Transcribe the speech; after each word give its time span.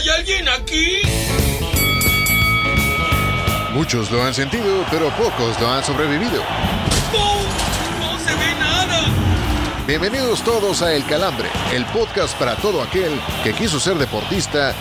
¿Hay 0.00 0.08
alguien 0.08 0.48
aquí? 0.48 1.02
Muchos 3.74 4.10
lo 4.10 4.24
han 4.24 4.32
sentido, 4.32 4.82
pero 4.90 5.10
pocos 5.10 5.60
lo 5.60 5.68
han 5.68 5.84
sobrevivido. 5.84 6.42
¡No! 7.12 7.34
¡No 8.00 8.18
se 8.18 8.34
ve 8.34 8.54
nada! 8.58 9.02
Bienvenidos 9.86 10.42
todos 10.42 10.80
a 10.80 10.94
El 10.94 11.04
Calambre, 11.04 11.50
el 11.74 11.84
podcast 11.86 12.34
para 12.38 12.56
todo 12.56 12.82
aquel 12.82 13.20
que 13.44 13.52
quiso 13.52 13.78
ser 13.78 13.98
deportista, 13.98 14.74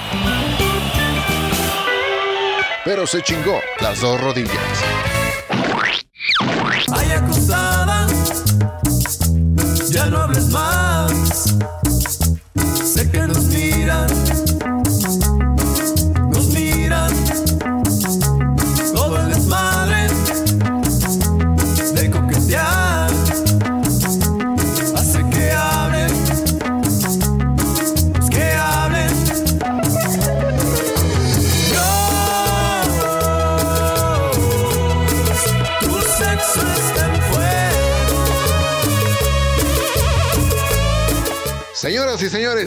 pero 2.85 3.05
se 3.05 3.21
chingó 3.21 3.59
las 3.81 3.99
dos 3.99 4.21
rodillas. 4.21 4.55
Ay, 6.93 7.11
acusada, 7.11 8.07
ya 9.89 10.05
no 10.05 10.21
hables 10.21 10.47
más. 10.47 11.57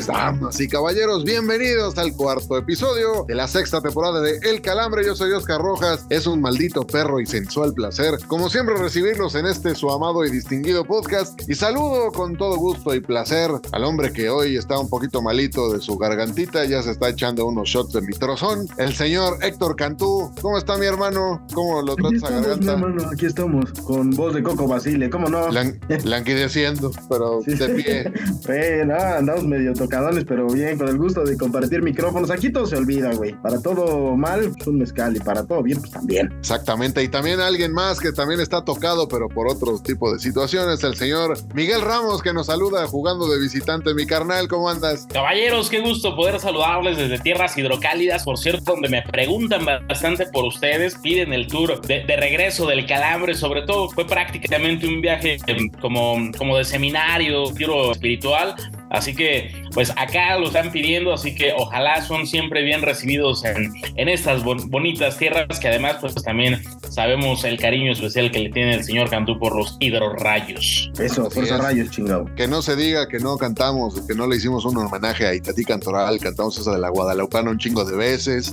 Señoras 0.03 0.35
y 0.35 0.39
señores, 0.39 0.42
damas 0.53 0.61
y 0.61 0.69
caballeros, 0.69 1.25
bienvenidos 1.25 1.97
al 1.99 2.15
cuarto 2.15 2.57
episodio 2.59 3.25
de 3.27 3.35
la 3.35 3.47
sexta 3.49 3.81
temporada 3.81 4.21
de 4.21 4.39
El 4.43 4.61
Calambre. 4.61 5.05
Yo 5.05 5.15
soy 5.15 5.33
Oscar 5.33 5.61
Rojas. 5.61 6.05
Es 6.11 6.27
un 6.27 6.41
maldito 6.41 6.87
perro 6.87 7.21
y 7.21 7.27
sensual 7.27 7.73
placer, 7.73 8.19
como 8.27 8.49
siempre, 8.51 8.75
recibirlos 8.77 9.35
en 9.35 9.47
este 9.47 9.75
su 9.75 9.91
amado 9.91 10.25
y 10.25 10.31
distinguido 10.31 10.85
podcast. 10.85 11.41
Y 11.49 11.55
saludo 11.55 12.13
con 12.13 12.37
todo 12.37 12.57
gusto 12.57 12.95
y 12.95 13.01
placer 13.01 13.51
al 13.73 13.85
hombre 13.85 14.13
que 14.13 14.29
hoy 14.31 14.57
está 14.57 14.79
un 14.79 14.89
poquito 14.89 15.23
malito 15.23 15.73
de 15.73 15.81
su 15.81 15.97
gargantita, 15.97 16.65
ya 16.65 16.83
se 16.83 16.91
está 16.93 17.09
echando 17.09 17.47
unos 17.47 17.69
shots 17.69 17.93
de 17.93 18.03
mitrozón, 18.03 18.67
el 18.79 18.95
señor 18.95 19.39
Héctor 19.43 19.77
Cantú. 19.77 20.33
¿Cómo 20.41 20.59
está 20.59 20.77
mi 20.77 20.87
hermano? 20.87 21.45
¿Cómo 21.55 21.83
lo 21.83 21.93
Aquí 21.93 22.03
tratas 22.03 22.23
a 22.23 22.27
estamos, 22.27 22.41
mi 22.41 22.47
garganta? 22.67 22.73
hermano, 22.73 23.11
aquí 23.13 23.27
estamos, 23.27 23.73
con 23.85 24.11
voz 24.11 24.35
de 24.35 24.43
Coco 24.43 24.67
Basile, 24.67 25.09
¿cómo 25.11 25.29
no? 25.29 25.49
Lan- 25.51 25.79
languideciendo, 26.05 26.91
pero 27.09 27.41
Sí. 27.43 27.55
de 27.55 27.69
pie. 27.71 28.13
Bueno, 28.47 28.95
andamos 28.97 29.45
medio 29.45 29.73
tocadones, 29.73 30.25
pero 30.27 30.42
bien, 30.49 30.79
con 30.79 30.89
el 30.89 30.99
gusto 30.99 31.25
de 31.25 31.37
compartir 31.37 31.83
micrófonos. 31.83 32.31
Aquí 32.31 32.51
todo 32.51 32.67
se 32.67 32.77
olvida, 32.77 33.15
güey. 33.15 33.35
Para 33.41 33.61
todo 33.61 34.17
mal, 34.17 34.53
pues 34.57 34.67
un 34.67 34.79
mezcal, 34.79 35.17
y 35.17 35.21
para 35.21 35.45
todo 35.45 35.63
bien, 35.63 35.79
pues 35.81 35.93
también. 35.93 36.33
Exactamente, 36.39 37.03
y 37.03 37.09
también 37.09 37.41
alguien 37.41 37.73
más 37.73 38.01
que 38.01 38.13
también 38.13 38.41
está 38.41 38.65
tocado, 38.65 39.09
pero 39.09 39.29
por 39.29 39.49
otro 39.49 39.79
tipo 39.79 40.13
de 40.13 40.19
situaciones, 40.19 40.83
el 40.85 40.95
señor 40.95 41.37
Miguel 41.55 41.81
Ramos, 41.83 42.23
que 42.23 42.33
nos 42.33 42.47
saluda 42.47 42.87
jugando 42.87 43.29
de 43.29 43.39
visitante. 43.39 43.95
Mi 43.95 44.07
carnal, 44.07 44.49
¿cómo 44.49 44.69
andas? 44.69 45.07
Caballeros, 45.13 45.69
qué 45.69 45.81
gusto 45.81 46.15
poder 46.17 46.41
saludarles 46.41 46.97
desde 46.97 47.19
tierras 47.19 47.57
hidrocálidas, 47.57 48.25
por 48.25 48.39
cierto, 48.39 48.73
donde 48.73 48.89
me 48.89 49.03
preguntan 49.03 49.65
bastante 49.65 50.27
por 50.27 50.45
ustedes, 50.45 50.97
piden 50.97 51.33
el 51.33 51.47
tour 51.47 51.81
de, 51.83 52.05
de 52.05 52.17
regreso 52.17 52.67
del 52.67 52.87
calambre, 52.87 53.35
sobre 53.35 53.63
todo 53.63 53.91
fue 53.91 54.07
prácticamente 54.07 54.87
un 54.87 55.01
viaje 55.01 55.39
em, 55.47 55.71
como, 55.81 56.31
como 56.37 56.57
de 56.57 56.65
seminario, 56.65 57.45
giro 57.55 57.93
espiritual, 57.93 58.55
así 58.93 59.15
que 59.15 59.51
pues 59.75 59.91
acá 59.97 60.39
lo 60.39 60.47
están 60.47 60.71
pidiendo, 60.71 61.13
así 61.13 61.35
que 61.35 61.53
ojalá 61.57 62.03
son 62.03 62.27
siempre 62.27 62.63
bien 62.63 62.83
recibidos 62.83 63.45
en, 63.45 63.73
en 63.97 64.09
estas 64.09 64.45
bon- 64.45 64.71
bonitas 64.71 65.19
tierras 65.19 65.59
que 65.59 65.69
además 65.69 65.97
pues 66.01 66.15
también 66.15 66.63
sabemos 66.91 67.45
el 67.45 67.59
cariño 67.59 67.93
especial 67.93 68.31
que 68.31 68.39
le 68.41 68.51
tiene 68.51 68.75
el 68.75 68.85
señor 68.85 69.11
Cantú 69.11 69.39
por 69.39 69.57
los 69.57 69.77
hidrorrayos. 69.81 70.91
Eso, 70.99 71.31
fuerza 71.31 71.57
es. 71.57 71.61
rayos, 71.63 71.91
chingado. 71.91 72.27
Que 72.37 72.47
no 72.47 72.63
se 72.63 72.77
diga 72.77 73.09
que 73.09 73.19
no 73.19 73.37
cantamos, 73.39 74.01
que 74.07 74.15
no 74.15 74.27
le 74.27 74.37
hicimos 74.37 74.65
un 74.65 74.77
homenaje 74.77 75.27
a 75.27 75.35
Itatí 75.35 75.65
Cantoral, 75.65 76.19
cantamos 76.21 76.59
esa 76.59 76.73
de 76.73 76.79
la 76.79 76.91
Guadalupana 76.91 77.51
un 77.51 77.59
chingo 77.59 77.85
de 77.85 77.97
veces, 77.97 78.53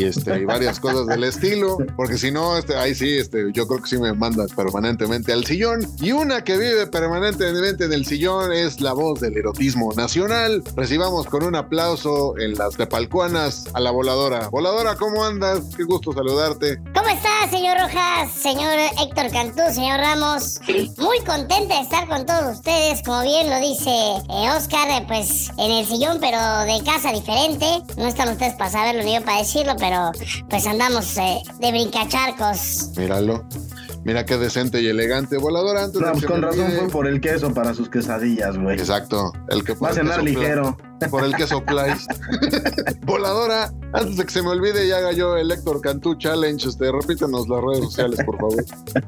y 0.00 0.04
este, 0.04 0.46
varias 0.46 0.80
cosas 0.80 1.06
del 1.06 1.24
estilo, 1.24 1.76
porque 1.94 2.16
si 2.16 2.30
no, 2.30 2.56
este, 2.56 2.74
ahí 2.74 2.94
sí, 2.94 3.18
este, 3.18 3.52
yo 3.52 3.66
creo 3.68 3.82
que 3.82 3.88
sí 3.88 3.98
me 3.98 4.14
manda 4.14 4.46
permanentemente 4.56 5.32
al 5.32 5.44
sillón. 5.44 5.86
Y 6.00 6.12
una 6.12 6.42
que 6.42 6.56
vive 6.56 6.86
permanentemente 6.86 7.84
en 7.84 7.92
el 7.92 8.06
sillón 8.06 8.50
es 8.52 8.80
la 8.80 8.94
voz 8.94 9.20
del 9.20 9.36
erotismo 9.36 9.92
nacional. 9.94 10.62
Recibamos 10.74 11.26
con 11.26 11.42
un 11.44 11.54
aplauso 11.54 12.38
en 12.38 12.54
las 12.54 12.76
tepalcuanas 12.76 13.66
a 13.74 13.80
la 13.80 13.90
voladora. 13.90 14.48
Voladora, 14.48 14.96
¿cómo 14.96 15.22
andas? 15.22 15.60
Qué 15.76 15.84
gusto 15.84 16.14
saludarte. 16.14 16.80
¿Cómo 16.94 17.08
está, 17.40 17.56
señor 17.56 17.76
Rojas, 17.78 18.32
señor 18.32 18.78
Héctor 19.00 19.30
Cantú, 19.32 19.62
señor 19.72 20.00
Ramos? 20.00 20.60
Muy 20.98 21.18
contenta 21.20 21.76
de 21.76 21.80
estar 21.82 22.08
con 22.08 22.26
todos 22.26 22.56
ustedes, 22.56 23.02
como 23.02 23.22
bien 23.22 23.50
lo 23.50 23.58
dice 23.60 23.90
eh, 23.90 24.50
Oscar, 24.56 24.88
eh, 24.90 25.04
pues 25.06 25.50
en 25.58 25.70
el 25.70 25.86
sillón, 25.86 26.18
pero 26.20 26.38
de 26.38 26.82
casa 26.84 27.12
diferente. 27.12 27.66
No 27.96 28.06
están 28.06 28.30
ustedes 28.30 28.54
para 28.54 28.70
saberlo 28.70 29.02
ni 29.02 29.14
yo 29.14 29.24
para 29.24 29.38
decirlo, 29.38 29.74
pero 29.78 30.12
pues 30.48 30.66
andamos 30.66 31.16
eh, 31.18 31.42
de 31.58 31.70
brincacharcos. 31.70 32.90
Míralo. 32.96 33.44
Mira 34.04 34.24
qué 34.24 34.38
decente 34.38 34.80
y 34.80 34.88
elegante. 34.88 35.36
Voladora, 35.36 35.84
antes 35.84 36.00
No, 36.00 36.12
con 36.26 36.42
razón 36.42 36.72
fue 36.72 36.88
por 36.88 37.06
el 37.06 37.20
queso 37.20 37.52
para 37.52 37.74
sus 37.74 37.90
quesadillas, 37.90 38.56
güey. 38.56 38.78
Exacto, 38.78 39.32
el 39.48 39.62
que 39.62 39.74
Va 39.74 39.90
a 39.90 39.92
cenar 39.92 40.22
ligero. 40.22 40.76
Por 41.08 41.24
el 41.24 41.34
que 41.34 41.46
sopláis. 41.46 42.06
Voladora, 43.02 43.72
antes 43.92 44.16
de 44.16 44.24
que 44.24 44.30
se 44.30 44.42
me 44.42 44.50
olvide 44.50 44.86
y 44.86 44.92
haga 44.92 45.12
yo 45.12 45.36
el 45.36 45.50
Héctor 45.50 45.80
Cantú 45.80 46.14
Challenge, 46.14 46.68
este, 46.68 46.92
repítanos 46.92 47.48
las 47.48 47.60
redes 47.62 47.84
sociales, 47.86 48.20
por 48.24 48.36
favor. 48.36 48.64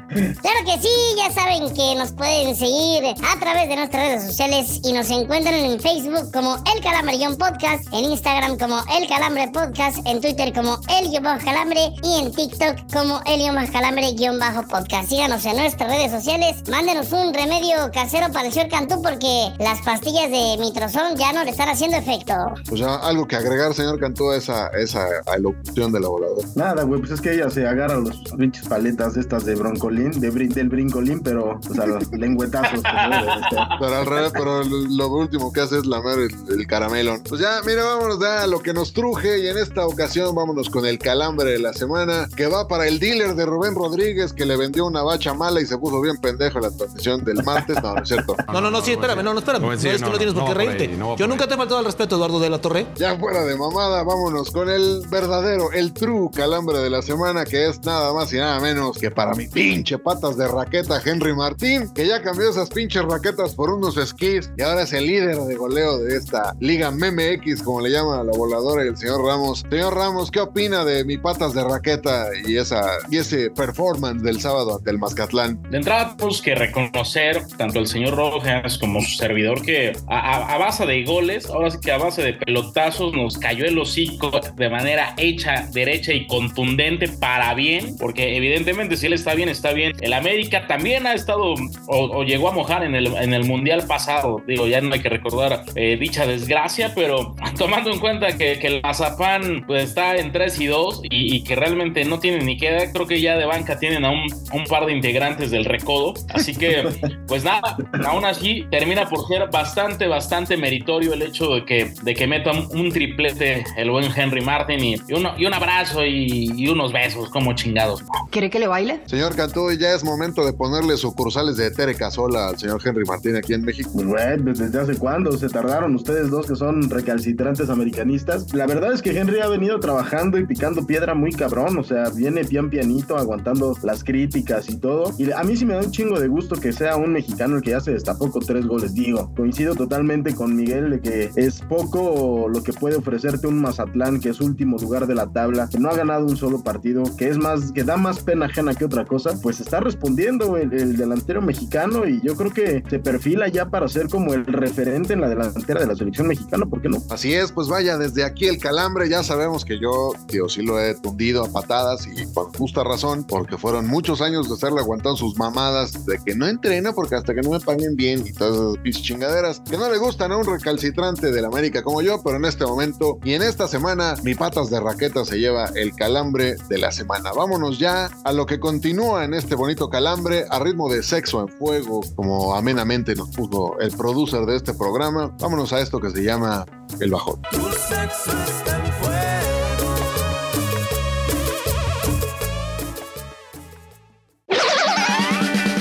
Claro 0.08 0.58
que 0.64 0.80
sí, 0.80 0.88
ya 1.16 1.30
saben 1.30 1.72
que 1.74 1.94
nos 1.94 2.12
pueden 2.12 2.56
seguir 2.56 3.04
a 3.04 3.38
través 3.38 3.68
de 3.68 3.76
nuestras 3.76 4.06
redes 4.06 4.24
sociales 4.24 4.80
y 4.82 4.92
nos 4.92 5.10
encuentran 5.10 5.54
en 5.54 5.78
Facebook 5.78 6.32
como 6.32 6.56
El 6.74 6.82
Calambre 6.82 7.18
Guión 7.18 7.36
Podcast, 7.36 7.86
en 7.92 8.06
Instagram 8.06 8.58
como 8.58 8.78
El 8.98 9.08
Calambre 9.08 9.48
Podcast, 9.52 9.98
en 10.06 10.20
Twitter 10.20 10.52
como 10.52 10.78
El 10.88 11.10
Guión 11.10 11.24
Bajo 11.24 11.44
Calambre 11.44 11.92
y 12.02 12.20
en 12.20 12.32
TikTok 12.32 12.92
como 12.92 13.20
El 13.26 13.40
Guión 13.40 13.54
Bajo 13.54 13.72
Calambre 13.72 14.12
Guión 14.12 14.38
Bajo 14.38 14.62
Podcast. 14.66 15.08
Síganos 15.10 15.44
en 15.44 15.56
nuestras 15.56 15.90
redes 15.90 16.10
sociales, 16.10 16.62
mándenos 16.68 17.12
un 17.12 17.34
remedio 17.34 17.90
casero 17.92 18.32
para 18.32 18.46
el 18.46 18.52
señor 18.52 18.70
Cantú 18.70 19.02
porque 19.02 19.52
las 19.58 19.80
pastillas 19.82 20.30
de 20.30 20.56
mitrozón 20.58 21.16
ya 21.16 21.32
no 21.32 21.44
le 21.44 21.50
están 21.50 21.68
haciendo 21.68 21.81
efecto. 21.94 22.34
Pues 22.68 22.80
ya, 22.80 22.96
algo 22.96 23.26
que 23.26 23.36
agregar, 23.36 23.74
señor 23.74 23.98
Cantú, 23.98 24.30
a 24.30 24.36
esa, 24.36 24.68
esa 24.68 25.06
alocución 25.26 25.92
de 25.92 26.00
la 26.00 26.08
voladora. 26.08 26.46
Nada, 26.54 26.82
güey, 26.84 27.00
pues 27.00 27.12
es 27.12 27.20
que 27.20 27.32
ella 27.34 27.50
se 27.50 27.66
agarra 27.66 27.96
los 27.96 28.16
pinches 28.36 28.66
paletas 28.68 29.16
estas 29.16 29.44
de 29.44 29.54
broncolín, 29.54 30.10
de 30.20 30.32
brin- 30.32 30.52
del 30.52 30.68
brincolín, 30.68 31.20
pero, 31.20 31.58
pues 31.66 31.78
a 31.78 31.86
los 31.86 32.10
lengüetazos. 32.12 32.80
ser. 32.80 33.58
Pero 33.80 33.96
al 33.96 34.06
revés, 34.06 34.32
pero 34.32 34.62
lo 34.64 35.08
último 35.08 35.52
que 35.52 35.60
hace 35.60 35.78
es 35.78 35.86
lamer 35.86 36.18
el, 36.20 36.58
el 36.60 36.66
caramelo. 36.66 37.16
Pues 37.28 37.40
ya, 37.40 37.60
mira, 37.66 37.84
vámonos 37.84 38.20
ya 38.20 38.42
a 38.42 38.46
lo 38.46 38.60
que 38.60 38.72
nos 38.72 38.92
truje 38.92 39.40
y 39.40 39.48
en 39.48 39.58
esta 39.58 39.86
ocasión 39.86 40.34
vámonos 40.34 40.70
con 40.70 40.86
el 40.86 40.98
calambre 40.98 41.50
de 41.52 41.58
la 41.58 41.72
semana 41.72 42.28
que 42.36 42.46
va 42.46 42.68
para 42.68 42.86
el 42.86 42.98
dealer 42.98 43.34
de 43.34 43.44
Rubén 43.46 43.74
Rodríguez 43.74 44.32
que 44.32 44.44
le 44.46 44.56
vendió 44.56 44.86
una 44.86 45.02
bacha 45.02 45.34
mala 45.34 45.60
y 45.60 45.66
se 45.66 45.78
puso 45.78 46.00
bien 46.00 46.16
pendejo 46.18 46.58
en 46.58 46.64
la 46.64 46.70
transmisión 46.70 47.24
del 47.24 47.42
martes. 47.44 47.76
No, 47.82 47.94
no 47.94 48.02
es 48.02 48.08
cierto. 48.08 48.36
No, 48.52 48.60
no, 48.60 48.70
no, 48.70 48.82
sí, 48.82 48.92
espérame, 48.92 49.22
no, 49.22 49.32
no, 49.32 49.38
espérame. 49.38 49.62
No, 49.62 49.72
es 49.72 49.82
que 49.82 49.98
no, 49.98 50.10
no 50.10 50.16
tienes 50.18 50.34
por 50.34 50.44
qué 50.48 50.54
reírte. 50.54 50.82
ahí, 50.84 50.96
no 50.98 51.10
va 51.10 51.16
Yo 51.16 51.26
nunca 51.26 51.44
ahí. 51.44 51.48
te 51.48 51.54
he 51.54 51.56
faltado 51.72 51.78
al 51.78 51.84
respeto, 51.86 52.16
Eduardo 52.16 52.40
de 52.40 52.50
la 52.50 52.58
Torre. 52.60 52.86
Ya 52.96 53.16
fuera 53.18 53.44
de 53.44 53.56
mamada, 53.56 54.02
vámonos 54.02 54.50
con 54.50 54.68
el 54.68 55.02
verdadero, 55.08 55.72
el 55.72 55.92
true 55.92 56.28
calambre 56.34 56.78
de 56.78 56.90
la 56.90 57.00
semana, 57.02 57.44
que 57.44 57.66
es 57.68 57.80
nada 57.84 58.12
más 58.12 58.32
y 58.32 58.36
nada 58.36 58.60
menos 58.60 58.98
que 58.98 59.10
para 59.10 59.34
mi 59.34 59.46
pinche 59.48 59.98
patas 59.98 60.36
de 60.36 60.46
raqueta 60.48 61.00
Henry 61.04 61.34
Martín, 61.34 61.90
que 61.94 62.06
ya 62.06 62.20
cambió 62.22 62.50
esas 62.50 62.68
pinches 62.70 63.02
raquetas 63.04 63.54
por 63.54 63.70
unos 63.70 63.96
esquís 63.96 64.50
y 64.56 64.62
ahora 64.62 64.82
es 64.82 64.92
el 64.92 65.06
líder 65.06 65.36
de 65.38 65.54
goleo 65.54 65.98
de 65.98 66.16
esta 66.16 66.54
Liga 66.60 66.90
MMX, 66.90 67.62
como 67.62 67.80
le 67.80 67.90
llama 67.90 68.22
la 68.22 68.32
voladora 68.32 68.84
y 68.84 68.88
el 68.88 68.96
señor 68.96 69.24
Ramos. 69.24 69.64
Señor 69.70 69.94
Ramos, 69.94 70.30
¿qué 70.30 70.40
opina 70.40 70.84
de 70.84 71.04
mi 71.04 71.16
patas 71.18 71.54
de 71.54 71.64
raqueta 71.64 72.26
y 72.46 72.56
esa 72.56 72.82
y 73.10 73.16
ese 73.18 73.50
performance 73.50 74.22
del 74.22 74.40
sábado 74.40 74.76
ante 74.76 74.90
el 74.90 74.98
Mazcatlán? 74.98 75.62
De 75.70 75.78
entrada, 75.78 76.14
tenemos 76.16 76.42
que 76.42 76.54
reconocer 76.54 77.46
tanto 77.56 77.78
el 77.78 77.86
señor 77.86 78.14
Rojas 78.16 78.76
como 78.78 79.00
su 79.00 79.16
servidor 79.16 79.62
que 79.62 79.92
a, 80.08 80.18
a- 80.18 80.54
a 80.54 80.58
base 80.58 80.84
de 80.86 81.04
goles, 81.04 81.46
ahora 81.62 81.74
sí 81.74 81.80
que 81.80 81.92
a 81.92 81.98
base 81.98 82.22
de 82.22 82.32
pelotazos, 82.34 83.12
nos 83.14 83.38
cayó 83.38 83.64
el 83.64 83.78
hocico 83.78 84.30
de 84.56 84.68
manera 84.68 85.14
hecha, 85.16 85.68
derecha 85.72 86.12
y 86.12 86.26
contundente 86.26 87.08
para 87.08 87.54
bien, 87.54 87.96
porque 87.98 88.36
evidentemente 88.36 88.96
si 88.96 89.06
él 89.06 89.12
está 89.12 89.34
bien, 89.34 89.48
está 89.48 89.72
bien. 89.72 89.92
El 90.00 90.12
América 90.12 90.66
también 90.66 91.06
ha 91.06 91.14
estado 91.14 91.54
o, 91.54 91.56
o 91.86 92.24
llegó 92.24 92.48
a 92.48 92.52
mojar 92.52 92.84
en 92.84 92.94
el, 92.94 93.06
en 93.16 93.32
el 93.32 93.44
Mundial 93.44 93.86
pasado, 93.86 94.42
digo, 94.46 94.66
ya 94.66 94.80
no 94.80 94.94
hay 94.94 95.00
que 95.00 95.08
recordar 95.08 95.64
eh, 95.74 95.96
dicha 95.98 96.26
desgracia, 96.26 96.92
pero 96.94 97.34
tomando 97.58 97.90
en 97.90 97.98
cuenta 97.98 98.36
que, 98.36 98.58
que 98.58 98.66
el 98.66 98.82
Mazapán 98.82 99.64
pues, 99.66 99.84
está 99.84 100.16
en 100.16 100.32
3 100.32 100.60
y 100.60 100.66
2 100.66 101.02
y, 101.04 101.36
y 101.36 101.44
que 101.44 101.56
realmente 101.56 102.04
no 102.04 102.18
tiene 102.18 102.44
ni 102.44 102.56
queda, 102.56 102.90
creo 102.92 103.06
que 103.06 103.20
ya 103.20 103.36
de 103.36 103.44
banca 103.44 103.78
tienen 103.78 104.04
a 104.04 104.10
un, 104.10 104.26
un 104.52 104.64
par 104.64 104.86
de 104.86 104.92
integrantes 104.92 105.50
del 105.50 105.64
recodo. 105.64 106.14
Así 106.30 106.54
que, 106.54 106.84
pues 107.26 107.44
nada, 107.44 107.76
aún 108.04 108.24
así 108.24 108.64
termina 108.70 109.08
por 109.08 109.26
ser 109.26 109.48
bastante, 109.50 110.06
bastante 110.06 110.56
meritorio 110.56 111.14
el 111.14 111.22
hecho 111.22 111.51
de 111.54 111.64
que, 111.64 111.92
de 112.02 112.14
que 112.14 112.26
meta 112.26 112.52
un, 112.52 112.92
triplete 112.92 113.64
el 113.76 113.90
buen 113.90 114.10
Henry 114.14 114.40
Martin 114.40 114.82
y, 114.82 114.94
y 115.08 115.12
uno, 115.14 115.32
y 115.38 115.46
un 115.46 115.54
abrazo 115.54 116.04
y, 116.04 116.50
y 116.54 116.68
unos 116.68 116.92
besos 116.92 117.30
como 117.30 117.54
chingados. 117.54 118.02
¿Quiere 118.30 118.50
que 118.50 118.58
le 118.58 118.66
baile? 118.66 119.00
Señor 119.06 119.34
Cantú, 119.34 119.70
ya 119.72 119.94
es 119.94 120.04
momento 120.04 120.44
de 120.44 120.52
ponerle 120.52 120.96
sucursales 120.96 121.56
de 121.56 121.70
Tere 121.70 121.94
Casola 121.94 122.48
al 122.48 122.58
señor 122.58 122.80
Henry 122.84 123.04
Martín 123.04 123.36
aquí 123.36 123.54
en 123.54 123.62
México. 123.62 123.90
Güey, 123.94 124.38
pues, 124.38 124.58
¿desde 124.58 124.80
hace 124.80 124.96
cuándo 124.96 125.36
se 125.36 125.48
tardaron 125.48 125.94
ustedes 125.94 126.30
dos 126.30 126.46
que 126.46 126.56
son 126.56 126.88
recalcitrantes 126.90 127.70
americanistas? 127.70 128.52
La 128.52 128.66
verdad 128.66 128.92
es 128.92 129.02
que 129.02 129.10
Henry 129.10 129.40
ha 129.40 129.48
venido 129.48 129.80
trabajando 129.80 130.38
y 130.38 130.46
picando 130.46 130.86
piedra 130.86 131.14
muy 131.14 131.32
cabrón, 131.32 131.78
o 131.78 131.84
sea, 131.84 132.10
viene 132.10 132.44
pian 132.44 132.70
pianito, 132.70 133.16
aguantando 133.16 133.76
las 133.82 134.04
críticas 134.04 134.68
y 134.68 134.76
todo. 134.78 135.12
Y 135.18 135.30
a 135.30 135.42
mí 135.42 135.56
sí 135.56 135.64
me 135.64 135.74
da 135.74 135.80
un 135.80 135.90
chingo 135.90 136.18
de 136.18 136.28
gusto 136.28 136.56
que 136.56 136.72
sea 136.72 136.96
un 136.96 137.12
mexicano 137.12 137.56
el 137.56 137.62
que 137.62 137.70
ya 137.70 137.80
se 137.80 137.92
destapó 137.92 138.30
con 138.30 138.44
tres 138.44 138.66
goles. 138.66 138.94
Digo, 138.94 139.32
coincido 139.34 139.74
totalmente 139.74 140.34
con 140.34 140.54
Miguel 140.54 140.90
de 140.90 141.00
que 141.00 141.30
es 141.36 141.60
poco 141.60 142.48
lo 142.48 142.62
que 142.62 142.72
puede 142.72 142.96
ofrecerte 142.96 143.46
un 143.46 143.60
Mazatlán, 143.60 144.20
que 144.20 144.30
es 144.30 144.40
último 144.40 144.78
lugar 144.78 145.06
de 145.06 145.14
la 145.14 145.26
tabla, 145.26 145.68
que 145.70 145.78
no 145.78 145.88
ha 145.88 145.96
ganado 145.96 146.26
un 146.26 146.36
solo 146.36 146.62
partido, 146.62 147.04
que 147.16 147.28
es 147.28 147.38
más, 147.38 147.72
que 147.72 147.84
da 147.84 147.96
más 147.96 148.20
pena 148.20 148.46
ajena 148.46 148.74
que 148.74 148.84
otra 148.84 149.04
cosa, 149.04 149.38
pues 149.42 149.60
está 149.60 149.80
respondiendo 149.80 150.56
el, 150.56 150.72
el 150.72 150.96
delantero 150.96 151.40
mexicano 151.40 152.06
y 152.06 152.20
yo 152.22 152.36
creo 152.36 152.52
que 152.52 152.82
se 152.88 152.98
perfila 152.98 153.48
ya 153.48 153.70
para 153.70 153.88
ser 153.88 154.08
como 154.08 154.34
el 154.34 154.44
referente 154.46 155.12
en 155.14 155.20
la 155.20 155.28
delantera 155.28 155.80
de 155.80 155.86
la 155.86 155.94
selección 155.94 156.26
mexicana, 156.26 156.66
¿por 156.66 156.82
qué 156.82 156.88
no? 156.88 156.98
Así 157.10 157.32
es, 157.32 157.52
pues 157.52 157.68
vaya, 157.68 157.98
desde 157.98 158.24
aquí 158.24 158.46
el 158.46 158.58
calambre, 158.58 159.08
ya 159.08 159.22
sabemos 159.22 159.64
que 159.64 159.78
yo, 159.78 160.12
tío, 160.26 160.48
sí 160.48 160.62
lo 160.62 160.80
he 160.80 160.94
tundido 160.94 161.44
a 161.44 161.52
patadas 161.52 162.06
y 162.06 162.26
por 162.26 162.56
justa 162.56 162.84
razón, 162.84 163.24
porque 163.24 163.56
fueron 163.56 163.86
muchos 163.86 164.20
años 164.20 164.48
de 164.48 164.54
estarle 164.54 164.80
aguantando 164.80 165.16
sus 165.16 165.36
mamadas 165.36 166.04
de 166.06 166.18
que 166.24 166.34
no 166.34 166.46
entrena 166.46 166.92
porque 166.92 167.14
hasta 167.14 167.34
que 167.34 167.42
no 167.42 167.50
me 167.50 167.60
paguen 167.60 167.96
bien 167.96 168.24
y 168.26 168.32
todas 168.32 168.78
esas 168.84 169.02
chingaderas 169.02 169.60
que 169.68 169.76
no 169.76 169.90
le 169.90 169.98
gustan 169.98 170.32
a 170.32 170.36
un 170.36 170.46
recalcitrante 170.46 171.21
del 171.30 171.44
América 171.44 171.82
como 171.82 172.02
yo, 172.02 172.22
pero 172.22 172.36
en 172.36 172.44
este 172.44 172.64
momento 172.64 173.18
y 173.22 173.34
en 173.34 173.42
esta 173.42 173.68
semana, 173.68 174.14
mi 174.22 174.34
patas 174.34 174.70
de 174.70 174.80
raqueta 174.80 175.24
se 175.24 175.38
lleva 175.38 175.66
el 175.74 175.94
calambre 175.94 176.56
de 176.68 176.78
la 176.78 176.90
semana. 176.90 177.32
Vámonos 177.32 177.78
ya 177.78 178.10
a 178.24 178.32
lo 178.32 178.46
que 178.46 178.58
continúa 178.58 179.24
en 179.24 179.34
este 179.34 179.54
bonito 179.54 179.88
calambre 179.88 180.44
a 180.50 180.58
ritmo 180.58 180.90
de 180.90 181.02
sexo 181.02 181.40
en 181.40 181.48
fuego, 181.48 182.00
como 182.16 182.54
amenamente 182.54 183.14
nos 183.14 183.30
puso 183.30 183.78
el 183.80 183.92
producer 183.92 184.46
de 184.46 184.56
este 184.56 184.74
programa. 184.74 185.36
Vámonos 185.38 185.72
a 185.72 185.80
esto 185.80 186.00
que 186.00 186.10
se 186.10 186.24
llama 186.24 186.66
el 187.00 187.10
bajón. 187.10 187.40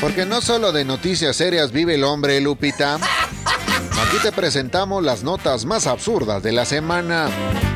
Porque 0.02 0.26
no 0.26 0.42
solo 0.42 0.72
de 0.72 0.84
noticias 0.84 1.36
serias 1.36 1.72
vive 1.72 1.96
el 1.96 2.04
hombre, 2.04 2.42
Lupita. 2.42 3.00
Aquí 4.12 4.20
te 4.24 4.34
presentamos 4.34 5.02
las 5.02 5.24
notas 5.24 5.64
más 5.64 5.88
absurdas 5.88 6.44
de 6.44 6.52
la 6.52 6.66
semana. 6.66 7.30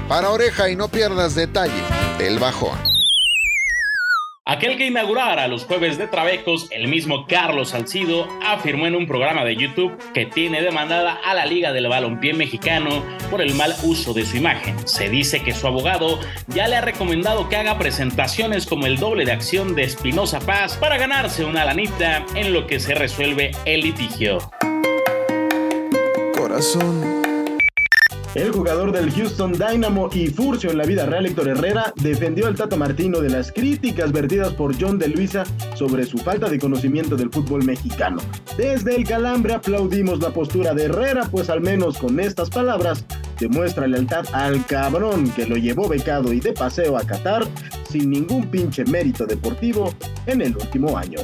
Para 0.09 0.31
oreja 0.31 0.69
y 0.69 0.75
no 0.75 0.89
pierdas 0.89 1.33
detalle 1.33 1.81
del 2.17 2.39
bajón. 2.39 2.77
Aquel 4.43 4.77
que 4.77 4.85
inaugurara 4.85 5.47
los 5.47 5.63
jueves 5.63 5.97
de 5.97 6.07
Trabecos, 6.07 6.67
el 6.71 6.89
mismo 6.89 7.25
Carlos 7.25 7.69
Salcido, 7.69 8.27
afirmó 8.45 8.85
en 8.85 8.95
un 8.95 9.07
programa 9.07 9.45
de 9.45 9.55
YouTube 9.55 9.97
que 10.13 10.25
tiene 10.25 10.61
demandada 10.61 11.17
a 11.23 11.33
la 11.33 11.45
Liga 11.45 11.71
del 11.71 11.87
Balompié 11.87 12.33
Mexicano 12.33 13.01
por 13.31 13.41
el 13.41 13.53
mal 13.53 13.73
uso 13.83 14.13
de 14.13 14.25
su 14.25 14.35
imagen. 14.35 14.75
Se 14.85 15.09
dice 15.09 15.41
que 15.41 15.53
su 15.53 15.65
abogado 15.67 16.19
ya 16.47 16.67
le 16.67 16.75
ha 16.75 16.81
recomendado 16.81 17.47
que 17.47 17.55
haga 17.55 17.77
presentaciones 17.77 18.65
como 18.65 18.87
el 18.87 18.97
doble 18.97 19.23
de 19.23 19.31
acción 19.31 19.73
de 19.73 19.83
Espinosa 19.83 20.41
Paz 20.41 20.75
para 20.75 20.97
ganarse 20.97 21.45
una 21.45 21.63
lanita 21.63 22.25
en 22.35 22.51
lo 22.51 22.67
que 22.67 22.81
se 22.81 22.93
resuelve 22.93 23.51
el 23.63 23.79
litigio. 23.79 24.39
El 28.33 28.51
jugador 28.53 28.93
del 28.93 29.11
Houston 29.11 29.51
Dynamo 29.51 30.09
y 30.13 30.27
Furcio 30.27 30.71
en 30.71 30.77
la 30.77 30.85
vida 30.85 31.05
real, 31.05 31.25
Héctor 31.25 31.49
Herrera, 31.49 31.93
defendió 31.97 32.47
al 32.47 32.55
Tato 32.55 32.77
Martino 32.77 33.19
de 33.19 33.29
las 33.29 33.51
críticas 33.51 34.13
vertidas 34.13 34.53
por 34.53 34.73
John 34.79 34.97
de 34.97 35.09
Luisa 35.09 35.43
sobre 35.75 36.05
su 36.05 36.17
falta 36.17 36.47
de 36.47 36.57
conocimiento 36.57 37.17
del 37.17 37.29
fútbol 37.29 37.65
mexicano. 37.65 38.21
Desde 38.57 38.95
el 38.95 39.05
calambre 39.05 39.53
aplaudimos 39.53 40.21
la 40.21 40.29
postura 40.29 40.73
de 40.73 40.85
Herrera, 40.85 41.27
pues 41.29 41.49
al 41.49 41.59
menos 41.59 41.97
con 41.97 42.21
estas 42.21 42.49
palabras 42.49 43.03
demuestra 43.37 43.85
lealtad 43.85 44.25
al 44.31 44.65
cabrón 44.65 45.29
que 45.31 45.45
lo 45.45 45.57
llevó 45.57 45.89
becado 45.89 46.31
y 46.31 46.39
de 46.39 46.53
paseo 46.53 46.97
a 46.97 47.01
Qatar 47.01 47.45
sin 47.89 48.09
ningún 48.09 48.49
pinche 48.49 48.85
mérito 48.85 49.25
deportivo 49.25 49.93
en 50.25 50.41
el 50.41 50.55
último 50.55 50.97
año. 50.97 51.19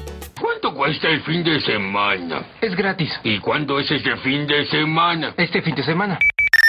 ¿Cuánto 0.61 0.77
cuesta 0.77 1.09
el 1.09 1.21
fin 1.21 1.43
de 1.43 1.59
semana? 1.59 2.43
Es 2.61 2.75
gratis. 2.75 3.19
¿Y 3.23 3.39
cuándo 3.39 3.79
es 3.79 3.89
ese 3.89 4.15
fin 4.17 4.45
de 4.45 4.63
semana? 4.67 5.33
Este 5.35 5.59
fin 5.59 5.73
de 5.73 5.81
semana. 5.81 6.19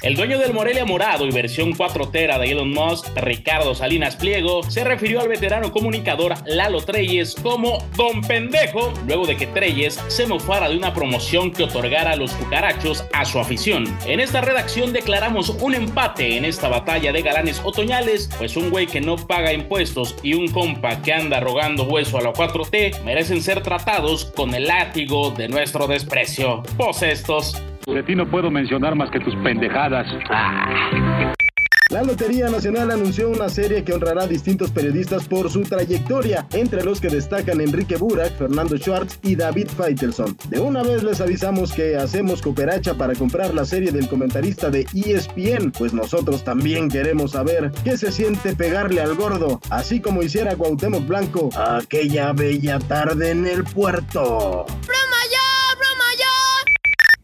El 0.03 0.15
dueño 0.15 0.37
del 0.37 0.53
Morelia 0.53 0.83
Morado 0.83 1.25
y 1.25 1.31
versión 1.31 1.71
4 1.71 2.09
tera 2.09 2.37
de 2.37 2.51
Elon 2.51 2.73
Musk, 2.73 3.07
Ricardo 3.15 3.73
Salinas 3.73 4.17
Pliego, 4.17 4.61
se 4.63 4.83
refirió 4.83 5.21
al 5.21 5.29
veterano 5.29 5.71
comunicador 5.71 6.35
Lalo 6.45 6.81
Treyes 6.81 7.35
como 7.41 7.77
Don 7.95 8.19
Pendejo, 8.19 8.91
luego 9.07 9.25
de 9.25 9.37
que 9.37 9.47
Treyes 9.47 10.03
se 10.09 10.27
mofara 10.27 10.67
de 10.67 10.75
una 10.75 10.93
promoción 10.93 11.53
que 11.53 11.63
otorgara 11.63 12.11
a 12.11 12.15
los 12.17 12.33
cucarachos 12.33 13.05
a 13.13 13.23
su 13.23 13.39
afición. 13.39 13.97
En 14.05 14.19
esta 14.19 14.41
redacción 14.41 14.91
declaramos 14.91 15.51
un 15.61 15.73
empate 15.73 16.35
en 16.35 16.43
esta 16.43 16.67
batalla 16.67 17.13
de 17.13 17.21
galanes 17.21 17.61
otoñales, 17.63 18.29
pues 18.37 18.57
un 18.57 18.71
güey 18.71 18.87
que 18.87 18.99
no 18.99 19.15
paga 19.15 19.53
impuestos 19.53 20.17
y 20.21 20.33
un 20.33 20.49
compa 20.49 21.01
que 21.01 21.13
anda 21.13 21.39
rogando 21.39 21.85
hueso 21.85 22.17
a 22.17 22.23
la 22.23 22.33
4T 22.33 23.03
merecen 23.03 23.41
ser 23.41 23.63
tratados 23.63 24.25
con 24.25 24.53
el 24.53 24.67
látigo 24.67 25.31
de 25.31 25.47
nuestro 25.47 25.87
desprecio. 25.87 26.61
Pues 26.75 27.01
estos. 27.03 27.55
De 27.85 28.03
ti 28.03 28.15
no 28.15 28.29
puedo 28.29 28.49
mencionar 28.49 28.95
más 28.95 29.09
que 29.11 29.19
tus 29.19 29.35
pendejadas. 29.37 30.07
La 31.89 32.01
Lotería 32.01 32.49
Nacional 32.49 32.89
anunció 32.89 33.29
una 33.29 33.49
serie 33.49 33.83
que 33.83 33.93
honrará 33.93 34.23
a 34.23 34.27
distintos 34.27 34.71
periodistas 34.71 35.27
por 35.27 35.51
su 35.51 35.61
trayectoria, 35.61 36.47
entre 36.53 36.83
los 36.83 36.99
que 36.99 37.09
destacan 37.09 37.61
Enrique 37.61 37.97
Burak, 37.97 38.35
Fernando 38.35 38.77
Schwartz 38.77 39.19
y 39.21 39.35
David 39.35 39.67
Feitelson. 39.67 40.35
De 40.49 40.59
una 40.59 40.81
vez 40.81 41.03
les 41.03 41.21
avisamos 41.21 41.71
que 41.71 41.95
hacemos 41.95 42.41
cooperacha 42.41 42.95
para 42.95 43.13
comprar 43.13 43.53
la 43.53 43.63
serie 43.63 43.91
del 43.91 44.07
comentarista 44.07 44.71
de 44.71 44.87
ESPN, 44.91 45.71
pues 45.71 45.93
nosotros 45.93 46.43
también 46.43 46.89
queremos 46.89 47.33
saber 47.33 47.71
qué 47.83 47.95
se 47.95 48.11
siente 48.11 48.55
pegarle 48.55 48.99
al 48.99 49.13
gordo, 49.13 49.59
así 49.69 49.99
como 49.99 50.23
hiciera 50.23 50.55
Cuauhtémoc 50.55 51.05
Blanco 51.05 51.49
aquella 51.55 52.33
bella 52.33 52.79
tarde 52.79 53.29
en 53.29 53.45
el 53.45 53.63
puerto. 53.65 54.65
¡Broma. 54.87 55.22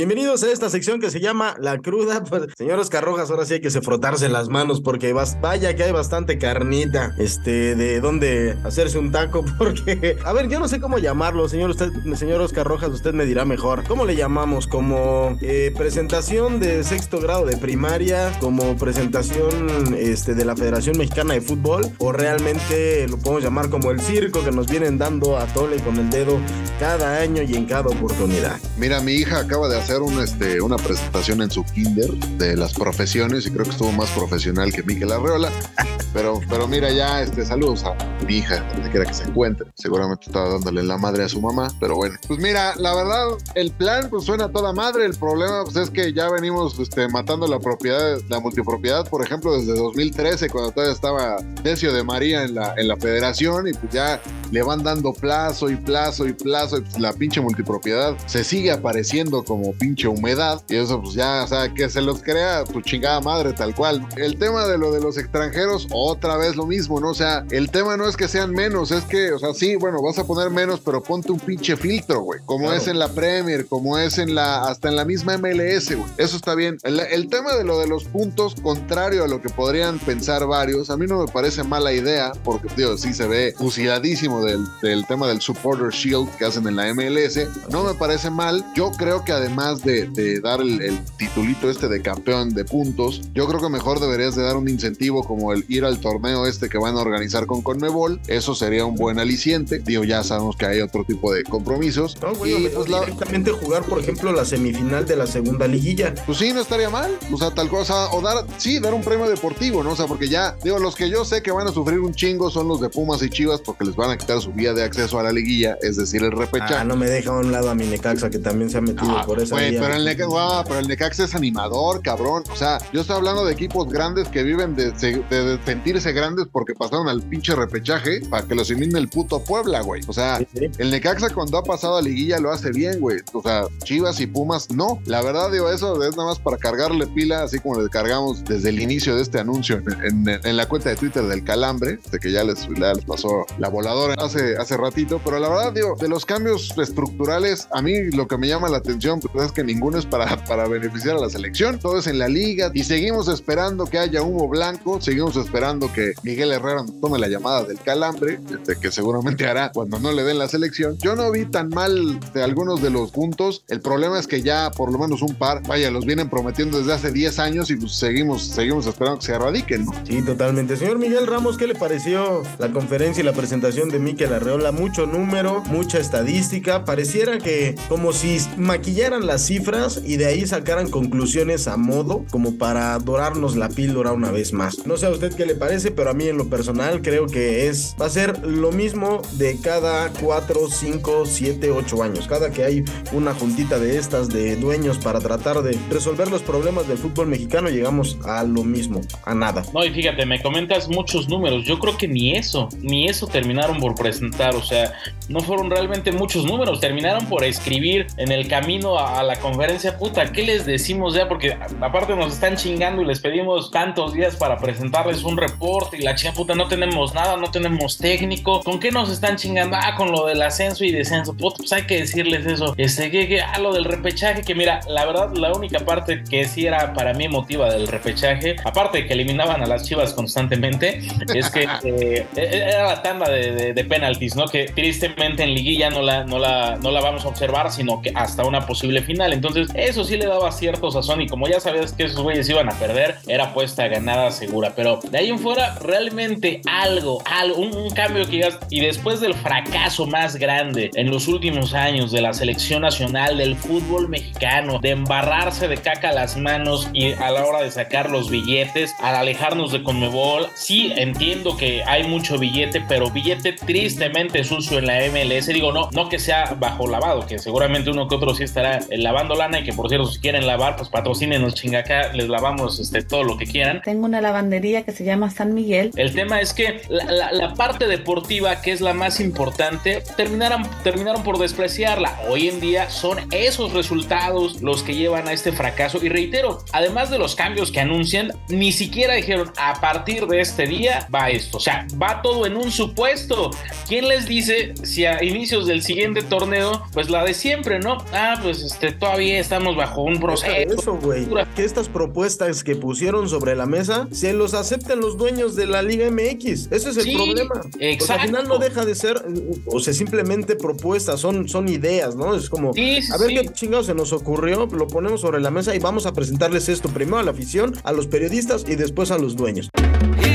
Bienvenidos 0.00 0.42
a 0.44 0.50
esta 0.50 0.70
sección 0.70 0.98
que 0.98 1.10
se 1.10 1.20
llama 1.20 1.56
La 1.58 1.76
Cruda. 1.76 2.24
Pues, 2.30 2.44
señor 2.56 2.78
Oscar 2.78 3.04
Rojas, 3.04 3.30
ahora 3.30 3.44
sí 3.44 3.54
hay 3.54 3.60
que 3.60 3.70
se 3.70 3.82
frotarse 3.82 4.28
las 4.28 4.48
manos 4.48 4.80
porque 4.80 5.12
vaya 5.12 5.74
que 5.74 5.82
hay 5.82 5.92
bastante 5.92 6.38
carnita. 6.38 7.12
Este, 7.18 7.74
de 7.74 8.00
dónde 8.00 8.56
hacerse 8.64 8.98
un 8.98 9.10
taco 9.10 9.44
porque... 9.58 10.16
A 10.24 10.32
ver, 10.32 10.48
yo 10.48 10.58
no 10.58 10.68
sé 10.68 10.80
cómo 10.80 10.98
llamarlo, 10.98 11.48
señor 11.48 11.70
usted, 11.70 11.90
señor 12.14 12.40
Oscar 12.40 12.66
Rojas, 12.66 12.90
usted 12.90 13.12
me 13.12 13.26
dirá 13.26 13.44
mejor. 13.44 13.84
¿Cómo 13.86 14.06
le 14.06 14.16
llamamos? 14.16 14.66
¿Como 14.68 15.36
eh, 15.42 15.74
presentación 15.76 16.60
de 16.60 16.82
sexto 16.84 17.20
grado 17.20 17.44
de 17.44 17.58
primaria? 17.58 18.32
¿Como 18.40 18.76
presentación 18.76 19.94
este, 19.98 20.34
de 20.34 20.44
la 20.46 20.56
Federación 20.56 20.96
Mexicana 20.96 21.34
de 21.34 21.42
Fútbol? 21.42 21.90
¿O 21.98 22.12
realmente 22.12 23.06
lo 23.08 23.18
podemos 23.18 23.42
llamar 23.42 23.68
como 23.68 23.90
el 23.90 24.00
circo 24.00 24.44
que 24.44 24.52
nos 24.52 24.66
vienen 24.66 24.96
dando 24.96 25.36
a 25.36 25.44
tole 25.46 25.76
con 25.82 25.96
el 25.98 26.08
dedo 26.08 26.38
cada 26.78 27.18
año 27.18 27.42
y 27.42 27.54
en 27.54 27.66
cada 27.66 27.88
oportunidad? 27.88 28.58
Mira, 28.78 29.00
mi 29.00 29.12
hija 29.12 29.40
acaba 29.40 29.68
de 29.68 29.76
hacer 29.76 29.89
un, 29.98 30.22
este, 30.22 30.60
una 30.60 30.76
presentación 30.76 31.42
en 31.42 31.50
su 31.50 31.64
kinder 31.64 32.10
de 32.38 32.56
las 32.56 32.72
profesiones 32.72 33.46
y 33.46 33.50
creo 33.50 33.64
que 33.64 33.72
estuvo 33.72 33.90
más 33.92 34.10
profesional 34.10 34.72
que 34.72 34.82
Miguel 34.82 35.12
Arreola. 35.12 35.50
Pero, 36.12 36.40
pero 36.48 36.66
mira, 36.66 36.90
ya 36.90 37.22
este, 37.22 37.44
saludos 37.44 37.84
a 37.84 37.94
mi 38.26 38.38
hija, 38.38 38.68
donde 38.74 38.90
quiera 38.90 39.06
que 39.06 39.14
se 39.14 39.22
encuentre. 39.22 39.68
Seguramente 39.76 40.26
estaba 40.26 40.48
dándole 40.48 40.82
la 40.82 40.98
madre 40.98 41.22
a 41.22 41.28
su 41.28 41.40
mamá, 41.40 41.68
pero 41.78 41.94
bueno. 41.94 42.16
Pues 42.26 42.40
mira, 42.40 42.74
la 42.78 42.92
verdad, 42.96 43.28
el 43.54 43.70
plan 43.70 44.08
pues 44.10 44.24
suena 44.24 44.46
a 44.46 44.48
toda 44.48 44.72
madre. 44.72 45.04
El 45.06 45.14
problema 45.14 45.62
pues, 45.62 45.76
es 45.76 45.88
que 45.88 46.12
ya 46.12 46.28
venimos 46.28 46.76
este, 46.80 47.06
matando 47.06 47.46
la 47.46 47.60
propiedad, 47.60 48.18
la 48.28 48.40
multipropiedad, 48.40 49.08
por 49.08 49.24
ejemplo, 49.24 49.56
desde 49.56 49.74
2013, 49.74 50.50
cuando 50.50 50.72
todavía 50.72 50.94
estaba 50.94 51.36
Decio 51.62 51.92
de 51.92 52.02
María 52.02 52.42
en 52.42 52.56
la, 52.56 52.74
en 52.76 52.88
la 52.88 52.96
federación 52.96 53.68
y 53.68 53.72
pues 53.72 53.92
ya 53.92 54.20
le 54.50 54.62
van 54.62 54.82
dando 54.82 55.12
plazo 55.12 55.70
y 55.70 55.76
plazo 55.76 56.26
y 56.26 56.32
plazo 56.32 56.78
y 56.78 56.80
pues, 56.80 56.98
la 56.98 57.12
pinche 57.12 57.40
multipropiedad 57.40 58.16
se 58.26 58.42
sigue 58.42 58.72
apareciendo 58.72 59.44
como 59.44 59.69
como 59.70 59.78
pinche 59.78 60.08
humedad. 60.08 60.62
Y 60.68 60.76
eso, 60.76 61.00
pues 61.00 61.14
ya, 61.14 61.44
o 61.44 61.46
sea, 61.46 61.72
que 61.72 61.88
se 61.88 62.00
los 62.00 62.22
crea 62.22 62.64
tu 62.64 62.80
chingada 62.80 63.20
madre, 63.20 63.52
tal 63.52 63.74
cual. 63.74 64.06
El 64.16 64.38
tema 64.38 64.66
de 64.66 64.78
lo 64.78 64.92
de 64.92 65.00
los 65.00 65.18
extranjeros, 65.18 65.86
otra 65.92 66.36
vez 66.36 66.56
lo 66.56 66.66
mismo, 66.66 67.00
¿no? 67.00 67.10
O 67.10 67.14
sea, 67.14 67.44
el 67.50 67.70
tema 67.70 67.96
no 67.96 68.08
es 68.08 68.16
que 68.16 68.28
sean 68.28 68.52
menos, 68.52 68.90
es 68.90 69.04
que, 69.04 69.32
o 69.32 69.38
sea, 69.38 69.52
sí, 69.54 69.76
bueno, 69.76 70.02
vas 70.02 70.18
a 70.18 70.26
poner 70.26 70.50
menos, 70.50 70.80
pero 70.80 71.02
ponte 71.02 71.32
un 71.32 71.40
pinche 71.40 71.76
filtro, 71.76 72.20
güey. 72.20 72.40
Como 72.46 72.72
es 72.72 72.88
en 72.88 72.98
la 72.98 73.08
Premier, 73.08 73.66
como 73.66 73.98
es 73.98 74.18
en 74.18 74.34
la, 74.34 74.62
hasta 74.62 74.88
en 74.88 74.96
la 74.96 75.04
misma 75.04 75.36
MLS, 75.36 75.94
güey. 75.94 76.10
Eso 76.16 76.36
está 76.36 76.54
bien. 76.54 76.78
El, 76.82 77.00
el 77.00 77.28
tema 77.28 77.54
de 77.54 77.64
lo 77.64 77.78
de 77.78 77.86
los 77.86 78.04
puntos, 78.04 78.54
contrario 78.62 79.24
a 79.24 79.28
lo 79.28 79.40
que 79.40 79.50
podrían 79.50 79.98
pensar 79.98 80.46
varios, 80.46 80.90
a 80.90 80.96
mí 80.96 81.06
no 81.06 81.24
me 81.24 81.30
parece 81.30 81.62
mala 81.62 81.92
idea, 81.92 82.32
porque, 82.44 82.68
tío, 82.68 82.96
sí 82.96 83.12
se 83.12 83.26
ve 83.26 83.54
fusiladísimo 83.56 84.42
del, 84.44 84.64
del 84.82 85.06
tema 85.06 85.28
del 85.28 85.40
Supporter 85.40 85.90
Shield 85.90 86.30
que 86.36 86.44
hacen 86.44 86.66
en 86.66 86.76
la 86.76 86.92
MLS. 86.94 87.38
No 87.70 87.84
me 87.84 87.94
parece 87.94 88.30
mal. 88.30 88.64
Yo 88.74 88.90
creo 88.92 89.24
que 89.24 89.32
además 89.32 89.59
de, 89.82 90.08
de 90.08 90.40
dar 90.40 90.60
el, 90.60 90.80
el 90.80 90.98
titulito 91.16 91.68
este 91.70 91.88
de 91.88 92.00
campeón 92.02 92.54
de 92.54 92.64
puntos, 92.64 93.20
yo 93.34 93.46
creo 93.46 93.60
que 93.60 93.68
mejor 93.68 94.00
deberías 94.00 94.34
de 94.34 94.42
dar 94.42 94.56
un 94.56 94.68
incentivo 94.68 95.22
como 95.22 95.52
el 95.52 95.64
ir 95.68 95.84
al 95.84 96.00
torneo 96.00 96.46
este 96.46 96.68
que 96.68 96.78
van 96.78 96.96
a 96.96 97.00
organizar 97.00 97.46
con 97.46 97.62
Conmebol. 97.62 98.20
Eso 98.26 98.54
sería 98.54 98.84
un 98.84 98.94
buen 98.94 99.18
aliciente. 99.18 99.78
Digo, 99.78 100.04
ya 100.04 100.22
sabemos 100.24 100.56
que 100.56 100.66
hay 100.66 100.80
otro 100.80 101.04
tipo 101.04 101.32
de 101.32 101.44
compromisos. 101.44 102.16
No, 102.22 102.34
güey, 102.34 102.66
y 102.66 102.68
pues 102.68 102.88
la, 102.88 103.00
directamente 103.00 103.50
jugar, 103.52 103.84
por 103.84 103.98
ejemplo, 103.98 104.32
la 104.32 104.44
semifinal 104.44 105.06
de 105.06 105.16
la 105.16 105.26
segunda 105.26 105.66
liguilla. 105.66 106.14
pues 106.26 106.38
sí, 106.38 106.52
no 106.52 106.60
estaría 106.60 106.90
mal. 106.90 107.10
O 107.32 107.36
sea, 107.36 107.50
tal 107.50 107.68
cosa. 107.68 108.10
O 108.12 108.20
dar, 108.22 108.44
sí, 108.56 108.78
dar 108.78 108.94
un 108.94 109.02
premio 109.02 109.28
deportivo, 109.28 109.82
¿no? 109.84 109.92
O 109.92 109.96
sea, 109.96 110.06
porque 110.06 110.28
ya, 110.28 110.56
digo, 110.64 110.78
los 110.78 110.96
que 110.96 111.10
yo 111.10 111.24
sé 111.24 111.42
que 111.42 111.50
van 111.52 111.66
a 111.68 111.72
sufrir 111.72 112.00
un 112.00 112.14
chingo 112.14 112.50
son 112.50 112.68
los 112.68 112.80
de 112.80 112.88
Pumas 112.88 113.22
y 113.22 113.28
Chivas 113.30 113.60
porque 113.60 113.84
les 113.84 113.94
van 113.96 114.10
a 114.10 114.16
quitar 114.16 114.40
su 114.40 114.52
vía 114.52 114.72
de 114.72 114.82
acceso 114.82 115.18
a 115.18 115.22
la 115.22 115.32
liguilla, 115.32 115.76
es 115.82 115.96
decir, 115.96 116.22
el 116.22 116.32
repechaje. 116.32 116.74
Ah, 116.74 116.84
no 116.84 116.96
me 116.96 117.08
deja 117.08 117.30
a 117.30 117.38
un 117.38 117.52
lado 117.52 117.70
a 117.70 117.74
mi 117.74 117.86
Necaxa, 117.86 118.30
que 118.30 118.38
también 118.38 118.70
se 118.70 118.78
ha 118.78 118.80
metido 118.80 119.10
Ah, 119.18 119.24
por 119.26 119.40
esa 119.40 119.49
güey, 119.50 119.78
pero 119.78 119.94
el, 119.94 120.04
Neca- 120.06 120.26
guau, 120.26 120.64
pero 120.64 120.78
el 120.80 120.88
Necaxa 120.88 121.24
es 121.24 121.34
animador, 121.34 122.02
cabrón. 122.02 122.42
O 122.52 122.56
sea, 122.56 122.78
yo 122.92 123.00
estoy 123.02 123.16
hablando 123.16 123.44
de 123.44 123.52
equipos 123.52 123.88
grandes 123.88 124.28
que 124.28 124.42
viven 124.42 124.74
de, 124.76 124.92
de- 124.92 125.22
de 125.30 125.58
sentirse 125.64 126.12
grandes 126.12 126.46
porque 126.50 126.74
pasaron 126.74 127.08
al 127.08 127.22
pinche 127.22 127.54
repechaje 127.54 128.20
para 128.30 128.46
que 128.46 128.54
los 128.54 128.70
elimine 128.70 128.98
el 128.98 129.08
puto 129.08 129.42
Puebla, 129.44 129.80
güey. 129.82 130.02
O 130.08 130.12
sea, 130.12 130.38
Sí, 130.38 130.46
sí. 130.54 130.70
el 130.78 130.90
Necaxa 130.90 131.30
cuando 131.30 131.58
ha 131.58 131.62
pasado 131.64 131.96
a 131.96 132.02
liguilla 132.02 132.38
lo 132.38 132.50
hace 132.50 132.70
bien, 132.70 133.00
güey. 133.00 133.18
O 133.32 133.42
sea, 133.42 133.64
Chivas 133.84 134.20
y 134.20 134.26
Pumas 134.26 134.70
no. 134.70 135.00
La 135.06 135.22
verdad, 135.22 135.50
digo, 135.50 135.70
eso 135.70 136.02
es 136.02 136.16
nada 136.16 136.28
más 136.30 136.38
para 136.38 136.56
cargarle 136.56 137.06
pila, 137.08 137.42
así 137.42 137.58
como 137.58 137.80
le 137.80 137.88
cargamos 137.88 138.44
desde 138.44 138.68
el 138.70 138.80
inicio 138.80 139.16
de 139.16 139.22
este 139.22 139.38
anuncio 139.40 139.76
en, 140.02 140.28
en- 140.28 140.40
en 140.46 140.56
la 140.56 140.66
cuenta 140.68 140.88
de 140.90 140.96
Twitter 140.96 141.22
del 141.24 141.44
Calambre, 141.44 141.98
de 142.10 142.18
que 142.18 142.30
ya 142.32 142.44
les, 142.44 142.66
ya 142.78 142.92
les 142.94 143.04
pasó 143.04 143.44
la 143.58 143.68
voladora 143.68 144.14
hace, 144.18 144.56
hace 144.56 144.76
ratito. 144.76 145.20
Pero 145.24 145.38
la 145.38 145.48
verdad, 145.48 145.72
digo, 145.72 145.96
de 145.98 146.08
los 146.08 146.24
cambios 146.24 146.72
estructurales, 146.78 147.68
a 147.72 147.82
mí 147.82 148.10
lo 148.12 148.28
que 148.28 148.36
me 148.36 148.46
llama 148.48 148.68
la 148.68 148.78
atención 148.78 149.20
pues, 149.20 149.32
es 149.44 149.52
que 149.52 149.64
ninguno 149.64 149.98
es 149.98 150.06
para, 150.06 150.44
para 150.46 150.66
beneficiar 150.68 151.16
a 151.16 151.20
la 151.20 151.30
selección. 151.30 151.78
Todo 151.78 151.98
es 151.98 152.06
en 152.06 152.18
la 152.18 152.28
liga 152.28 152.70
y 152.74 152.84
seguimos 152.84 153.28
esperando 153.28 153.86
que 153.86 153.98
haya 153.98 154.22
humo 154.22 154.48
blanco. 154.48 155.00
Seguimos 155.00 155.36
esperando 155.36 155.92
que 155.92 156.12
Miguel 156.22 156.52
Herrera 156.52 156.84
tome 157.00 157.18
la 157.18 157.28
llamada 157.28 157.64
del 157.64 157.78
Calambre, 157.78 158.40
este, 158.52 158.76
que 158.76 158.90
seguramente 158.90 159.46
hará 159.46 159.72
cuando 159.72 159.98
no 159.98 160.12
le 160.12 160.22
den 160.22 160.38
la 160.38 160.48
selección. 160.48 160.96
Yo 160.98 161.16
no 161.16 161.30
vi 161.30 161.46
tan 161.46 161.68
mal 161.68 162.18
de 162.32 162.42
algunos 162.42 162.82
de 162.82 162.90
los 162.90 163.10
puntos. 163.10 163.64
El 163.68 163.80
problema 163.80 164.18
es 164.18 164.26
que 164.26 164.42
ya 164.42 164.70
por 164.70 164.92
lo 164.92 164.98
menos 164.98 165.22
un 165.22 165.34
par, 165.34 165.62
vaya, 165.66 165.90
los 165.90 166.04
vienen 166.04 166.28
prometiendo 166.28 166.78
desde 166.78 166.92
hace 166.92 167.12
10 167.12 167.38
años 167.38 167.70
y 167.70 167.76
pues 167.76 167.92
seguimos, 167.92 168.46
seguimos 168.46 168.86
esperando 168.86 169.18
que 169.18 169.26
se 169.26 169.32
erradiquen, 169.32 169.86
¿no? 169.86 169.92
Sí, 170.06 170.22
totalmente. 170.22 170.76
Señor 170.76 170.98
Miguel 170.98 171.26
Ramos, 171.26 171.56
¿qué 171.56 171.66
le 171.66 171.74
pareció 171.74 172.42
la 172.58 172.72
conferencia 172.72 173.22
y 173.22 173.24
la 173.24 173.32
presentación 173.32 173.88
de 173.88 173.98
Miquel 173.98 174.32
Arreola? 174.32 174.72
Mucho 174.72 175.06
número, 175.06 175.62
mucha 175.66 175.98
estadística. 175.98 176.84
Pareciera 176.84 177.38
que 177.38 177.74
como 177.88 178.12
si 178.12 178.38
maquillaran 178.56 179.26
las 179.30 179.46
cifras 179.46 180.02
y 180.04 180.16
de 180.16 180.26
ahí 180.26 180.44
sacaran 180.44 180.90
conclusiones 180.90 181.68
a 181.68 181.76
modo, 181.76 182.24
como 182.32 182.58
para 182.58 182.98
dorarnos 182.98 183.54
la 183.54 183.68
píldora 183.68 184.12
una 184.12 184.32
vez 184.32 184.52
más. 184.52 184.84
No 184.88 184.96
sé 184.96 185.06
a 185.06 185.10
usted 185.10 185.32
qué 185.32 185.46
le 185.46 185.54
parece, 185.54 185.92
pero 185.92 186.10
a 186.10 186.14
mí 186.14 186.26
en 186.26 186.36
lo 186.36 186.48
personal 186.48 187.00
creo 187.00 187.26
que 187.26 187.68
es 187.68 187.94
va 188.00 188.06
a 188.06 188.10
ser 188.10 188.44
lo 188.44 188.72
mismo 188.72 189.22
de 189.34 189.60
cada 189.60 190.08
4, 190.20 190.68
5, 190.68 191.26
7, 191.26 191.70
8 191.70 192.02
años. 192.02 192.26
Cada 192.26 192.50
que 192.50 192.64
hay 192.64 192.84
una 193.12 193.32
juntita 193.32 193.78
de 193.78 193.98
estas 193.98 194.30
de 194.30 194.56
dueños 194.56 194.98
para 194.98 195.20
tratar 195.20 195.62
de 195.62 195.78
resolver 195.90 196.28
los 196.28 196.42
problemas 196.42 196.88
del 196.88 196.98
fútbol 196.98 197.28
mexicano, 197.28 197.68
llegamos 197.68 198.18
a 198.24 198.42
lo 198.42 198.64
mismo, 198.64 199.00
a 199.24 199.32
nada. 199.32 199.62
No, 199.72 199.84
y 199.84 199.90
fíjate, 199.90 200.26
me 200.26 200.42
comentas 200.42 200.88
muchos 200.88 201.28
números. 201.28 201.64
Yo 201.66 201.78
creo 201.78 201.96
que 201.96 202.08
ni 202.08 202.34
eso, 202.34 202.68
ni 202.80 203.06
eso 203.06 203.28
terminaron 203.28 203.78
por 203.78 203.94
presentar. 203.94 204.56
O 204.56 204.62
sea, 204.64 204.92
no 205.28 205.38
fueron 205.38 205.70
realmente 205.70 206.10
muchos 206.10 206.44
números. 206.44 206.80
Terminaron 206.80 207.26
por 207.26 207.44
escribir 207.44 208.08
en 208.16 208.32
el 208.32 208.48
camino 208.48 208.98
a, 208.98 209.19
a 209.20 209.22
la 209.22 209.36
conferencia. 209.36 209.96
Puta, 209.96 210.32
¿qué 210.32 210.42
les 210.42 210.66
decimos 210.66 211.14
ya? 211.14 211.28
Porque 211.28 211.56
aparte 211.80 212.16
nos 212.16 212.32
están 212.32 212.56
chingando 212.56 213.02
y 213.02 213.04
les 213.04 213.20
pedimos 213.20 213.70
tantos 213.70 214.12
días 214.14 214.36
para 214.36 214.58
presentarles 214.58 215.22
un 215.22 215.36
reporte. 215.36 215.98
Y 215.98 216.02
la 216.02 216.14
chica 216.14 216.32
puta, 216.32 216.54
no 216.54 216.68
tenemos 216.68 217.14
nada, 217.14 217.36
no 217.36 217.50
tenemos 217.50 217.98
técnico. 217.98 218.60
¿Con 218.62 218.80
qué 218.80 218.90
nos 218.90 219.10
están 219.10 219.36
chingando? 219.36 219.76
Ah, 219.80 219.94
con 219.96 220.10
lo 220.10 220.26
del 220.26 220.42
ascenso 220.42 220.84
y 220.84 220.92
descenso. 220.92 221.34
Puta, 221.34 221.58
pues 221.58 221.72
hay 221.72 221.82
que 221.86 222.00
decirles 222.00 222.46
eso. 222.46 222.74
Este, 222.76 223.10
que, 223.10 223.28
que, 223.28 223.40
ah, 223.40 223.58
lo 223.58 223.72
del 223.72 223.84
repechaje. 223.84 224.42
Que 224.42 224.54
mira, 224.54 224.80
la 224.88 225.04
verdad, 225.04 225.32
la 225.34 225.52
única 225.52 225.80
parte 225.80 226.24
que 226.28 226.44
sí 226.46 226.66
era 226.66 226.92
para 226.94 227.14
mí 227.14 227.24
emotiva 227.26 227.70
del 227.70 227.86
repechaje, 227.86 228.56
aparte 228.64 228.98
de 228.98 229.06
que 229.06 229.12
eliminaban 229.12 229.62
a 229.62 229.66
las 229.66 229.86
chivas 229.86 230.14
constantemente, 230.14 231.00
es 231.34 231.50
que 231.50 231.68
eh, 231.84 232.26
era 232.34 232.86
la 232.86 233.02
tanda 233.02 233.30
de, 233.30 233.52
de, 233.52 233.74
de 233.74 233.84
penaltis, 233.84 234.34
¿no? 234.34 234.46
Que 234.46 234.66
tristemente 234.66 235.42
en 235.42 235.54
liguilla 235.54 235.90
no 235.90 236.02
la, 236.02 236.24
no, 236.24 236.38
la, 236.38 236.76
no 236.76 236.90
la 236.90 237.00
vamos 237.00 237.24
a 237.24 237.28
observar, 237.28 237.70
sino 237.70 238.00
que 238.00 238.12
hasta 238.14 238.44
una 238.44 238.66
posible 238.66 239.02
final. 239.10 239.32
Entonces, 239.32 239.68
eso 239.74 240.04
sí 240.04 240.16
le 240.16 240.26
daba 240.26 240.52
cierto 240.52 240.90
sazón 240.90 241.20
y 241.20 241.26
como 241.26 241.48
ya 241.48 241.58
sabías 241.58 241.92
que 241.92 242.04
esos 242.04 242.20
güeyes 242.20 242.48
iban 242.48 242.68
a 242.68 242.78
perder, 242.78 243.16
era 243.26 243.52
puesta 243.52 243.88
ganada 243.88 244.30
segura. 244.30 244.72
Pero 244.76 245.00
de 245.10 245.18
ahí 245.18 245.28
en 245.30 245.38
fuera, 245.38 245.74
realmente 245.80 246.60
algo, 246.70 247.22
algo, 247.24 247.60
un, 247.60 247.90
cambio 247.90 248.24
que 248.26 248.30
digas, 248.32 248.58
y 248.70 248.80
después 248.80 249.20
del 249.20 249.34
fracaso 249.34 250.06
más 250.06 250.36
grande 250.36 250.90
en 250.94 251.10
los 251.10 251.26
últimos 251.26 251.74
años 251.74 252.12
de 252.12 252.20
la 252.20 252.32
selección 252.32 252.82
nacional 252.82 253.38
del 253.38 253.56
fútbol 253.56 254.08
mexicano, 254.08 254.78
de 254.80 254.90
embarrarse 254.90 255.66
de 255.66 255.78
caca 255.78 256.12
las 256.12 256.36
manos 256.36 256.88
y 256.92 257.12
a 257.14 257.32
la 257.32 257.44
hora 257.44 257.62
de 257.62 257.70
sacar 257.70 258.10
los 258.10 258.30
billetes, 258.30 258.94
al 259.00 259.16
alejarnos 259.16 259.72
de 259.72 259.82
Conmebol, 259.82 260.46
sí 260.54 260.92
entiendo 260.96 261.56
que 261.56 261.82
hay 261.82 262.04
mucho 262.04 262.38
billete, 262.38 262.80
pero 262.88 263.10
billete 263.10 263.54
tristemente 263.54 264.44
sucio 264.44 264.78
en 264.78 264.86
la 264.86 265.00
MLS. 265.10 265.46
Digo, 265.46 265.72
no, 265.72 265.88
no 265.92 266.08
que 266.08 266.20
sea 266.20 266.54
bajo 266.58 266.86
lavado, 266.86 267.26
que 267.26 267.40
seguramente 267.40 267.90
uno 267.90 268.06
que 268.06 268.14
otro 268.14 268.34
sí 268.34 268.44
estará 268.44 268.80
lavando 269.02 269.34
lana 269.34 269.60
y 269.60 269.64
que 269.64 269.72
por 269.72 269.88
cierto, 269.88 270.06
si 270.06 270.20
quieren 270.20 270.46
lavar, 270.46 270.76
pues 270.76 270.88
patrocínenos 270.88 271.54
chingacá, 271.54 272.12
les 272.12 272.28
lavamos 272.28 272.78
este, 272.80 273.02
todo 273.02 273.24
lo 273.24 273.36
que 273.36 273.46
quieran. 273.46 273.82
Tengo 273.84 274.06
una 274.06 274.20
lavandería 274.20 274.82
que 274.82 274.92
se 274.92 275.04
llama 275.04 275.30
San 275.30 275.54
Miguel. 275.54 275.90
El 275.96 276.12
tema 276.14 276.40
es 276.40 276.52
que 276.52 276.82
la, 276.88 277.04
la- 277.04 277.32
la 277.32 277.54
parte 277.54 277.86
deportiva, 277.86 278.60
que 278.60 278.72
es 278.72 278.80
la 278.80 278.92
más 278.94 279.20
importante, 279.20 280.02
terminaron, 280.16 280.62
terminaron 280.82 281.22
por 281.22 281.38
despreciarla. 281.38 282.20
Hoy 282.28 282.48
en 282.48 282.60
día 282.60 282.90
son 282.90 283.18
esos 283.32 283.72
resultados 283.72 284.60
los 284.62 284.82
que 284.82 284.94
llevan 284.94 285.28
a 285.28 285.32
este 285.32 285.52
fracaso. 285.52 285.98
Y 286.02 286.08
reitero, 286.08 286.58
además 286.72 287.10
de 287.10 287.18
los 287.18 287.34
cambios 287.34 287.70
que 287.70 287.80
anuncian, 287.80 288.32
ni 288.48 288.72
siquiera 288.72 289.14
dijeron 289.14 289.52
a 289.56 289.80
partir 289.80 290.26
de 290.26 290.40
este 290.40 290.66
día 290.66 291.06
va 291.14 291.30
esto. 291.30 291.56
O 291.58 291.60
sea, 291.60 291.86
va 292.00 292.22
todo 292.22 292.46
en 292.46 292.56
un 292.56 292.70
supuesto. 292.70 293.50
¿Quién 293.88 294.08
les 294.08 294.26
dice 294.26 294.74
si 294.82 295.04
a 295.06 295.22
inicios 295.22 295.66
del 295.66 295.82
siguiente 295.82 296.22
torneo, 296.22 296.82
pues 296.92 297.08
la 297.10 297.24
de 297.24 297.34
siempre, 297.34 297.78
¿no? 297.78 297.98
Ah, 298.12 298.38
pues 298.42 298.62
este, 298.80 298.92
todavía 298.98 299.38
estamos 299.38 299.76
bajo 299.76 300.02
un 300.02 300.18
proceso. 300.20 300.54
Eso, 300.80 300.94
güey. 300.96 301.26
Que 301.54 301.64
estas 301.64 301.88
propuestas 301.88 302.64
que 302.64 302.76
pusieron 302.76 303.28
sobre 303.28 303.54
la 303.54 303.66
mesa 303.66 304.08
se 304.10 304.32
los 304.32 304.54
acepten 304.54 305.00
los 305.00 305.16
dueños 305.16 305.54
de 305.54 305.66
la 305.66 305.82
Liga 305.82 306.10
MX. 306.10 306.68
Ese 306.70 306.90
es 306.90 306.96
el 306.96 307.02
Sí, 307.04 307.14
problema. 307.14 307.60
Exacto. 307.78 308.12
al 308.22 308.26
final 308.28 308.48
no 308.48 308.58
deja 308.58 308.84
de 308.84 308.94
ser, 308.94 309.22
o 309.66 309.80
sea, 309.80 309.92
simplemente 309.92 310.56
propuestas, 310.56 311.20
son, 311.20 311.48
son 311.48 311.68
ideas, 311.68 312.16
¿no? 312.16 312.34
Es 312.34 312.48
como, 312.48 312.72
Sí, 312.72 313.02
sí, 313.02 313.12
a 313.12 313.18
ver 313.18 313.28
qué 313.30 313.52
chingados 313.52 313.86
se 313.86 313.94
nos 313.94 314.12
ocurrió, 314.12 314.66
lo 314.66 314.86
ponemos 314.86 315.20
sobre 315.20 315.40
la 315.40 315.50
mesa 315.50 315.74
y 315.74 315.78
vamos 315.78 316.06
a 316.06 316.12
presentarles 316.12 316.68
esto 316.68 316.88
primero 316.88 317.18
a 317.18 317.22
la 317.22 317.30
afición, 317.32 317.74
a 317.84 317.92
los 317.92 318.06
periodistas 318.06 318.64
y 318.66 318.76
después 318.76 319.10
a 319.10 319.18
los 319.18 319.36
dueños. 319.36 319.68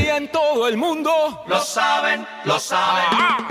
Y 0.05 0.07
en 0.07 0.27
todo 0.27 0.67
el 0.67 0.77
mundo 0.77 1.09
lo 1.47 1.59
saben, 1.61 2.27
lo 2.43 2.59
saben. 2.59 3.05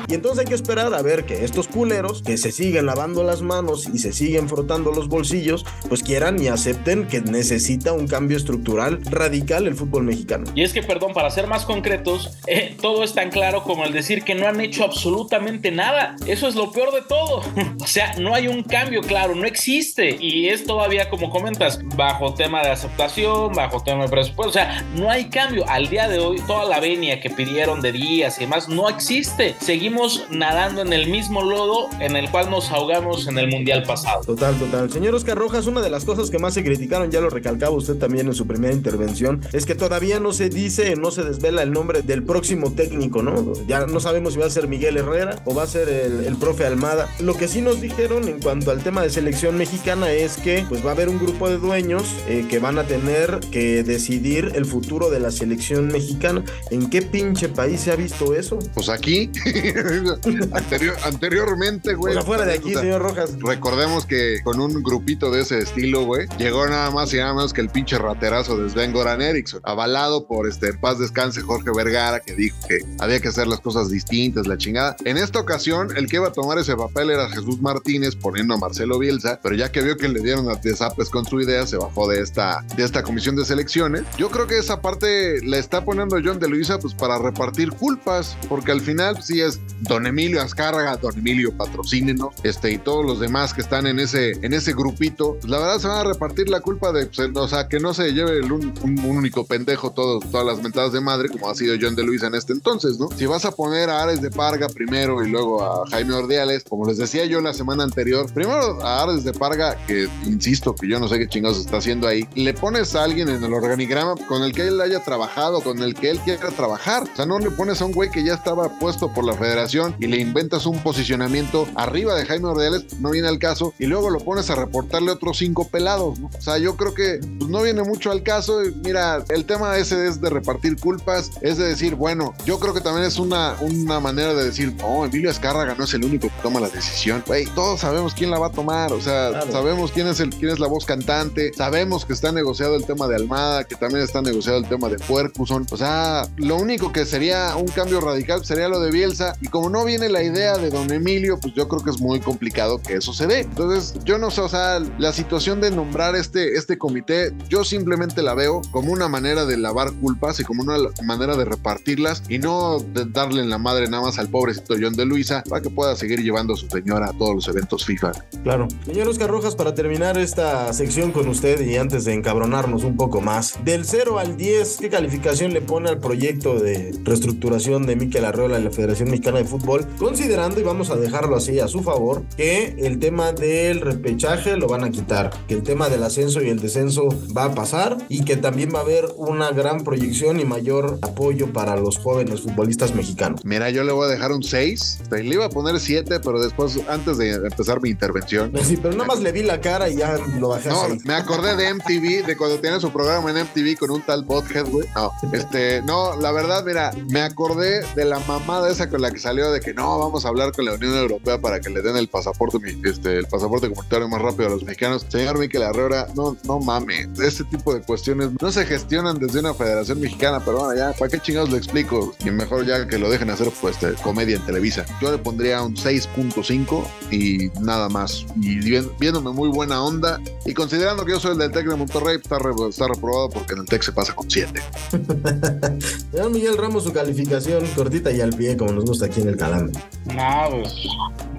Y 0.07 0.15
entonces 0.15 0.41
hay 0.41 0.45
que 0.45 0.55
esperar 0.55 0.95
a 0.95 1.03
ver 1.03 1.25
que 1.25 1.45
estos 1.45 1.67
culeros 1.67 2.23
que 2.23 2.37
se 2.37 2.53
siguen 2.53 2.87
lavando 2.87 3.25
las 3.25 3.43
manos 3.43 3.89
y 3.93 3.99
se 3.99 4.13
siguen 4.13 4.49
frotando 4.49 4.93
los 4.93 5.09
bolsillos, 5.09 5.65
pues 5.89 6.05
quieran 6.05 6.41
y 6.41 6.47
acepten 6.47 7.09
que 7.09 7.21
necesita 7.21 7.93
un 7.93 8.07
cambio 8.07 8.37
estructural 8.37 9.01
radical 9.07 9.67
el 9.67 9.75
fútbol 9.75 10.05
mexicano. 10.05 10.45
Y 10.55 10.63
es 10.63 10.73
que, 10.73 10.85
perdón, 10.85 11.13
para 11.13 11.29
ser 11.29 11.49
más 11.49 11.65
concretos, 11.65 12.39
eh, 12.47 12.77
todo 12.81 13.03
es 13.03 13.15
tan 13.15 13.31
claro 13.31 13.65
como 13.65 13.85
el 13.85 13.93
decir 13.93 14.23
que 14.23 14.37
no 14.37 14.47
han 14.47 14.61
hecho 14.61 14.85
absolutamente 14.85 15.73
nada. 15.73 16.15
Eso 16.27 16.47
es 16.47 16.55
lo 16.55 16.71
peor 16.71 16.93
de 16.93 17.03
todo. 17.03 17.43
o 17.83 17.87
sea, 17.89 18.15
no 18.21 18.33
hay 18.33 18.47
un 18.47 18.63
cambio 18.63 19.01
claro, 19.01 19.35
no 19.35 19.45
existe. 19.45 20.17
Y 20.21 20.51
es 20.51 20.65
todavía, 20.65 21.11
como 21.11 21.31
comentas, 21.31 21.81
bajo 21.97 22.35
tema 22.35 22.63
de 22.63 22.71
aceptación, 22.71 23.53
bajo 23.55 23.83
tema 23.83 24.05
de 24.05 24.11
presupuesto. 24.11 24.51
O 24.51 24.53
sea, 24.53 24.85
no 24.95 25.11
hay 25.11 25.25
cambio. 25.31 25.65
Al 25.69 25.89
día 25.89 26.09
de 26.09 26.21
hoy, 26.21 26.44
toda 26.47 26.69
la 26.69 26.81
venia 26.81 27.21
que 27.21 27.31
pidieron 27.31 27.81
de 27.81 27.93
días 27.93 28.37
y 28.39 28.41
demás 28.43 28.69
no 28.69 28.89
existe. 28.89 29.55
Seguimos 29.61 30.27
nadando 30.31 30.83
en 30.83 30.93
el 30.93 31.09
mismo 31.09 31.43
lodo 31.43 31.89
en 32.01 32.17
el 32.17 32.31
cual 32.31 32.51
nos 32.51 32.71
ahogamos 32.71 33.27
en 33.27 33.39
el 33.39 33.49
mundial 33.49 33.83
pasado. 33.85 34.23
Total, 34.25 34.55
total. 34.59 34.91
Señor 34.91 35.15
Oscar 35.15 35.37
Rojas, 35.37 35.67
una 35.67 35.81
de 35.81 35.91
las 35.91 36.05
cosas 36.05 36.31
que 36.31 36.39
más 36.39 36.55
se 36.55 36.65
criticaron, 36.65 37.11
ya 37.11 37.21
lo 37.21 37.31
recalcaba 37.31 37.75
usted 37.75 37.97
también 37.97 38.27
en 38.27 38.35
su 38.35 38.47
primera 38.47 38.75
intervención, 38.75 39.41
es 39.53 39.67
que 39.67 39.75
todavía 39.75 40.21
no 40.21 40.33
se 40.33 40.49
dice, 40.49 40.97
no 40.97 41.11
se 41.11 41.23
desvela 41.23 41.63
el 41.63 41.73
nombre 41.73 42.03
del 42.03 42.23
próximo 42.23 42.73
técnico, 42.73 43.23
¿no? 43.23 43.53
Ya 43.67 43.87
no 43.87 44.01
sabemos 44.01 44.35
si 44.35 44.39
va 44.39 44.47
a 44.47 44.51
ser 44.51 44.69
Miguel 44.69 44.97
Herrera 44.97 45.41
o 45.45 45.55
va 45.55 45.63
a 45.63 45.67
ser 45.67 45.89
el, 45.89 46.37
profe 46.37 46.67
Almada. 46.67 47.09
Lo 47.21 47.35
que 47.35 47.49
sí 47.49 47.61
nos 47.61 47.81
dijeron 47.81 48.29
en 48.29 48.41
cuanto 48.41 48.71
al 48.71 48.83
tema 48.83 49.03
de 49.03 49.11
selección 49.11 49.57
mexicana 49.57 50.11
es 50.11 50.37
que 50.37 50.65
pues 50.69 50.85
va 50.85 50.91
a 50.91 50.93
haber 50.93 51.09
un 51.09 51.19
grupo 51.19 51.49
de 51.49 51.59
dueños 51.59 52.05
eh, 52.29 52.47
que 52.49 52.59
van 52.59 52.79
a 52.79 52.85
tener 52.85 53.41
que 53.51 53.83
decidir 53.83 54.53
el 54.55 54.65
futuro 54.65 55.11
de 55.11 55.21
la 55.21 55.31
selección 55.31 55.89
mexicana. 55.89 56.34
¿En 56.71 56.89
qué 56.91 57.03
pinche 57.03 57.49
país 57.49 57.81
se 57.83 57.93
ha 57.93 57.97
visto 57.97 58.35
eso? 58.35 58.59
Pues 58.75 58.89
aquí, 58.89 59.31
Anterior- 60.53 60.97
anteriormente, 61.05 61.95
güey. 61.95 62.15
Pues 62.15 62.25
afuera 62.25 62.45
de 62.45 62.55
aquí, 62.55 62.75
señor 62.75 63.03
Rojas. 63.03 63.31
Recordemos 63.41 64.07
que 64.07 64.39
con 64.43 64.61
un 64.61 64.83
grupito 64.83 65.31
de 65.31 65.43
ese 65.43 65.59
estilo, 65.59 66.05
güey, 66.05 66.27
llegó 66.39 66.67
nada 66.67 66.91
más 66.91 67.13
y 67.15 67.19
nada 67.19 67.35
menos 67.35 67.53
que 67.53 67.61
el 67.61 67.69
pinche 67.69 67.99
raterazo 67.99 68.57
de 68.57 68.71
Sven 68.71 68.93
Goran 68.93 69.21
Eriksson, 69.23 69.61
avalado 69.65 70.27
por 70.27 70.49
este 70.49 70.69
en 70.69 70.81
paz 70.81 70.99
descanse 70.99 71.41
Jorge 71.43 71.71
Vergara, 71.75 72.21
que 72.21 72.35
dijo 72.35 72.57
que 72.69 72.79
había 72.99 73.21
que 73.21 73.29
hacer 73.29 73.47
las 73.47 73.61
cosas 73.61 73.91
distintas, 73.91 74.47
la 74.47 74.57
chingada. 74.57 74.97
En 75.05 75.17
esta 75.17 75.39
ocasión, 75.41 75.89
el 75.97 76.07
que 76.09 76.17
iba 76.17 76.29
a 76.29 76.33
tomar 76.33 76.59
ese 76.59 76.75
papel 76.77 77.11
era 77.11 77.29
Jesús 77.29 77.61
Martínez, 77.61 78.17
poniendo 78.17 78.55
a 78.55 78.59
Marcelo 78.59 78.99
Bielsa, 78.99 79.39
pero 79.43 79.55
ya 79.55 79.71
que 79.71 79.83
vio 79.83 79.97
que 79.97 80.09
le 80.09 80.21
dieron 80.21 80.49
a 80.51 80.55
desapes 80.55 81.11
con 81.11 81.27
su 81.27 81.41
idea, 81.41 81.67
se 81.67 81.77
bajó 81.77 82.09
de 82.09 82.21
esta, 82.21 82.65
de 82.77 82.85
esta 82.85 83.03
comisión 83.03 83.37
de 83.37 83.45
selecciones. 83.45 84.03
Yo 84.17 84.31
creo 84.31 84.47
que 84.47 84.59
esa 84.59 84.81
parte 84.81 85.43
la 85.45 85.59
está 85.59 85.85
poniendo 85.85 86.19
John 86.25 86.39
de 86.39 86.49
Luisa 86.49 86.79
pues 86.79 86.95
para 86.95 87.19
repartir 87.19 87.71
culpas, 87.73 88.37
porque 88.49 88.73
al 88.73 88.81
final 88.81 89.23
sí 89.23 89.41
es 89.41 89.61
Don 89.83 90.07
Emilio 90.07 90.41
Azcárraga, 90.41 90.97
Don 90.97 91.17
Emilio 91.17 91.57
patrocínenos, 91.57 92.35
este 92.43 92.73
y 92.73 92.79
todos 92.79 93.05
los 93.05 93.21
demás 93.21 93.53
que 93.53 93.61
están 93.61 93.87
en 93.87 93.99
ese 93.99 94.33
en 94.43 94.53
ese 94.53 94.73
grupito, 94.73 95.35
pues 95.41 95.51
la 95.51 95.59
verdad 95.59 95.79
se 95.79 95.89
van 95.89 95.99
a 95.99 96.05
repartir 96.05 96.49
la 96.49 96.61
culpa 96.61 96.93
de, 96.93 97.07
pues, 97.07 97.31
o 97.35 97.49
sea, 97.49 97.69
que 97.69 97.81
no 97.81 97.95
se 97.95 98.13
lleve 98.13 98.41
un, 98.41 98.73
único 99.05 99.47
pendejo 99.47 99.93
todas 99.93 100.45
las 100.45 100.63
mentadas 100.63 100.93
de 100.93 101.01
madre 101.01 101.29
como 101.29 101.49
ha 101.49 101.55
sido 101.55 101.77
John 101.81 101.95
de 101.95 102.03
Luisa 102.03 102.27
en 102.27 102.35
este 102.35 102.53
entonces, 102.53 102.99
¿no? 102.99 103.09
Si 103.17 103.27
vas 103.27 103.45
a 103.45 103.53
poner 103.53 103.91
a 103.91 104.03
Ares 104.03 104.21
de 104.23 104.31
Parga 104.31 104.69
primero 104.69 105.25
y 105.25 105.31
luego 105.31 105.63
a 105.63 105.89
Jaime 105.91 106.15
Ordiales, 106.15 106.65
como 106.65 106.87
les 106.87 106.99
decía 106.99 107.25
yo 107.27 107.41
la 107.41 107.53
semana 107.53 107.85
anterior, 107.85 108.33
primero 108.33 108.83
a 108.83 109.03
Ares 109.03 109.25
de 109.25 109.33
Parga, 109.33 109.77
que 109.87 110.09
insisto 110.25 110.75
que 110.75 110.89
yo 110.89 110.99
no 110.99 111.09
sé 111.09 111.19
qué 111.19 111.29
chingados 111.29 111.59
está 111.59 111.79
haciendo 111.79 112.09
ahí, 112.09 112.29
le 112.35 112.55
pones 112.55 112.95
a 112.95 113.05
alguien 113.05 113.29
en 113.29 113.43
el 113.43 113.53
organigrama 113.53 114.15
con 114.29 114.43
el 114.43 114.53
que 114.53 114.69
él 114.69 114.81
haya 114.81 115.03
trabajado, 115.03 115.61
con 115.61 115.81
el 115.83 115.95
que 115.95 116.11
él 116.11 116.14
quiera 116.19 116.49
trabajar. 116.51 117.05
O 117.13 117.17
sea, 117.17 117.27
no 117.27 117.39
le 117.39 117.51
pones 117.51 117.81
a 117.81 117.85
un 117.85 117.93
güey 117.93 118.11
que 118.11 118.25
ya 118.25 118.35
estaba 118.35 118.69
puesto 118.79 119.13
por 119.13 119.25
la 119.25 119.35
federación 119.35 119.95
y 119.99 120.07
le 120.07 120.19
inventas 120.19 120.67
un 120.67 120.79
posicionamiento 120.83 121.67
arriba 121.75 122.15
de 122.15 122.27
Jaime 122.27 122.49
Ordiales, 122.49 122.99
no 123.01 123.11
viene 123.11 123.29
al 123.29 123.39
caso, 123.39 123.75
y 123.79 123.87
luego 123.87 124.11
lo 124.11 124.19
pones 124.21 124.51
a 124.51 124.55
reportarle 124.55 125.11
otros 125.11 125.39
cinco 125.39 125.69
pelados, 125.69 126.19
¿no? 126.19 126.31
O 126.37 126.41
sea, 126.41 126.59
yo 126.59 126.77
creo 126.77 126.95
que 126.95 127.19
pues, 127.39 127.51
no 127.51 127.63
viene 127.63 127.83
mucho 127.83 128.11
al 128.11 128.23
caso. 128.23 128.61
Mira, 128.85 129.25
el 129.29 129.45
tema 129.45 129.77
ese 129.77 130.07
es 130.09 130.21
de 130.21 130.31
repartir 130.31 130.77
culpas, 130.79 131.31
es 131.41 131.59
de 131.59 131.67
decir, 131.69 131.95
bueno, 131.95 132.35
yo 132.45 132.59
creo 132.59 132.75
que 132.75 132.81
también 132.81 133.07
es 133.07 133.19
una, 133.19 133.55
una 133.61 134.01
manera 134.01 134.35
de 134.35 134.45
decir, 134.45 134.75
no, 134.77 135.05
Emilio 135.05 135.31
Azcárraga 135.31 135.75
no 135.77 135.85
es 135.85 135.95
el 135.95 136.05
único 136.05 136.29
que 136.29 136.35
toma 136.43 136.61
la 136.61 136.69
decisión. 136.69 137.23
Güey, 137.27 137.47
todos 137.55 137.81
sabemos 137.81 138.15
quién 138.15 138.31
la 138.31 138.39
va 138.39 138.49
a 138.49 138.53
tomar, 138.53 138.93
o 138.93 139.01
sea, 139.01 139.31
Claro. 139.31 139.53
sabemos 139.53 139.91
quién 139.93 140.07
es, 140.07 140.21
el, 140.21 140.31
quién 140.31 140.51
es 140.51 140.59
la 140.61 140.67
voz 140.67 140.85
cantante, 140.85 141.53
sabemos 141.57 142.05
que 142.05 142.13
está 142.13 142.31
negociado 142.33 142.77
el 142.77 142.85
tema 142.85 143.07
de 143.09 143.17
Almada, 143.17 143.65
que 143.65 143.75
también 143.75 144.03
está 144.03 144.23
negociado 144.23 144.59
el 144.59 144.69
tema 144.69 144.89
de 144.89 144.99
Ferguson. 144.99 145.67
O 145.71 145.77
sea, 145.77 146.04
lo 146.37 146.57
único 146.57 146.93
que 146.93 147.05
sería 147.05 147.57
un 147.57 147.69
cambio 147.69 148.01
radical 148.01 148.45
sería 148.45 148.69
lo 148.69 148.81
de 148.81 148.91
Bielsa. 148.91 149.35
Y 149.41 149.49
como 149.49 149.71
no 149.71 149.85
viene 149.85 150.09
la 150.09 150.23
idea 150.23 150.57
de 150.57 150.71
don 150.71 150.93
Emilio, 150.93 151.39
pues 151.41 151.55
yo 151.55 151.69
creo 151.69 151.83
que 151.83 151.91
es 151.91 152.01
muy 152.01 152.21
complicado 152.21 152.81
que 152.81 152.95
eso 152.95 153.13
se 153.13 153.27
dé. 153.27 153.41
Entonces, 153.41 153.95
yo 154.05 154.19
no 154.19 154.31
sé, 154.31 154.41
o 154.41 154.49
sea, 154.49 154.81
la 154.99 155.13
situación 155.13 155.61
de 155.61 155.71
nombrar 155.71 156.17
este, 156.17 156.57
este 156.57 156.79
comité, 156.79 157.33
yo 157.49 157.65
simplemente 157.65 158.23
la 158.23 158.35
veo 158.35 158.63
como 158.71 158.93
una 158.93 159.09
manera 159.09 159.45
de 159.45 159.57
lavar 159.57 159.93
culpas 159.93 160.41
y 160.41 160.45
como 160.45 160.63
una 160.63 160.77
manera 161.03 161.37
de 161.37 161.45
repartirlas 161.45 162.23
y 162.29 162.39
no 162.39 162.79
de 162.79 163.05
darle 163.07 163.43
en 163.43 163.51
la 163.51 163.59
madre 163.59 163.89
nada 163.89 164.05
más 164.05 164.19
al 164.19 164.29
pobrecito 164.29 164.75
John 164.81 164.95
de 164.95 165.05
Luisa 165.05 165.43
para 165.49 165.63
que 165.63 165.71
pueda 165.71 165.97
seguir 165.97 166.23
llevando 166.23 166.55
a 166.55 166.57
su 166.57 166.69
señora 166.69 167.07
a 167.07 167.13
todos 167.13 167.35
los 167.35 167.49
eventos 167.49 167.85
FIFA. 167.85 168.13
Claro. 168.43 168.69
Señor 168.85 169.09
Oscar 169.09 169.31
Rojas, 169.31 169.57
para 169.57 169.75
terminar 169.75 170.19
esta 170.19 170.73
sección 170.73 171.13
con 171.13 171.29
usted 171.29 171.61
y 171.61 171.77
antes 171.77 172.05
de 172.05 172.15
encabronarnos 172.15 172.85
un 172.85 172.97
poco 172.97 173.21
más, 173.21 173.59
del 173.65 173.85
0 173.85 174.19
al 174.19 174.37
10, 174.37 174.77
¿qué 174.79 174.91
calificación 174.91 175.53
le 175.53 175.61
pone 175.61 175.84
al 175.87 175.99
proyecto 175.99 176.59
de 176.59 176.95
reestructuración 177.05 177.87
de 177.87 177.97
Miquel 177.97 178.25
Arreola 178.25 178.57
en 178.57 178.65
la 178.65 178.71
Federación 178.71 179.11
Mexicana 179.11 179.39
de 179.39 179.45
Fútbol? 179.45 179.87
Considerando, 179.99 180.61
y 180.61 180.63
vamos 180.63 180.91
a 180.91 180.97
dejarlo 180.97 181.37
así 181.37 181.61
a 181.61 181.69
su 181.69 181.83
favor, 181.83 182.23
que 182.37 182.75
el 182.79 182.99
tema 182.99 183.33
del 183.33 183.81
repechaje 183.81 184.57
lo 184.57 184.67
van 184.69 184.85
a 184.85 184.91
quitar, 184.91 185.31
que 185.49 185.55
el 185.55 185.63
tema 185.63 185.89
del 185.89 186.03
ascenso 186.03 186.43
y 186.43 186.49
el 186.49 186.61
descenso 186.61 187.09
va 187.37 187.45
a 187.45 187.55
pasar 187.55 187.99
y 188.09 188.25
que 188.25 188.37
también 188.37 188.71
va 188.75 188.79
a 188.81 188.83
haber 188.83 189.07
una 189.17 189.51
gran 189.51 189.85
proyección 189.85 190.41
y 190.41 190.45
mayor 190.45 190.99
apoyo 191.03 191.53
para 191.53 191.77
los 191.77 191.99
jóvenes 191.99 192.41
futbolistas 192.41 192.95
mexicanos. 192.95 193.41
Mira, 193.45 193.71
yo 193.71 193.85
le 193.85 193.93
voy 193.93 194.07
a 194.07 194.11
dejar 194.11 194.33
un 194.33 194.43
6. 194.43 195.01
Le 195.11 195.35
iba 195.35 195.47
a 195.47 195.51
poner 195.51 195.79
7, 195.79 196.21
pero 196.21 196.41
después, 196.41 196.79
antes 196.89 197.19
de 197.19 197.33
empezar 197.35 197.81
mi 197.81 197.91
intervención, 197.91 198.53
Sí, 198.65 198.77
pero 198.77 198.95
nada 198.95 199.07
más 199.07 199.21
le 199.21 199.33
vi 199.33 199.43
la 199.43 199.61
cara 199.61 199.89
y 199.89 199.97
ya 199.97 200.17
lo 200.39 200.49
bajé 200.49 200.69
No, 200.69 200.87
me 201.05 201.15
acordé 201.15 201.57
de 201.57 201.75
MTV, 201.75 202.27
de 202.27 202.37
cuando 202.37 202.59
tenía 202.59 202.81
su 202.81 202.91
programa 202.91 203.31
en 203.31 203.39
MTV 203.45 203.79
con 203.79 203.91
un 203.91 204.03
tal 204.03 204.25
Bothead, 204.25 204.67
güey. 204.69 204.89
No, 204.95 205.11
este, 205.33 205.74
no, 205.83 206.17
la 206.21 206.33
verdad, 206.33 206.65
mira, 206.65 206.93
me 207.11 207.21
acordé 207.23 207.85
de 207.95 208.05
la 208.05 208.19
mamada 208.21 208.71
esa 208.71 208.89
con 208.89 209.01
la 209.03 209.11
que 209.11 209.19
salió 209.19 209.51
de 209.51 209.61
que 209.61 209.75
no, 209.75 209.99
vamos 209.99 210.25
a 210.25 210.29
hablar 210.29 210.53
con 210.53 210.65
la 210.65 210.75
Unión 210.75 210.95
Europea 210.95 211.39
para 211.39 211.61
que 211.61 211.71
le 211.71 211.83
den 211.83 211.97
el 211.97 212.09
pasaporte, 212.09 212.59
este, 212.85 213.19
el 213.19 213.27
pasaporte 213.27 213.69
comunitario 213.69 214.09
más 214.09 214.21
rápido 214.21 214.47
a 214.49 214.51
los 214.51 214.63
mexicanos. 214.65 215.07
Señor 215.09 215.39
Miquel 215.39 215.63
Arreora, 215.63 216.07
no, 216.15 216.37
no 216.45 216.59
mames, 216.61 217.09
este 217.21 217.45
tipo 217.45 217.75
de 217.75 217.81
cuestiones 217.83 218.31
no 218.41 218.51
se 218.53 218.65
gestionan 218.67 219.19
desde 219.19 219.41
una 219.41 219.55
federación 219.55 220.01
mexicana, 220.01 220.41
pero 220.45 220.59
bueno, 220.61 220.75
ya, 220.77 220.93
¿para 220.93 221.11
qué 221.11 221.19
chingados 221.21 221.51
le 221.51 221.59
explico? 221.59 222.15
Y 222.25 222.31
mejor 222.31 222.65
ya 222.67 222.87
que 222.87 222.99
lo 222.99 223.11
dejen 223.11 223.31
hacer, 223.31 223.51
pues, 223.61 223.75
este, 223.83 223.95
comedia 224.03 224.37
en 224.37 224.45
Televisa. 224.47 224.85
Yo 225.01 225.11
le 225.11 225.19
pondría 225.19 225.63
un 225.63 225.75
6.5 225.77 226.85
y 227.11 227.51
nada 227.61 227.89
más. 227.89 228.25
Y 228.41 228.57
vi- 228.61 228.89
viéndome 228.99 229.31
muy 229.33 229.49
buena 229.49 229.83
onda 229.83 230.21
y 230.47 230.55
considerando 230.55 231.05
que 231.05 231.13
yo 231.13 231.21
soy 231.21 231.33
el 231.33 231.39
del 231.39 231.51
Tec 231.53 231.67
de 231.67 231.77
Monterrey, 231.77 232.17
está, 232.23 232.39
re- 232.39 232.53
está 232.69 232.89
reprobado 232.89 233.29
porque 233.31 233.55
en 233.55 233.61
el 233.61 233.65
Tec 233.67 233.83
se 233.83 233.93
pasa 233.93 234.15
con 234.15 234.31
7. 234.31 234.61
Señor 236.11 236.31
Miguel 236.31 236.57
Ramos, 236.57 236.85
su 236.85 236.93
calificación 236.93 237.65
cortita 237.77 238.11
y 238.13 238.21
al 238.21 238.31
pie, 238.31 238.57
como 238.57 238.73
nos 238.73 238.85
gusta 238.85 239.07
aquí 239.07 239.21
en 239.21 239.29
el 239.29 239.37
calambre. 239.37 239.79
No, 240.15 240.49
pues 240.51 240.75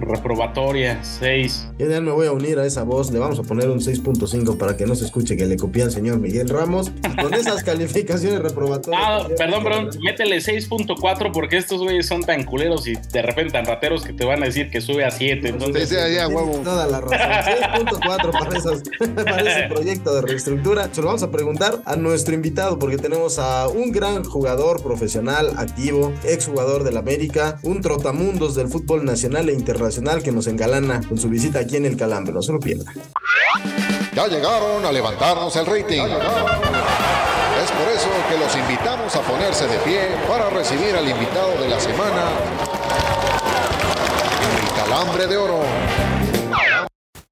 reprobatoria, 0.00 0.98
6. 1.02 1.68
Yo 1.78 1.88
ya 1.88 2.00
me 2.00 2.10
voy 2.12 2.26
a 2.26 2.32
unir 2.32 2.58
a 2.58 2.66
esa 2.66 2.82
voz, 2.82 3.10
le 3.10 3.18
vamos 3.18 3.38
a 3.38 3.42
poner 3.42 3.68
un 3.70 3.80
6.5 3.80 4.56
para 4.58 4.76
que 4.76 4.86
no 4.86 4.94
se 4.94 5.04
escuche 5.04 5.36
que 5.36 5.46
le 5.46 5.56
copié 5.56 5.84
al 5.84 5.90
señor 5.90 6.18
Miguel 6.18 6.48
Ramos. 6.48 6.90
Y 7.10 7.22
con 7.22 7.34
esas 7.34 7.62
calificaciones 7.64 8.40
reprobatorias. 8.40 9.02
Ah, 9.04 9.26
perdón, 9.36 9.62
perdón, 9.64 9.90
métele 10.02 10.38
6.4 10.38 11.30
porque 11.32 11.56
estos 11.56 11.80
güeyes 11.82 12.06
son 12.06 12.22
tan 12.22 12.44
culeros 12.44 12.86
y 12.86 12.94
de 12.94 13.22
repente 13.22 13.52
tan 13.52 13.64
rateros 13.66 14.04
que 14.04 14.12
te 14.12 14.24
van 14.24 14.42
a 14.42 14.46
decir 14.46 14.70
que 14.70 14.80
sube 14.80 15.04
a 15.04 15.10
7. 15.10 15.48
Entonces, 15.48 15.88
Sí, 15.88 15.94
sí, 15.94 16.14
ya, 16.14 16.28
huevo. 16.28 16.60
Toda 16.64 16.86
la 16.86 17.00
razón. 17.00 17.18
6.4 17.18 18.32
para, 18.32 18.58
esas- 18.58 18.82
para 19.14 19.40
ese 19.40 19.68
proyecto 19.74 20.14
de 20.14 20.22
reestructura. 20.22 20.88
Se 20.92 21.00
lo 21.00 21.08
vamos 21.08 21.22
a 21.22 21.30
preguntar 21.30 21.80
a 21.84 21.96
nuestro 21.96 22.34
invitado 22.34 22.78
porque 22.78 22.98
tenemos 22.98 23.38
a 23.38 23.68
un 23.68 23.92
gran 23.92 24.15
jugador 24.24 24.82
profesional, 24.82 25.52
activo, 25.56 26.12
exjugador 26.24 26.84
del 26.84 26.96
América, 26.96 27.58
un 27.62 27.80
trotamundos 27.80 28.54
del 28.54 28.68
fútbol 28.68 29.04
nacional 29.04 29.48
e 29.48 29.52
internacional 29.52 30.22
que 30.22 30.32
nos 30.32 30.46
engalana 30.46 31.00
con 31.08 31.18
su 31.18 31.28
visita 31.28 31.60
aquí 31.60 31.76
en 31.76 31.86
el 31.86 31.96
Calambre. 31.96 32.32
No 32.32 32.42
se 32.42 32.52
lo 32.52 32.60
pierda. 32.60 32.92
Ya 34.14 34.26
llegaron 34.28 34.84
a 34.84 34.92
levantarnos 34.92 35.54
el 35.56 35.66
rating. 35.66 36.02
Es 37.62 37.70
por 37.72 37.88
eso 37.92 38.08
que 38.28 38.38
los 38.38 38.56
invitamos 38.56 39.14
a 39.14 39.20
ponerse 39.20 39.66
de 39.66 39.78
pie 39.78 40.00
para 40.28 40.48
recibir 40.50 40.94
al 40.94 41.08
invitado 41.08 41.50
de 41.60 41.68
la 41.68 41.80
semana, 41.80 42.30
el 44.62 44.82
calambre 44.82 45.26
de 45.26 45.36
oro. 45.36 46.15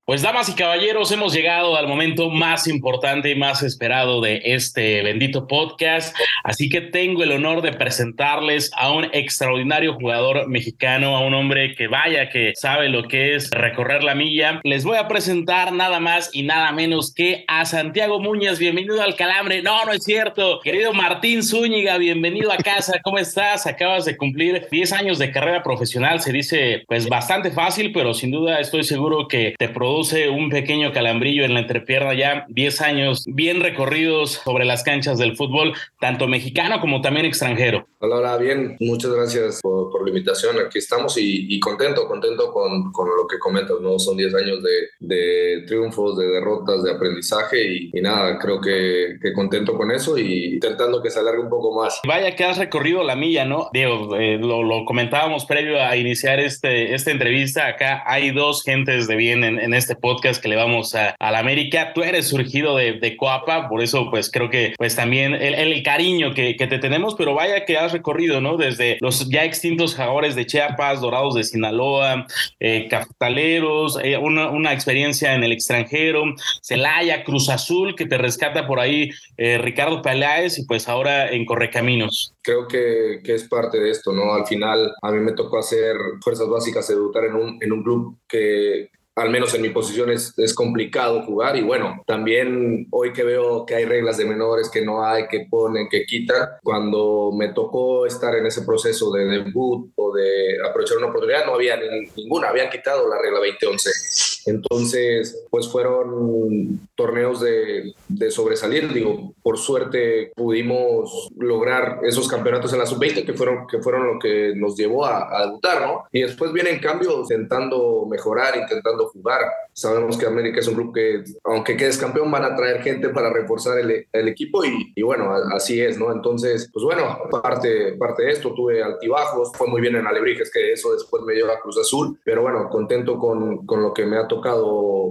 Pues 0.07 0.21
damas 0.21 0.51
y 0.51 0.55
caballeros, 0.55 1.11
hemos 1.13 1.33
llegado 1.33 1.79
al 1.79 1.89
momento 1.89 2.29
más 2.29 2.69
importante 2.69 3.31
y 3.31 3.37
más 3.37 3.63
esperado 3.63 4.21
de 4.21 4.43
este 4.45 5.03
bendito 5.03 5.47
podcast. 5.47 6.15
Así 6.43 6.69
que 6.69 6.83
tengo 6.83 7.23
el 7.23 7.33
honor 7.33 7.63
de 7.63 7.73
presentarles 7.73 8.71
a 8.77 8.93
un 8.93 9.07
extraordinario 9.15 9.95
jugador 9.95 10.47
mexicano, 10.47 11.17
a 11.17 11.21
un 11.21 11.33
hombre 11.33 11.75
que 11.75 11.89
vaya 11.89 12.29
que 12.29 12.53
sabe 12.55 12.91
lo 12.91 13.09
que 13.09 13.35
es 13.35 13.51
recorrer 13.51 14.05
la 14.05 14.15
milla. 14.15 14.61
Les 14.63 14.85
voy 14.85 14.99
a 14.99 15.09
presentar 15.09 15.73
nada 15.73 16.01
más 16.01 16.29
y 16.35 16.43
nada 16.43 16.71
menos 16.73 17.15
que 17.15 17.47
a 17.49 17.65
Santiago 17.65 18.21
Muñez. 18.21 18.59
Bienvenido 18.59 19.01
al 19.01 19.17
Calambre. 19.17 19.63
No, 19.63 19.87
no 19.87 19.93
es 19.93 20.05
cierto. 20.05 20.61
Querido 20.63 20.93
Martín 20.93 21.43
Zúñiga, 21.43 21.97
bienvenido 21.97 22.53
a 22.53 22.59
casa. 22.59 23.01
¿Cómo 23.03 23.17
estás? 23.17 23.67
Acabas 23.67 24.05
de 24.05 24.19
cumplir 24.19 24.69
10 24.71 24.93
años 24.93 25.19
de 25.19 25.33
carrera 25.33 25.63
profesional. 25.63 26.21
Se 26.21 26.31
dice 26.31 26.85
pues 26.87 27.09
bastante 27.09 27.51
fácil, 27.53 27.91
pero 27.91 28.13
sin 28.13 28.31
duda 28.33 28.61
estoy 28.61 28.85
seguro 28.85 29.29
que 29.29 29.55
te 29.59 29.71
produjo 29.71 29.94
produce 29.95 30.29
un 30.29 30.51
pequeño 30.51 30.93
calambrillo 30.93 31.45
en 31.45 31.55
la 31.55 31.61
entrepierna 31.61 32.15
ya 32.15 32.47
10 32.49 32.81
años 32.81 33.25
bien 33.29 33.61
recorridos 33.61 34.41
sobre 34.45 34.65
las 34.65 34.83
canchas 34.83 35.19
del 35.19 35.37
fútbol, 35.37 35.73
tanto 36.01 36.27
mexicano 36.27 36.81
como 36.81 37.01
también 37.01 37.27
extranjero. 37.27 37.87
Hola, 38.01 38.17
hola, 38.17 38.37
bien, 38.37 38.77
muchas 38.81 39.13
gracias 39.13 39.61
por, 39.63 39.93
por 39.93 40.03
la 40.03 40.09
invitación, 40.09 40.57
aquí 40.59 40.79
estamos 40.79 41.17
y, 41.17 41.47
y 41.49 41.61
contento, 41.61 42.09
contento 42.09 42.53
con, 42.53 42.91
con, 42.91 43.07
lo 43.07 43.29
que 43.29 43.39
comentas, 43.39 43.77
¿no? 43.81 44.01
Son 44.01 44.17
10 44.17 44.35
años 44.35 44.63
de, 44.65 44.89
de, 44.99 45.63
triunfos, 45.67 46.19
de 46.19 46.27
derrotas, 46.27 46.83
de 46.83 46.91
aprendizaje 46.91 47.63
y, 47.65 47.91
y 47.95 48.01
nada, 48.03 48.37
creo 48.41 48.61
que, 48.61 49.17
que, 49.23 49.33
contento 49.33 49.75
con 49.77 49.93
eso 49.93 50.19
y 50.19 50.55
intentando 50.55 51.01
que 51.01 51.11
se 51.11 51.21
alargue 51.21 51.41
un 51.41 51.49
poco 51.49 51.73
más. 51.81 52.01
Vaya 52.07 52.35
que 52.35 52.45
has 52.45 52.59
recorrido 52.59 53.05
la 53.05 53.15
milla, 53.15 53.45
¿no? 53.45 53.71
Diego, 53.73 54.17
eh, 54.17 54.39
lo, 54.39 54.65
lo, 54.65 54.85
comentábamos 54.85 55.47
previo 55.47 55.81
a 55.81 55.97
iniciar 55.97 56.41
este, 56.41 56.95
esta 56.95 57.13
entrevista, 57.13 57.69
acá 57.69 58.03
hay 58.05 58.33
dos 58.33 58.65
gentes 58.65 59.07
de 59.07 59.15
bien 59.17 59.45
en, 59.45 59.61
en 59.61 59.73
este 59.73 59.84
podcast 59.95 60.43
que 60.43 60.49
le 60.49 60.57
vamos 60.57 60.95
a, 60.95 61.15
a, 61.19 61.31
la 61.31 61.39
América, 61.39 61.93
tú 61.95 62.03
eres 62.03 62.29
surgido 62.29 62.77
de, 62.77 62.95
de 62.95 63.17
Coapa, 63.17 63.69
por 63.69 63.83
eso 63.83 64.09
pues 64.11 64.31
creo 64.31 64.49
que 64.49 64.75
pues 64.79 64.97
también 64.97 65.35
el, 65.35 65.55
el 65.55 65.83
cariño 65.83 66.33
que, 66.33 66.57
que 66.57 66.67
te 66.67 66.79
tenemos, 66.79 67.15
pero 67.15 67.35
vaya 67.35 67.65
que 67.65 67.77
has 67.77 67.93
recorrido, 67.93 68.41
¿no? 68.41 68.57
Desde 68.57 68.99
los 69.01 69.29
ya 69.29 69.45
extintos 69.45 69.95
jaguares 69.95 70.35
de 70.35 70.47
Chiapas, 70.47 71.01
Dorados 71.01 71.35
de 71.35 71.45
Sinaloa, 71.45 72.27
eh, 72.61 72.89
Cafetaleros, 72.89 73.99
eh, 74.03 74.17
una, 74.17 74.51
una, 74.51 74.73
experiencia 74.73 75.35
en 75.35 75.45
el 75.45 75.53
extranjero, 75.53 76.25
Celaya, 76.63 77.25
Cruz 77.25 77.49
Azul, 77.49 77.95
que 77.95 78.07
te 78.07 78.19
rescata 78.19 78.67
por 78.67 78.81
ahí 78.81 79.11
eh, 79.37 79.59
Ricardo 79.59 80.03
Peláez 80.03 80.59
y 80.59 80.67
pues 80.67 80.89
ahora 80.89 81.31
en 81.31 81.45
Correcaminos. 81.45 82.35
Creo 82.43 82.69
que, 82.69 83.21
que, 83.25 83.35
es 83.35 83.45
parte 83.49 83.79
de 83.79 83.91
esto, 83.91 84.13
¿no? 84.13 84.35
Al 84.35 84.47
final 84.47 84.93
a 85.03 85.13
mí 85.13 85.21
me 85.21 85.33
tocó 85.33 85.59
hacer 85.59 85.97
fuerzas 86.23 86.49
básicas, 86.49 86.89
debutar 86.89 87.25
en 87.25 87.35
un, 87.35 87.59
en 87.61 87.73
un 87.73 87.83
club 87.83 88.19
que 88.29 88.91
al 89.17 89.31
menos 89.31 89.55
en 89.55 89.63
mi 89.63 89.71
posición 89.71 90.11
es, 90.11 90.35
es, 90.37 90.55
complicado 90.55 91.23
jugar 91.23 91.57
y 91.57 91.63
bueno, 91.63 92.03
también 92.07 92.89
hoy 92.91 93.13
que 93.13 93.23
veo 93.23 93.65
que 93.65 93.77
hay 93.77 93.85
reglas 93.85 94.17
de 94.17 94.25
menores 94.25 94.69
que 94.69 94.83
no 94.83 95.05
hay, 95.05 95.29
que 95.29 95.47
ponen, 95.49 95.89
que 95.89 96.05
quitan, 96.05 96.49
cuando 96.63 97.31
me 97.33 97.49
tocó 97.53 98.07
estar 98.07 98.35
en 98.35 98.47
ese 98.47 98.63
proceso 98.63 99.13
de 99.13 99.25
debut 99.25 99.93
o 99.95 100.13
de 100.15 100.59
aprovechar 100.69 100.99
una 100.99 101.09
oportunidad, 101.09 101.47
no 101.47 101.55
había 101.55 101.79
ninguna, 102.17 102.49
habían 102.49 102.71
quitado 102.71 103.09
la 103.09 103.21
regla 103.21 103.39
2011. 103.39 104.34
Entonces, 104.47 105.45
pues 105.51 105.69
fueron 105.69 106.89
torneos 106.95 107.41
de, 107.41 107.95
de 108.09 108.31
sobresalir, 108.31 108.93
digo, 108.93 109.35
por 109.43 109.59
suerte 109.59 110.33
pudimos 110.35 111.29
lograr 111.37 112.01
esos 112.03 112.29
campeonatos 112.29 112.73
en 112.73 112.79
la 112.79 112.87
sub-20 112.87 113.25
que 113.25 113.35
fueron, 113.35 113.67
que 113.67 113.79
fueron 113.79 114.07
lo 114.07 114.19
que 114.19 114.53
nos 114.55 114.77
llevó 114.77 115.05
a, 115.05 115.37
a 115.37 115.47
debutar, 115.47 115.87
¿no? 115.87 116.05
Y 116.13 116.23
después 116.23 116.53
vienen 116.53 116.79
cambios 116.79 117.31
intentando 117.31 118.07
mejorar, 118.09 118.57
intentando 118.57 119.07
jugar. 119.07 119.41
Sabemos 119.73 120.17
que 120.17 120.27
América 120.27 120.61
es 120.61 120.69
un 120.69 120.75
club 120.75 120.95
que, 120.95 121.25
aunque 121.45 121.77
quedes 121.77 121.99
campeón, 121.99 122.31
van 122.31 122.45
a 122.45 122.55
traer 122.55 122.83
gente 122.83 123.09
para 123.09 123.33
reforzar 123.33 123.79
el, 123.79 124.07
el 124.13 124.29
equipo 124.29 124.65
y, 124.65 124.93
y, 124.95 125.03
bueno, 125.03 125.33
así 125.53 125.81
es, 125.81 125.99
¿no? 125.99 126.13
Entonces, 126.13 126.71
pues 126.73 126.85
bueno, 126.85 127.19
parte, 127.31 127.95
parte 127.95 128.25
de 128.25 128.33
esto, 128.33 128.53
tuve 128.55 128.83
altibajos, 128.83 129.53
fue 129.55 129.67
muy 129.67 129.81
bien 129.81 129.97
en 129.97 130.07
Alebrijes, 130.07 130.51
que 130.51 130.73
eso 130.73 130.93
después 130.93 131.23
me 131.25 131.35
lleva 131.35 131.55
a 131.55 131.61
Cruz 131.61 131.79
Azul, 131.79 132.19
pero 132.25 132.43
bueno, 132.43 132.69
contento 132.69 133.19
con, 133.19 133.67
con 133.67 133.83
lo 133.83 133.93
que 133.93 134.07
me 134.07 134.17
ha 134.17 134.29
tocado 134.29 134.34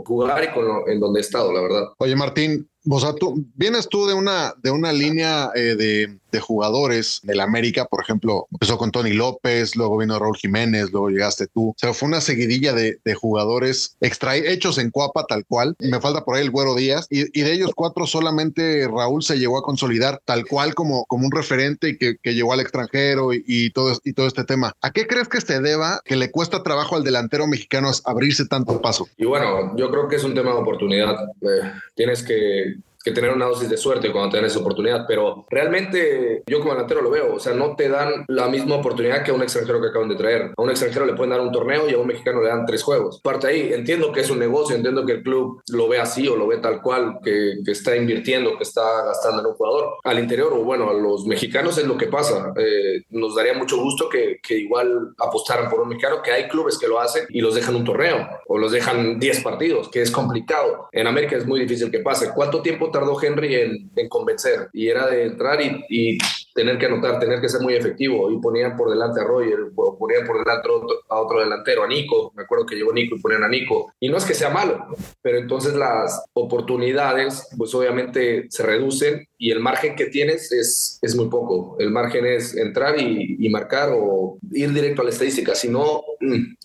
jugar 0.06 0.44
y 0.44 0.54
con 0.54 0.68
lo, 0.68 0.88
en 0.88 1.00
donde 1.00 1.20
he 1.20 1.22
estado, 1.22 1.52
la 1.54 1.62
verdad. 1.62 1.84
Oye, 1.98 2.16
Martín, 2.16 2.70
o 2.90 3.00
sea, 3.00 3.14
tú 3.14 3.46
vienes 3.56 3.88
tú 3.88 4.08
de 4.08 4.14
una, 4.14 4.54
de 4.62 4.72
una 4.72 4.92
línea 4.92 5.52
eh, 5.56 5.76
de, 5.76 6.18
de, 6.32 6.40
jugadores 6.40 7.22
del 7.24 7.40
América, 7.40 7.86
por 7.86 8.02
ejemplo, 8.02 8.48
empezó 8.52 8.78
con 8.78 8.92
Tony 8.92 9.14
López, 9.14 9.76
luego 9.76 9.98
vino 9.98 10.20
Raúl 10.20 10.36
Jiménez, 10.36 10.92
luego 10.92 11.10
llegaste 11.10 11.48
tú. 11.48 11.70
O 11.70 11.76
sea, 11.78 11.94
fue 11.94 12.10
una 12.10 12.20
seguidilla 12.20 12.74
de, 12.74 13.00
de 13.04 13.14
jugadores 13.14 13.96
extra, 14.02 14.36
hechos 14.36 14.78
en 14.78 14.92
Cuapa 14.92 15.26
tal 15.28 15.46
cual. 15.46 15.76
Me 15.80 16.02
falta 16.02 16.26
por 16.26 16.36
ahí 16.36 16.44
el 16.44 16.52
Güero 16.52 16.76
Díaz. 16.76 17.08
Y, 17.10 17.40
y, 17.40 17.44
de 17.44 17.54
ellos 17.54 17.72
cuatro 17.76 18.06
solamente 18.06 18.88
Raúl 18.88 19.24
se 19.24 19.40
llegó 19.40 19.58
a 19.58 19.64
consolidar 19.64 20.22
tal 20.26 20.46
cual 20.46 20.76
como, 20.76 21.06
como 21.06 21.26
un 21.26 21.32
referente 21.32 21.90
y 21.90 21.98
que, 21.98 22.18
que 22.22 22.34
llegó 22.34 22.52
al 22.52 22.60
extranjero 22.60 23.34
y, 23.34 23.44
y, 23.48 23.70
todo, 23.72 23.98
y 24.04 24.14
todo 24.14 24.28
este 24.28 24.44
tema. 24.44 24.74
¿A 24.82 24.92
qué 24.92 25.08
crees 25.08 25.30
que 25.30 25.40
se 25.40 25.62
deba 25.62 26.02
que 26.04 26.16
le 26.16 26.32
cuesta 26.32 26.64
trabajo 26.64 26.96
al 26.96 27.04
delantero 27.04 27.48
mexicano 27.48 27.92
abrirse 28.06 28.46
tanto 28.46 28.82
paso? 28.82 29.08
Y 29.18 29.26
bueno, 29.26 29.76
yo 29.78 29.90
creo 29.90 30.08
que 30.08 30.18
es 30.18 30.24
un 30.24 30.34
tema 30.34 30.52
de 30.52 30.58
oportunidad. 30.58 31.16
Eh, 31.42 31.72
tienes 31.96 32.24
que 32.24 32.73
que 33.04 33.12
tener 33.12 33.32
una 33.32 33.46
dosis 33.46 33.70
de 33.70 33.78
suerte 33.78 34.12
cuando 34.12 34.32
tienes 34.32 34.52
esa 34.52 34.62
oportunidad, 34.62 35.06
pero 35.08 35.46
realmente 35.50 36.44
yo 36.48 36.60
como 36.60 36.74
delantero 36.74 37.02
lo 37.02 37.10
veo, 37.10 37.36
o 37.36 37.40
sea, 37.40 37.54
no 37.54 37.76
te 37.76 37.90
dan 37.90 38.26
la 38.28 38.48
misma 38.48 38.76
oportunidad 38.76 39.24
que 39.24 39.32
a 39.32 39.34
un 39.34 39.42
extranjero 39.42 39.82
que 39.82 39.88
acaban 39.88 40.10
de 40.10 40.16
traer. 40.16 40.54
A 40.56 40.62
un 40.62 40.70
extranjero 40.70 41.06
le 41.06 41.14
pueden 41.14 41.32
dar 41.32 41.42
un 41.42 41.52
torneo 41.52 41.90
y 41.90 41.94
a 41.94 41.98
un 41.98 42.08
mexicano 42.08 42.42
le 42.42 42.50
dan 42.50 42.66
tres 42.66 42.84
juegos. 42.84 43.20
Parte 43.22 43.48
ahí, 43.48 43.74
entiendo 43.74 44.12
que 44.12 44.22
es 44.22 44.30
un 44.30 44.40
negocio, 44.40 44.76
entiendo 44.76 45.06
que 45.06 45.14
el 45.14 45.24
club 45.24 45.62
lo 45.70 45.88
ve 45.88 46.00
así 46.00 46.28
o 46.28 46.36
lo 46.36 46.48
ve 46.48 46.58
tal 46.58 46.82
cual, 46.82 47.20
que, 47.24 47.56
que 47.66 47.72
está 47.72 47.96
invirtiendo, 47.96 48.58
que 48.58 48.64
está 48.64 49.06
gastando 49.06 49.42
en 49.42 49.48
un 49.48 49.54
jugador. 49.54 49.96
Al 50.04 50.20
interior, 50.20 50.54
o 50.54 50.64
bueno, 50.64 50.90
a 50.90 50.94
los 50.94 51.26
mexicanos 51.26 51.78
es 51.78 51.86
lo 51.86 51.98
que 51.98 52.08
pasa. 52.08 52.54
Eh, 52.58 53.04
nos 53.10 53.36
daría 53.36 53.54
mucho 53.54 53.78
gusto 53.78 54.08
que, 54.08 54.40
que 54.42 54.58
igual 54.58 55.14
apostaran 55.18 55.70
por 55.70 55.82
un 55.82 55.90
mexicano, 55.90 56.22
que 56.24 56.32
hay 56.32 56.48
clubes 56.48 56.78
que 56.78 56.88
lo 56.88 57.00
hacen 57.00 57.26
y 57.30 57.42
los 57.42 57.56
dejan 57.56 57.76
un 57.76 57.84
torneo 57.84 58.28
o 58.48 58.58
los 58.58 58.72
dejan 58.72 59.20
10 59.20 59.44
partidos, 59.44 59.90
que 59.90 60.02
es 60.02 60.12
complicado. 60.12 60.88
En 60.92 61.08
América 61.08 61.36
es 61.36 61.46
muy 61.46 61.60
difícil 61.60 61.92
que 61.92 62.00
pase. 62.00 62.32
¿Cuánto 62.34 62.62
tiempo 62.62 62.92
tardó 62.94 63.22
Henry 63.22 63.56
en, 63.56 63.92
en, 63.96 64.08
convencer 64.08 64.70
y 64.72 64.88
era 64.88 65.08
de 65.08 65.26
entrar 65.26 65.60
y, 65.62 65.84
y, 65.90 66.18
tener 66.54 66.78
que 66.78 66.86
anotar, 66.86 67.20
tener 67.20 67.42
que 67.42 67.50
ser 67.50 67.62
muy 67.62 67.74
efectivo 67.74 68.32
y 68.32 68.40
ponían 68.40 68.78
por 68.78 68.90
delante 68.90 69.20
a 69.20 69.24
Roger 69.24 69.60
ponían 69.76 70.26
por 70.26 70.38
delante 70.38 70.70
a 71.10 71.20
otro, 71.20 71.40
delantero, 71.40 71.84
a 71.84 71.88
Nico, 71.88 72.32
me 72.36 72.44
acuerdo 72.44 72.66
que 72.66 72.76
llegó 72.76 72.94
Nico 72.94 73.16
y 73.16 73.20
ponían 73.20 73.44
a 73.44 73.48
Nico. 73.48 73.92
Y 74.00 74.10
no 74.10 74.18
es 74.18 74.26
que 74.26 74.34
sea 74.34 74.50
malo, 74.50 74.86
pero 75.22 75.40
entonces 75.40 75.74
las 75.74 76.24
oportunidades 76.34 77.48
pues 77.58 77.74
obviamente 77.74 78.46
se 78.50 78.64
reducen 78.64 79.28
y 79.38 79.52
el 79.52 79.60
margen 79.60 79.96
que 79.96 80.06
tienes 80.06 80.52
es, 80.52 81.00
es 81.02 81.16
muy 81.16 81.28
poco, 81.28 81.76
el 81.80 81.90
margen 81.90 82.26
es 82.26 82.56
entrar 82.56 83.00
y, 83.00 83.38
y 83.40 83.50
marcar 83.50 83.90
o 83.92 84.38
ir 84.52 84.72
directo 84.72 85.02
a 85.02 85.06
la 85.06 85.12
estadística, 85.12 85.56
si 85.56 85.70
no 85.70 86.04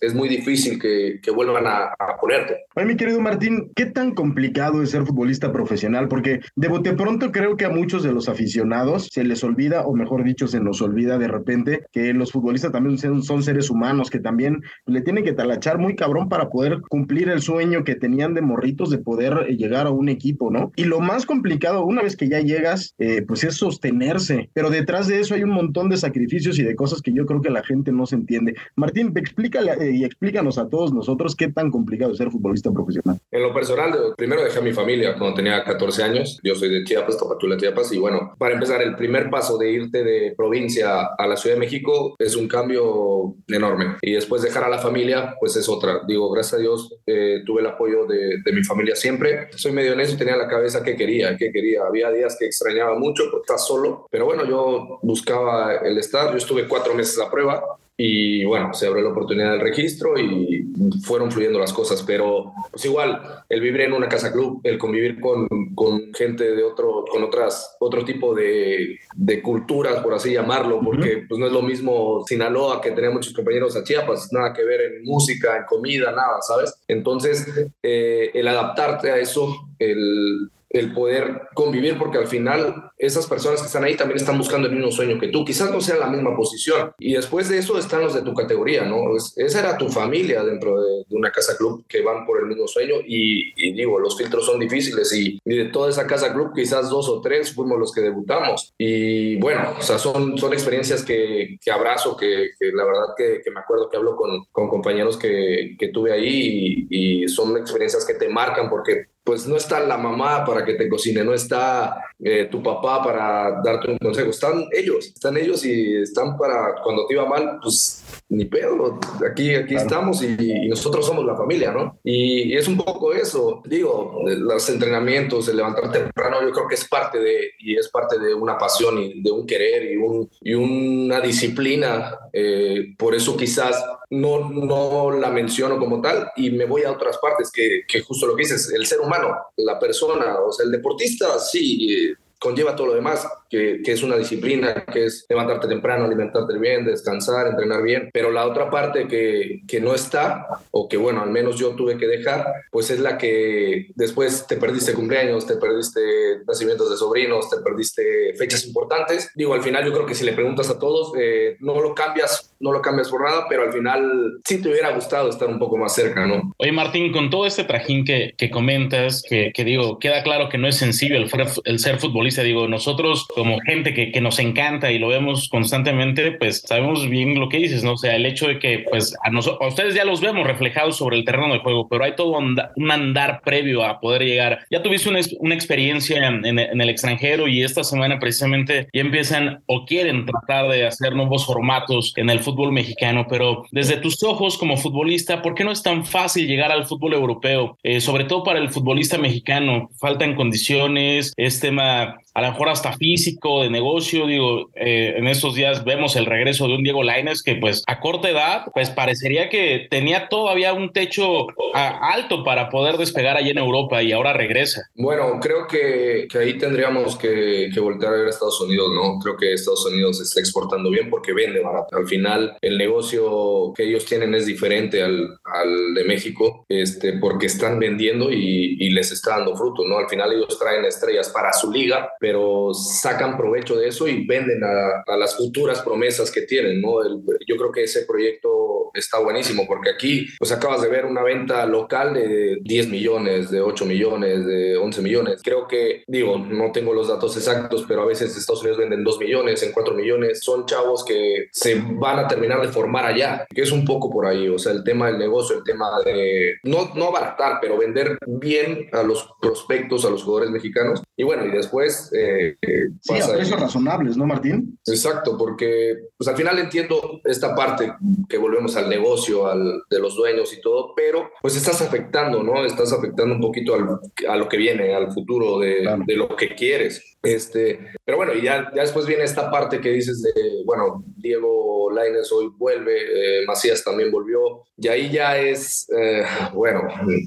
es 0.00 0.14
muy 0.14 0.28
difícil 0.28 0.78
que, 0.78 1.20
que 1.22 1.30
vuelvan 1.30 1.66
a, 1.66 1.94
a 1.98 2.16
ponerte. 2.20 2.64
Oye 2.74 2.86
mi 2.86 2.96
querido 2.96 3.20
Martín, 3.20 3.70
¿qué 3.74 3.86
tan 3.86 4.14
complicado 4.14 4.82
es 4.82 4.90
ser 4.90 5.04
futbolista 5.04 5.52
profesional? 5.52 6.08
Porque 6.08 6.40
de 6.56 6.68
bote 6.68 6.92
pronto 6.92 7.32
creo 7.32 7.56
que 7.56 7.64
a 7.64 7.70
muchos 7.70 8.02
de 8.02 8.12
los 8.12 8.28
aficionados 8.28 9.08
se 9.12 9.24
les 9.24 9.42
olvida, 9.44 9.82
o 9.82 9.94
mejor 9.94 10.24
dicho, 10.24 10.46
se 10.46 10.60
nos 10.60 10.80
olvida 10.82 11.18
de 11.18 11.28
repente 11.28 11.82
que 11.92 12.12
los 12.14 12.32
futbolistas 12.32 12.72
también 12.72 12.98
son, 12.98 13.22
son 13.22 13.42
seres 13.42 13.70
humanos, 13.70 14.10
que 14.10 14.20
también 14.20 14.62
le 14.86 15.00
tienen 15.00 15.24
que 15.24 15.32
talachar 15.32 15.78
muy 15.78 15.96
cabrón 15.96 16.28
para 16.28 16.48
poder 16.48 16.80
cumplir 16.88 17.28
el 17.28 17.42
sueño 17.42 17.84
que 17.84 17.94
tenían 17.94 18.34
de 18.34 18.42
morritos 18.42 18.90
de 18.90 18.98
poder 18.98 19.46
llegar 19.56 19.86
a 19.86 19.90
un 19.90 20.08
equipo, 20.08 20.50
¿no? 20.50 20.72
Y 20.76 20.84
lo 20.84 21.00
más 21.00 21.26
complicado, 21.26 21.84
una 21.84 22.02
vez 22.02 22.16
que 22.16 22.28
ya 22.28 22.40
llegas, 22.40 22.94
eh, 22.98 23.22
pues 23.26 23.44
es 23.44 23.54
sostenerse, 23.56 24.50
pero 24.52 24.70
detrás 24.70 25.08
de 25.08 25.20
eso 25.20 25.34
hay 25.34 25.42
un 25.42 25.50
montón 25.50 25.88
de 25.88 25.96
sacrificios 25.96 26.58
y 26.58 26.62
de 26.62 26.76
cosas 26.76 27.02
que 27.02 27.12
yo 27.12 27.26
creo 27.26 27.42
que 27.42 27.50
la 27.50 27.64
gente 27.64 27.92
no 27.92 28.06
se 28.06 28.16
entiende. 28.16 28.54
Martín, 28.76 29.12
explícale 29.48 29.84
eh, 29.84 29.92
y 29.92 30.04
explícanos 30.04 30.58
a 30.58 30.68
todos 30.68 30.92
nosotros 30.92 31.34
qué 31.34 31.48
tan 31.48 31.70
complicado 31.70 32.12
es 32.12 32.18
ser 32.18 32.30
futbolista 32.30 32.70
profesional. 32.70 33.18
En 33.30 33.42
lo 33.42 33.52
personal, 33.52 34.14
primero 34.16 34.42
dejé 34.42 34.58
a 34.58 34.62
mi 34.62 34.72
familia 34.72 35.16
cuando 35.18 35.36
tenía 35.36 35.64
14 35.64 36.02
años, 36.02 36.38
yo 36.42 36.54
soy 36.54 36.68
de 36.68 36.84
Chiapas, 36.84 37.18
Tapachula, 37.18 37.56
Chiapas, 37.56 37.92
y 37.92 37.98
bueno, 37.98 38.34
para 38.38 38.54
empezar, 38.54 38.82
el 38.82 38.96
primer 38.96 39.30
paso 39.30 39.58
de 39.58 39.70
irte 39.70 40.04
de 40.04 40.34
provincia 40.36 41.08
a 41.18 41.26
la 41.26 41.36
Ciudad 41.36 41.56
de 41.56 41.60
México 41.60 42.14
es 42.18 42.36
un 42.36 42.48
cambio 42.48 43.36
enorme. 43.48 43.96
Y 44.02 44.12
después 44.12 44.42
dejar 44.42 44.64
a 44.64 44.68
la 44.68 44.78
familia, 44.78 45.34
pues 45.40 45.56
es 45.56 45.68
otra. 45.68 46.02
Digo, 46.06 46.30
gracias 46.30 46.54
a 46.54 46.62
Dios 46.62 46.94
eh, 47.06 47.42
tuve 47.44 47.60
el 47.60 47.66
apoyo 47.66 48.06
de, 48.06 48.38
de, 48.44 48.52
mi 48.52 48.62
familia 48.62 48.94
siempre. 48.94 49.48
Soy 49.56 49.72
medio 49.72 49.92
honesto 49.92 50.14
y 50.14 50.18
tenía 50.18 50.34
en 50.34 50.40
la 50.40 50.48
cabeza 50.48 50.82
qué 50.82 50.96
quería, 50.96 51.36
qué 51.36 51.50
quería. 51.50 51.82
Había 51.86 52.10
días 52.10 52.36
que 52.38 52.46
extrañaba 52.46 52.98
mucho 52.98 53.24
porque 53.30 53.44
estás 53.46 53.66
solo, 53.66 54.06
pero 54.10 54.24
bueno, 54.24 54.44
yo 54.44 54.98
buscaba 55.02 55.76
el 55.76 55.98
estar. 55.98 56.30
Yo 56.30 56.36
estuve 56.36 56.66
cuatro 56.66 56.94
meses 56.94 57.18
a 57.20 57.30
prueba 57.30 57.62
y 58.00 58.44
bueno, 58.44 58.72
se 58.72 58.86
abrió 58.86 59.02
la 59.02 59.10
oportunidad 59.10 59.50
del 59.50 59.60
registro 59.60 60.16
y 60.16 60.64
fueron 61.02 61.32
fluyendo 61.32 61.58
las 61.58 61.72
cosas, 61.72 62.04
pero 62.04 62.52
pues 62.70 62.84
igual, 62.84 63.20
el 63.48 63.60
vivir 63.60 63.80
en 63.80 63.92
una 63.92 64.08
casa 64.08 64.32
club, 64.32 64.60
el 64.62 64.78
convivir 64.78 65.20
con, 65.20 65.48
con 65.74 66.14
gente 66.14 66.54
de 66.54 66.62
otro, 66.62 67.04
con 67.10 67.24
otras, 67.24 67.76
otro 67.80 68.04
tipo 68.04 68.36
de, 68.36 69.00
de 69.16 69.42
culturas, 69.42 70.00
por 70.00 70.14
así 70.14 70.32
llamarlo, 70.32 70.80
porque 70.80 71.16
uh 71.16 71.18
-huh. 71.18 71.28
pues 71.28 71.40
no 71.40 71.46
es 71.46 71.52
lo 71.52 71.62
mismo 71.62 72.24
Sinaloa 72.24 72.80
que 72.80 72.92
tenía 72.92 73.10
muchos 73.10 73.34
compañeros 73.34 73.74
a 73.74 73.82
Chiapas, 73.82 74.32
nada 74.32 74.52
que 74.52 74.64
ver 74.64 74.80
en 74.80 75.02
música, 75.02 75.56
en 75.56 75.64
comida, 75.64 76.12
nada, 76.12 76.40
¿sabes? 76.40 76.80
Entonces, 76.86 77.48
eh, 77.82 78.30
el 78.32 78.46
adaptarte 78.46 79.10
a 79.10 79.18
eso, 79.18 79.52
el 79.80 80.48
el 80.70 80.92
poder 80.92 81.48
convivir, 81.54 81.98
porque 81.98 82.18
al 82.18 82.26
final 82.26 82.90
esas 82.98 83.26
personas 83.26 83.60
que 83.60 83.66
están 83.66 83.84
ahí 83.84 83.96
también 83.96 84.18
están 84.18 84.36
buscando 84.36 84.68
el 84.68 84.74
mismo 84.74 84.90
sueño 84.90 85.18
que 85.18 85.28
tú, 85.28 85.44
quizás 85.44 85.70
no 85.70 85.80
sea 85.80 85.96
la 85.96 86.08
misma 86.08 86.36
posición. 86.36 86.92
Y 86.98 87.14
después 87.14 87.48
de 87.48 87.58
eso 87.58 87.78
están 87.78 88.02
los 88.02 88.14
de 88.14 88.22
tu 88.22 88.34
categoría, 88.34 88.84
¿no? 88.84 89.16
esa 89.16 89.60
era 89.60 89.78
tu 89.78 89.88
familia 89.88 90.42
dentro 90.42 90.80
de, 90.80 91.04
una 91.10 91.32
casa 91.32 91.56
club 91.56 91.84
que 91.88 92.02
van 92.02 92.26
por 92.26 92.38
el 92.40 92.46
mismo 92.46 92.68
sueño 92.68 92.96
y, 93.04 93.72
digo, 93.72 93.98
los 93.98 94.16
filtros 94.16 94.44
son 94.44 94.58
difíciles 94.60 95.12
y, 95.12 95.40
de 95.44 95.66
toda 95.66 95.90
esa 95.90 96.06
casa 96.06 96.32
club 96.32 96.52
quizás 96.54 96.90
dos 96.90 97.08
o 97.08 97.20
tres 97.20 97.54
fuimos 97.54 97.78
los 97.78 97.92
que 97.92 98.02
debutamos. 98.02 98.72
Y 98.78 99.36
bueno, 99.36 99.74
o 99.78 99.82
sea, 99.82 99.98
son, 99.98 100.36
son 100.38 100.52
experiencias 100.52 101.02
que, 101.02 101.58
que 101.60 101.70
abrazo, 101.70 102.16
que, 102.16 102.50
la 102.60 102.84
verdad 102.84 103.14
que, 103.16 103.50
me 103.50 103.60
acuerdo 103.60 103.88
que 103.88 103.96
hablo 103.96 104.16
con, 104.16 104.68
compañeros 104.68 105.16
que, 105.16 105.76
que 105.78 105.88
tuve 105.88 106.12
ahí 106.12 106.86
y 106.90 107.28
son 107.28 107.56
experiencias 107.56 108.04
que 108.04 108.14
te 108.14 108.28
marcan 108.28 108.68
porque 108.68 109.06
pues 109.28 109.46
no 109.46 109.56
está 109.58 109.78
la 109.80 109.98
mamá 109.98 110.42
para 110.42 110.64
que 110.64 110.72
te 110.72 110.88
cocine, 110.88 111.22
no 111.22 111.34
está 111.34 112.02
eh, 112.18 112.48
tu 112.50 112.62
papá 112.62 113.02
para 113.04 113.60
darte 113.62 113.90
un 113.90 113.98
consejo, 113.98 114.30
están 114.30 114.64
ellos, 114.72 115.08
están 115.08 115.36
ellos 115.36 115.66
y 115.66 115.96
están 115.96 116.38
para 116.38 116.76
cuando 116.82 117.06
te 117.06 117.12
iba 117.12 117.26
mal, 117.26 117.58
pues 117.62 118.02
ni 118.30 118.44
pedo, 118.44 119.00
aquí, 119.28 119.54
aquí 119.54 119.74
estamos 119.74 120.22
y, 120.22 120.68
nosotros 120.68 121.06
somos 121.06 121.24
la 121.24 121.36
familia, 121.36 121.72
¿no? 121.72 121.98
Y, 122.04 122.54
es 122.56 122.68
un 122.68 122.76
poco 122.76 123.12
eso, 123.12 123.62
digo, 123.66 124.22
los 124.26 124.68
entrenamientos, 124.68 125.48
el 125.48 125.56
levantar 125.56 125.90
temprano, 125.90 126.42
yo 126.42 126.52
creo 126.52 126.68
que 126.68 126.74
es 126.74 126.86
parte 126.86 127.18
de, 127.18 127.52
y 127.58 127.76
es 127.76 127.88
parte 127.88 128.18
de 128.18 128.34
una 128.34 128.58
pasión 128.58 128.98
y 128.98 129.22
de 129.22 129.30
un 129.30 129.46
querer 129.46 129.90
y, 129.92 129.96
un, 129.96 130.30
y 130.42 130.54
una 130.54 131.20
disciplina, 131.20 132.18
eh, 132.32 132.94
por 132.98 133.14
eso 133.14 133.36
quizás 133.36 133.82
no, 134.10 134.50
no 134.50 135.10
la 135.10 135.30
menciono 135.30 135.78
como 135.78 136.00
tal 136.00 136.30
y 136.36 136.50
me 136.50 136.64
voy 136.64 136.82
a 136.82 136.92
otras 136.92 137.18
partes 137.18 137.50
que, 137.50 137.82
que 137.86 138.00
justo 138.00 138.26
lo 138.26 138.36
que 138.36 138.42
dices, 138.42 138.72
el 138.72 138.86
ser 138.86 139.00
humano 139.00 139.36
la 139.56 139.78
persona, 139.78 140.38
o 140.40 140.52
sea, 140.52 140.64
el 140.64 140.72
deportista 140.72 141.38
sí 141.38 142.14
conlleva 142.38 142.76
todo 142.76 142.88
lo 142.88 142.94
demás, 142.94 143.26
que, 143.50 143.80
es 143.84 144.02
una 144.02 144.16
disciplina, 144.16 144.84
que 144.84 145.06
es 145.06 145.26
levantarte 145.28 145.66
temprano, 145.66 146.04
alimentarte 146.04 146.58
bien, 146.58 146.84
descansar, 146.84 147.48
entrenar 147.48 147.82
bien, 147.82 148.10
pero 148.12 148.30
la 148.30 148.46
otra 148.46 148.70
parte 148.70 149.08
que, 149.08 149.62
que 149.66 149.80
no 149.80 149.94
está, 149.94 150.46
o 150.70 150.88
que 150.88 150.96
bueno, 150.96 151.22
al 151.22 151.30
menos 151.30 151.56
yo 151.56 151.70
tuve 151.70 151.96
que 151.96 152.06
dejar, 152.06 152.46
pues 152.70 152.90
es 152.90 153.00
la 153.00 153.18
que 153.18 153.88
después 153.94 154.46
te 154.46 154.56
perdiste 154.56 154.92
cumpleaños, 154.92 155.46
te 155.46 155.56
perdiste 155.56 156.00
nacimientos 156.46 156.90
de 156.90 156.96
sobrinos, 156.96 157.50
te 157.50 157.58
perdiste 157.58 158.34
fechas 158.36 158.64
importantes. 158.66 159.30
Digo, 159.34 159.54
al 159.54 159.62
final 159.62 159.84
yo 159.84 159.92
creo 159.92 160.06
que 160.06 160.14
si 160.14 160.24
le 160.24 160.32
preguntas 160.32 160.70
a 160.70 160.78
todos, 160.78 161.12
eh, 161.18 161.56
no 161.60 161.80
lo 161.80 161.94
cambias, 161.94 162.47
no 162.60 162.72
lo 162.72 162.82
cambias 162.82 163.08
por 163.08 163.22
nada, 163.22 163.46
pero 163.48 163.62
al 163.62 163.72
final 163.72 164.40
sí 164.44 164.60
te 164.60 164.68
hubiera 164.68 164.90
gustado 164.90 165.28
estar 165.28 165.48
un 165.48 165.58
poco 165.58 165.76
más 165.76 165.94
cerca, 165.94 166.26
¿no? 166.26 166.54
Oye, 166.58 166.72
Martín, 166.72 167.12
con 167.12 167.30
todo 167.30 167.46
este 167.46 167.64
trajín 167.64 168.04
que, 168.04 168.34
que 168.36 168.50
comentas, 168.50 169.22
que, 169.22 169.52
que, 169.54 169.64
digo, 169.64 169.98
queda 169.98 170.22
claro 170.22 170.48
que 170.48 170.58
no 170.58 170.68
es 170.68 170.76
sencillo 170.76 171.16
el, 171.16 171.78
ser 171.78 171.98
futbolista 171.98 172.42
Digo, 172.42 172.68
nosotros 172.68 173.26
como 173.28 173.58
gente 173.60 173.94
que, 173.94 174.12
que, 174.12 174.20
nos 174.20 174.38
encanta 174.38 174.90
y 174.90 174.98
lo 174.98 175.08
vemos 175.08 175.48
constantemente, 175.48 176.32
pues 176.32 176.62
sabemos 176.66 177.08
bien 177.08 177.38
lo 177.38 177.48
que 177.48 177.58
dices, 177.58 177.84
¿no? 177.84 177.92
O 177.92 177.96
sea, 177.96 178.16
el 178.16 178.26
hecho 178.26 178.48
de 178.48 178.58
que, 178.58 178.84
pues, 178.90 179.14
a, 179.22 179.30
nosotros, 179.30 179.60
a 179.62 179.68
ustedes 179.68 179.94
ya 179.94 180.04
los 180.04 180.20
vemos 180.20 180.46
reflejados 180.46 180.96
sobre 180.96 181.16
el 181.16 181.24
terreno 181.24 181.52
de 181.52 181.60
juego, 181.60 181.88
pero 181.88 182.04
hay 182.04 182.14
todo 182.14 182.38
un 182.38 182.90
andar 182.90 183.40
previo 183.44 183.84
a 183.84 184.00
poder 184.00 184.22
llegar. 184.22 184.66
Ya 184.70 184.82
tuviste 184.82 185.08
una, 185.08 185.20
una 185.40 185.54
experiencia 185.54 186.26
en, 186.26 186.44
en, 186.44 186.80
el 186.80 186.88
extranjero 186.88 187.48
y 187.48 187.62
esta 187.62 187.84
semana 187.84 188.18
precisamente 188.18 188.88
ya 188.92 189.00
empiezan 189.00 189.62
o 189.66 189.84
quieren 189.84 190.26
tratar 190.26 190.68
de 190.68 190.86
hacer 190.86 191.14
nuevos 191.14 191.46
formatos 191.46 192.12
en 192.16 192.30
el 192.30 192.40
fútbol 192.48 192.72
mexicano, 192.72 193.26
pero 193.28 193.64
desde 193.70 193.96
tus 193.96 194.22
ojos 194.22 194.56
como 194.56 194.76
futbolista, 194.76 195.42
¿por 195.42 195.54
qué 195.54 195.64
no 195.64 195.72
es 195.72 195.82
tan 195.82 196.04
fácil 196.04 196.46
llegar 196.46 196.72
al 196.72 196.86
fútbol 196.86 197.12
europeo? 197.14 197.76
Eh, 197.82 198.00
sobre 198.00 198.24
todo 198.24 198.42
para 198.42 198.58
el 198.58 198.70
futbolista 198.70 199.18
mexicano, 199.18 199.90
faltan 199.98 200.34
condiciones, 200.34 201.32
es 201.36 201.60
tema 201.60 202.16
a 202.38 202.42
lo 202.42 202.50
mejor 202.52 202.68
hasta 202.68 202.92
físico, 202.92 203.62
de 203.62 203.70
negocio, 203.70 204.26
digo, 204.26 204.70
eh, 204.76 205.14
en 205.16 205.26
estos 205.26 205.56
días 205.56 205.84
vemos 205.84 206.14
el 206.14 206.24
regreso 206.24 206.68
de 206.68 206.76
un 206.76 206.84
Diego 206.84 207.02
Laines 207.02 207.42
que 207.42 207.56
pues 207.56 207.82
a 207.88 207.98
corta 207.98 208.30
edad, 208.30 208.66
pues 208.72 208.90
parecería 208.90 209.48
que 209.48 209.88
tenía 209.90 210.28
todavía 210.28 210.72
un 210.72 210.92
techo 210.92 211.48
alto 211.74 212.44
para 212.44 212.70
poder 212.70 212.96
despegar 212.96 213.36
allí 213.36 213.50
en 213.50 213.58
Europa 213.58 214.04
y 214.04 214.12
ahora 214.12 214.32
regresa. 214.32 214.82
Bueno, 214.94 215.40
creo 215.40 215.66
que, 215.66 216.28
que 216.30 216.38
ahí 216.38 216.56
tendríamos 216.58 217.16
que, 217.16 217.70
que, 217.74 217.80
voltear 217.80 218.14
a 218.14 218.16
ver 218.18 218.26
a 218.26 218.30
Estados 218.30 218.60
Unidos, 218.60 218.88
¿no? 218.94 219.18
Creo 219.18 219.36
que 219.36 219.52
Estados 219.52 219.84
Unidos 219.86 220.20
está 220.20 220.38
exportando 220.38 220.90
bien 220.90 221.10
porque 221.10 221.32
vende 221.32 221.58
barato. 221.60 221.96
Al 221.96 222.06
final, 222.06 222.56
el 222.60 222.78
negocio 222.78 223.72
que 223.76 223.82
ellos 223.82 224.04
tienen 224.04 224.34
es 224.36 224.46
diferente 224.46 225.02
al, 225.02 225.38
al 225.44 225.94
de 225.94 226.04
México, 226.04 226.64
este, 226.68 227.14
porque 227.14 227.46
están 227.46 227.80
vendiendo 227.80 228.30
y, 228.30 228.76
y 228.78 228.90
les 228.90 229.10
está 229.10 229.38
dando 229.38 229.56
fruto, 229.56 229.82
¿no? 229.88 229.98
Al 229.98 230.08
final 230.08 230.32
ellos 230.32 230.56
traen 230.56 230.84
estrellas 230.84 231.30
para 231.30 231.52
su 231.52 231.72
liga, 231.72 232.12
pero 232.20 232.27
sacan 232.74 233.36
provecho 233.36 233.76
de 233.76 233.88
eso 233.88 234.06
y 234.08 234.26
venden 234.26 234.62
a, 234.64 235.16
las 235.16 235.36
futuras 235.36 235.82
promesas 235.82 236.30
que 236.30 236.42
tienen, 236.42 236.80
¿no? 236.80 236.98
yo 237.46 237.56
creo 237.56 237.72
que 237.72 237.84
ese 237.84 238.04
proyecto 238.04 238.90
está 238.94 239.18
buenísimo 239.18 239.66
porque 239.66 239.90
aquí, 239.90 240.26
pues 240.38 240.52
acabas 240.52 240.82
de 240.82 240.88
ver 240.88 241.06
una 241.06 241.22
venta 241.22 241.64
local 241.66 242.14
de 242.14 242.58
10 242.62 242.88
millones, 242.88 243.50
de 243.50 243.60
8 243.60 243.84
millones, 243.84 244.46
de 244.46 244.76
11 244.76 245.02
millones. 245.02 245.40
Creo 245.42 245.66
que, 245.66 246.02
digo, 246.06 246.38
no 246.38 246.72
tengo 246.72 246.92
los 246.92 247.08
datos 247.08 247.36
exactos, 247.36 247.84
pero 247.86 248.02
a 248.02 248.06
veces 248.06 248.36
Estados 248.36 248.62
Unidos 248.62 248.78
venden 248.78 249.04
2 249.04 249.18
millones, 249.18 249.62
en 249.62 249.72
4 249.72 249.94
millones. 249.94 250.40
Son 250.42 250.66
chavos 250.66 251.04
que 251.04 251.48
se 251.52 251.80
van 251.80 252.18
a 252.18 252.28
terminar 252.28 252.60
de 252.60 252.68
formar 252.68 253.06
allá, 253.06 253.46
que 253.54 253.62
es 253.62 253.72
un 253.72 253.84
poco 253.84 254.10
por 254.10 254.26
ahí, 254.26 254.48
o 254.48 254.58
sea, 254.58 254.72
el 254.72 254.84
tema 254.84 255.06
del 255.06 255.18
negocio, 255.18 255.56
el 255.56 255.64
tema 255.64 255.86
de, 256.04 256.56
no, 256.64 256.92
no 256.94 257.08
abaratar, 257.08 257.58
pero 257.60 257.78
vender 257.78 258.18
bien 258.26 258.88
a 258.92 259.02
los 259.02 259.28
prospectos, 259.40 260.04
a 260.04 260.10
los 260.10 260.22
jugadores 260.22 260.50
mexicanos. 260.50 261.02
Y 261.16 261.24
bueno, 261.24 261.44
y 261.46 261.50
después 261.50 262.07
eh, 262.12 262.56
sí, 263.00 263.20
a 263.20 263.32
precios 263.32 263.60
razonables, 263.60 264.16
¿no, 264.16 264.26
Martín? 264.26 264.78
Exacto, 264.86 265.36
porque 265.36 265.96
pues 266.16 266.28
al 266.28 266.36
final 266.36 266.58
entiendo 266.58 267.20
esta 267.24 267.54
parte 267.54 267.92
que 268.28 268.38
volvemos 268.38 268.76
al 268.76 268.88
negocio, 268.88 269.46
al, 269.46 269.82
de 269.88 269.98
los 269.98 270.16
dueños 270.16 270.52
y 270.52 270.60
todo, 270.60 270.92
pero 270.94 271.30
pues 271.40 271.56
estás 271.56 271.80
afectando, 271.80 272.42
¿no? 272.42 272.64
Estás 272.64 272.92
afectando 272.92 273.34
un 273.34 273.40
poquito 273.40 273.74
al, 273.74 274.00
a 274.28 274.36
lo 274.36 274.48
que 274.48 274.56
viene, 274.56 274.94
al 274.94 275.12
futuro 275.12 275.58
de, 275.58 275.88
de 276.06 276.16
lo 276.16 276.34
que 276.36 276.54
quieres. 276.54 277.17
Este, 277.22 277.92
pero 278.04 278.16
bueno, 278.16 278.32
y 278.34 278.42
ya, 278.42 278.70
ya 278.74 278.82
después 278.82 279.06
viene 279.06 279.24
esta 279.24 279.50
parte 279.50 279.80
que 279.80 279.90
dices 279.90 280.22
de, 280.22 280.62
bueno, 280.64 281.04
Diego 281.16 281.90
Lainez 281.90 282.30
hoy 282.32 282.50
vuelve, 282.56 283.40
eh, 283.40 283.46
Macías 283.46 283.82
también 283.82 284.10
volvió, 284.10 284.64
y 284.80 284.86
ahí 284.86 285.10
ya 285.10 285.36
es, 285.36 285.88
eh, 285.90 286.24
bueno, 286.52 286.82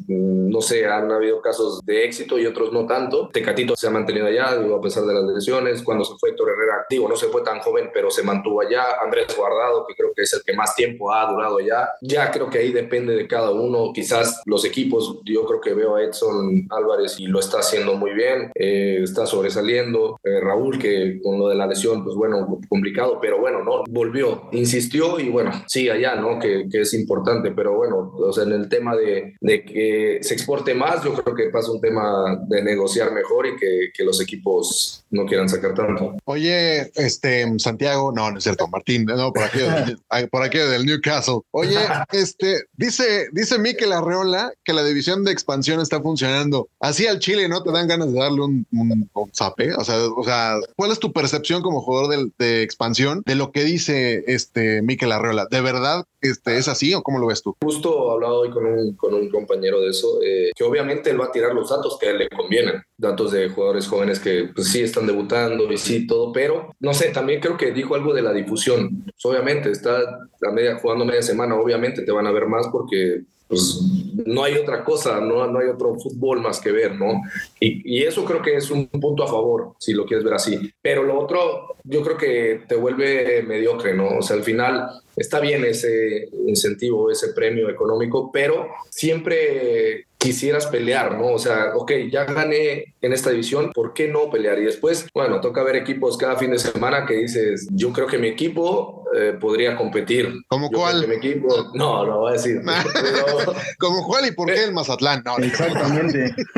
no 0.07 0.61
sé, 0.61 0.85
han 0.85 1.11
habido 1.11 1.41
casos 1.41 1.81
de 1.85 2.05
éxito 2.05 2.39
y 2.39 2.45
otros 2.45 2.71
no 2.71 2.85
tanto. 2.85 3.29
Tecatito 3.33 3.75
se 3.75 3.87
ha 3.87 3.89
mantenido 3.89 4.27
allá, 4.27 4.57
digo, 4.57 4.75
a 4.75 4.81
pesar 4.81 5.03
de 5.03 5.13
las 5.13 5.25
lesiones. 5.25 5.83
Cuando 5.83 6.05
se 6.05 6.13
fue 6.17 6.31
Torre 6.31 6.53
Herrera, 6.53 6.85
digo, 6.89 7.09
no 7.09 7.17
se 7.17 7.27
fue 7.27 7.41
tan 7.41 7.59
joven, 7.59 7.89
pero 7.93 8.09
se 8.09 8.23
mantuvo 8.23 8.61
allá. 8.61 9.01
Andrés 9.03 9.35
Guardado, 9.35 9.85
que 9.85 9.95
creo 9.95 10.13
que 10.15 10.21
es 10.21 10.33
el 10.33 10.43
que 10.43 10.53
más 10.53 10.75
tiempo 10.75 11.13
ha 11.13 11.29
durado 11.29 11.57
allá. 11.57 11.89
Ya 12.01 12.31
creo 12.31 12.49
que 12.49 12.59
ahí 12.59 12.71
depende 12.71 13.15
de 13.15 13.27
cada 13.27 13.51
uno. 13.51 13.91
Quizás 13.93 14.41
los 14.45 14.63
equipos, 14.63 15.19
yo 15.25 15.45
creo 15.45 15.59
que 15.59 15.73
veo 15.73 15.95
a 15.95 16.03
Edson 16.03 16.67
Álvarez 16.69 17.19
y 17.19 17.27
lo 17.27 17.39
está 17.39 17.59
haciendo 17.59 17.95
muy 17.95 18.11
bien, 18.11 18.51
eh, 18.55 18.99
está 19.03 19.25
sobresaliendo. 19.25 19.80
Eh, 20.23 20.39
Raúl, 20.41 20.77
que 20.77 21.19
con 21.21 21.39
lo 21.39 21.49
de 21.49 21.55
la 21.55 21.67
lesión, 21.67 22.03
pues 22.03 22.15
bueno, 22.15 22.59
complicado, 22.69 23.19
pero 23.21 23.39
bueno, 23.39 23.63
no, 23.63 23.83
volvió, 23.89 24.49
insistió 24.51 25.19
y 25.19 25.29
bueno, 25.29 25.51
sí, 25.67 25.89
allá, 25.89 26.15
¿no? 26.15 26.39
Que, 26.39 26.67
que 26.69 26.81
es 26.81 26.93
importante, 26.93 27.51
pero 27.51 27.75
bueno, 27.75 28.13
o 28.17 28.31
sea, 28.33 28.43
en 28.43 28.53
el 28.53 28.69
tema 28.69 28.95
de, 28.95 29.35
de 29.39 29.63
que 29.63 30.19
se 30.21 30.33
exporte 30.33 30.73
más, 30.73 31.03
yo 31.03 31.13
creo 31.13 31.35
que 31.35 31.49
pasa 31.49 31.71
un 31.71 31.81
tema 31.81 32.39
de 32.47 32.63
negociar 32.63 33.11
mejor 33.11 33.47
y 33.47 33.55
que, 33.55 33.91
que 33.93 34.03
los 34.03 34.21
equipos 34.21 35.05
no 35.09 35.25
quieran 35.25 35.49
sacar 35.49 35.73
tanto. 35.73 36.15
Oye, 36.25 36.91
este, 36.95 37.47
Santiago, 37.59 38.11
no, 38.11 38.31
no 38.31 38.37
es 38.37 38.43
cierto, 38.43 38.67
Martín, 38.67 39.05
no, 39.05 39.31
por 39.33 39.43
aquí, 39.43 39.59
por 40.31 40.43
aquí 40.43 40.57
del 40.57 40.85
Newcastle. 40.85 41.39
Oye, 41.51 41.79
este, 42.11 42.63
dice, 42.77 43.27
dice 43.31 43.59
Mikel 43.59 43.91
Arreola 43.91 44.53
que 44.63 44.73
la 44.73 44.83
división 44.83 45.23
de 45.23 45.31
expansión 45.31 45.79
está 45.79 46.01
funcionando. 46.01 46.69
Así 46.79 47.07
al 47.07 47.19
Chile, 47.19 47.47
¿no? 47.47 47.63
Te 47.63 47.71
dan 47.71 47.87
ganas 47.87 48.11
de 48.11 48.19
darle 48.19 48.41
un, 48.41 48.65
un, 48.71 49.09
zape. 49.33 49.70
O 49.77 49.83
sea, 49.83 49.97
o 50.05 50.23
sea, 50.23 50.55
¿cuál 50.75 50.91
es 50.91 50.99
tu 50.99 51.11
percepción 51.11 51.61
como 51.61 51.81
jugador 51.81 52.31
de, 52.37 52.63
expansión 52.63 53.23
de 53.25 53.35
lo 53.35 53.51
que 53.51 53.63
dice 53.63 54.23
este 54.27 54.81
Mikel 54.81 55.11
Arreola? 55.11 55.47
¿De 55.49 55.61
verdad 55.61 56.05
este, 56.21 56.57
es 56.57 56.67
así 56.67 56.93
o 56.93 57.03
cómo 57.03 57.19
lo 57.19 57.27
ves 57.27 57.41
tú? 57.41 57.55
Justo 57.61 58.09
he 58.09 58.13
hablado 58.13 58.41
hoy 58.41 58.51
con 58.51 58.65
un, 58.65 58.95
con 58.95 59.13
un 59.13 59.29
compañero 59.29 59.81
de 59.81 59.89
eso, 59.89 60.19
eh, 60.23 60.51
que 60.55 60.63
obviamente 60.63 61.09
él 61.09 61.19
va 61.19 61.25
a 61.25 61.31
tirar 61.31 61.53
los 61.53 61.69
datos 61.69 61.97
que 61.99 62.07
a 62.07 62.11
él 62.11 62.19
le 62.19 62.29
convienen, 62.29 62.83
datos 62.97 63.31
de 63.31 63.49
jugadores 63.49 63.87
jóvenes 63.87 64.19
que 64.19 64.49
pues, 64.53 64.67
sí 64.67 64.81
están 64.81 65.07
debutando 65.07 65.71
y 65.71 65.77
sí 65.77 66.07
todo, 66.07 66.31
pero 66.31 66.73
no 66.79 66.93
sé, 66.93 67.09
también 67.09 67.39
creo 67.39 67.57
que 67.57 67.71
dijo 67.71 67.95
algo 67.95 68.13
de 68.13 68.21
la 68.21 68.33
difusión. 68.33 69.03
Pues, 69.03 69.25
obviamente 69.25 69.71
está 69.71 69.99
a 69.99 70.51
media, 70.51 70.77
jugando 70.77 71.05
media 71.05 71.21
semana, 71.21 71.55
obviamente 71.55 72.03
te 72.03 72.11
van 72.11 72.27
a 72.27 72.31
ver 72.31 72.47
más 72.47 72.67
porque 72.71 73.23
pues 73.51 73.81
no 74.25 74.45
hay 74.45 74.55
otra 74.55 74.81
cosa, 74.85 75.19
no, 75.19 75.45
no 75.45 75.59
hay 75.59 75.67
otro 75.67 75.93
fútbol 75.95 76.39
más 76.39 76.61
que 76.61 76.71
ver, 76.71 76.95
¿no? 76.95 77.21
Y, 77.59 77.97
y, 77.97 78.03
eso 78.03 78.23
creo 78.23 78.41
que 78.41 78.55
es 78.55 78.71
un 78.71 78.87
punto 78.87 79.23
a 79.23 79.27
favor, 79.27 79.73
si 79.77 79.91
lo 79.91 80.05
quieres 80.05 80.23
ver 80.23 80.35
así. 80.35 80.71
Pero 80.81 81.03
lo 81.03 81.19
otro, 81.19 81.75
yo 81.83 82.01
creo 82.01 82.15
que 82.15 82.61
te 82.65 82.75
vuelve 82.75 83.43
mediocre, 83.43 83.93
¿no? 83.93 84.19
O 84.19 84.21
sea, 84.21 84.37
al 84.37 84.43
final 84.43 84.87
está 85.17 85.41
bien 85.41 85.65
ese 85.65 86.29
incentivo, 86.47 87.11
ese 87.11 87.33
premio 87.33 87.69
económico, 87.69 88.31
pero 88.31 88.69
siempre 88.89 90.07
quisieras 90.21 90.67
pelear, 90.67 91.17
¿no? 91.17 91.29
O 91.33 91.39
sea, 91.39 91.71
ok, 91.75 91.91
ya 92.11 92.25
gané 92.25 92.93
en 93.01 93.11
esta 93.11 93.31
división, 93.31 93.71
¿por 93.73 93.91
qué 93.93 94.07
no 94.07 94.29
pelear? 94.29 94.59
Y 94.59 94.65
después, 94.65 95.07
bueno, 95.15 95.41
toca 95.41 95.63
ver 95.63 95.75
equipos 95.77 96.15
cada 96.15 96.35
fin 96.37 96.51
de 96.51 96.59
semana 96.59 97.07
que 97.07 97.15
dices, 97.15 97.67
yo 97.71 97.91
creo 97.91 98.05
que 98.05 98.19
mi 98.19 98.27
equipo 98.27 99.03
eh, 99.17 99.33
podría 99.41 99.75
competir. 99.75 100.31
¿Cómo 100.47 100.69
Yo 100.71 100.77
cuál? 100.77 100.97
creo 101.05 101.09
que 101.09 101.17
mi 101.27 101.31
equipo, 101.31 101.71
no, 101.73 102.05
no 102.05 102.19
voy 102.19 102.29
a 102.29 102.33
decir. 102.33 102.61
pero- 102.93 103.53
¿Cómo 103.79 104.05
cuál 104.07 104.27
y 104.27 104.31
por 104.33 104.47
qué 104.53 104.63
el 104.63 104.73
Mazatlán? 104.73 105.23
No, 105.25 105.37
Exactamente. 105.39 106.35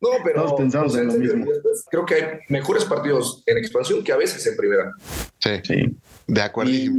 no, 0.00 0.08
pero 0.24 0.42
Todos 0.44 0.52
pensamos 0.60 0.96
en 0.96 1.06
lo 1.06 1.12
serio, 1.12 1.34
mismo. 1.34 1.50
y 1.50 1.54
después 1.54 1.84
creo 1.90 2.06
que 2.06 2.14
hay 2.14 2.22
mejores 2.48 2.84
partidos 2.84 3.42
en 3.46 3.58
expansión 3.58 4.04
que 4.04 4.12
a 4.12 4.16
veces 4.16 4.46
en 4.46 4.56
primera. 4.56 4.92
Sí, 5.40 5.50
Sí. 5.64 5.96
de 6.28 6.40
acuerdo. 6.42 6.70
Y, 6.70 6.90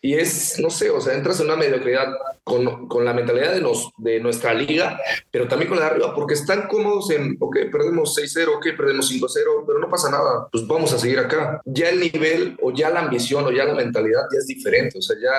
y 0.00 0.14
es, 0.14 0.58
no 0.60 0.70
sé, 0.70 0.88
o 0.90 1.00
sea, 1.00 1.14
entras 1.14 1.38
en 1.40 1.46
una 1.46 1.56
mediocridad 1.56 2.06
con, 2.42 2.88
con 2.88 3.04
la 3.04 3.12
mentalidad 3.12 3.52
de, 3.52 3.60
nos, 3.60 3.90
de 3.98 4.20
nuestra 4.20 4.54
liga, 4.54 4.93
pero 5.30 5.48
también 5.48 5.68
con 5.68 5.78
la 5.78 5.86
de 5.86 5.90
arriba, 5.92 6.14
porque 6.14 6.34
están 6.34 6.68
cómodos 6.68 7.10
en, 7.10 7.36
ok, 7.40 7.56
perdemos 7.70 8.16
6-0, 8.16 8.56
ok, 8.56 8.66
perdemos 8.76 9.10
5-0, 9.12 9.64
pero 9.66 9.78
no 9.78 9.88
pasa 9.88 10.10
nada, 10.10 10.48
pues 10.50 10.66
vamos 10.66 10.92
a 10.92 10.98
seguir 10.98 11.18
acá. 11.18 11.60
Ya 11.64 11.88
el 11.88 12.00
nivel, 12.00 12.56
o 12.62 12.72
ya 12.72 12.90
la 12.90 13.00
ambición, 13.00 13.44
o 13.44 13.50
ya 13.50 13.64
la 13.64 13.74
mentalidad 13.74 14.22
ya 14.32 14.38
es 14.38 14.46
diferente, 14.46 14.98
o 14.98 15.02
sea, 15.02 15.16
ya 15.20 15.30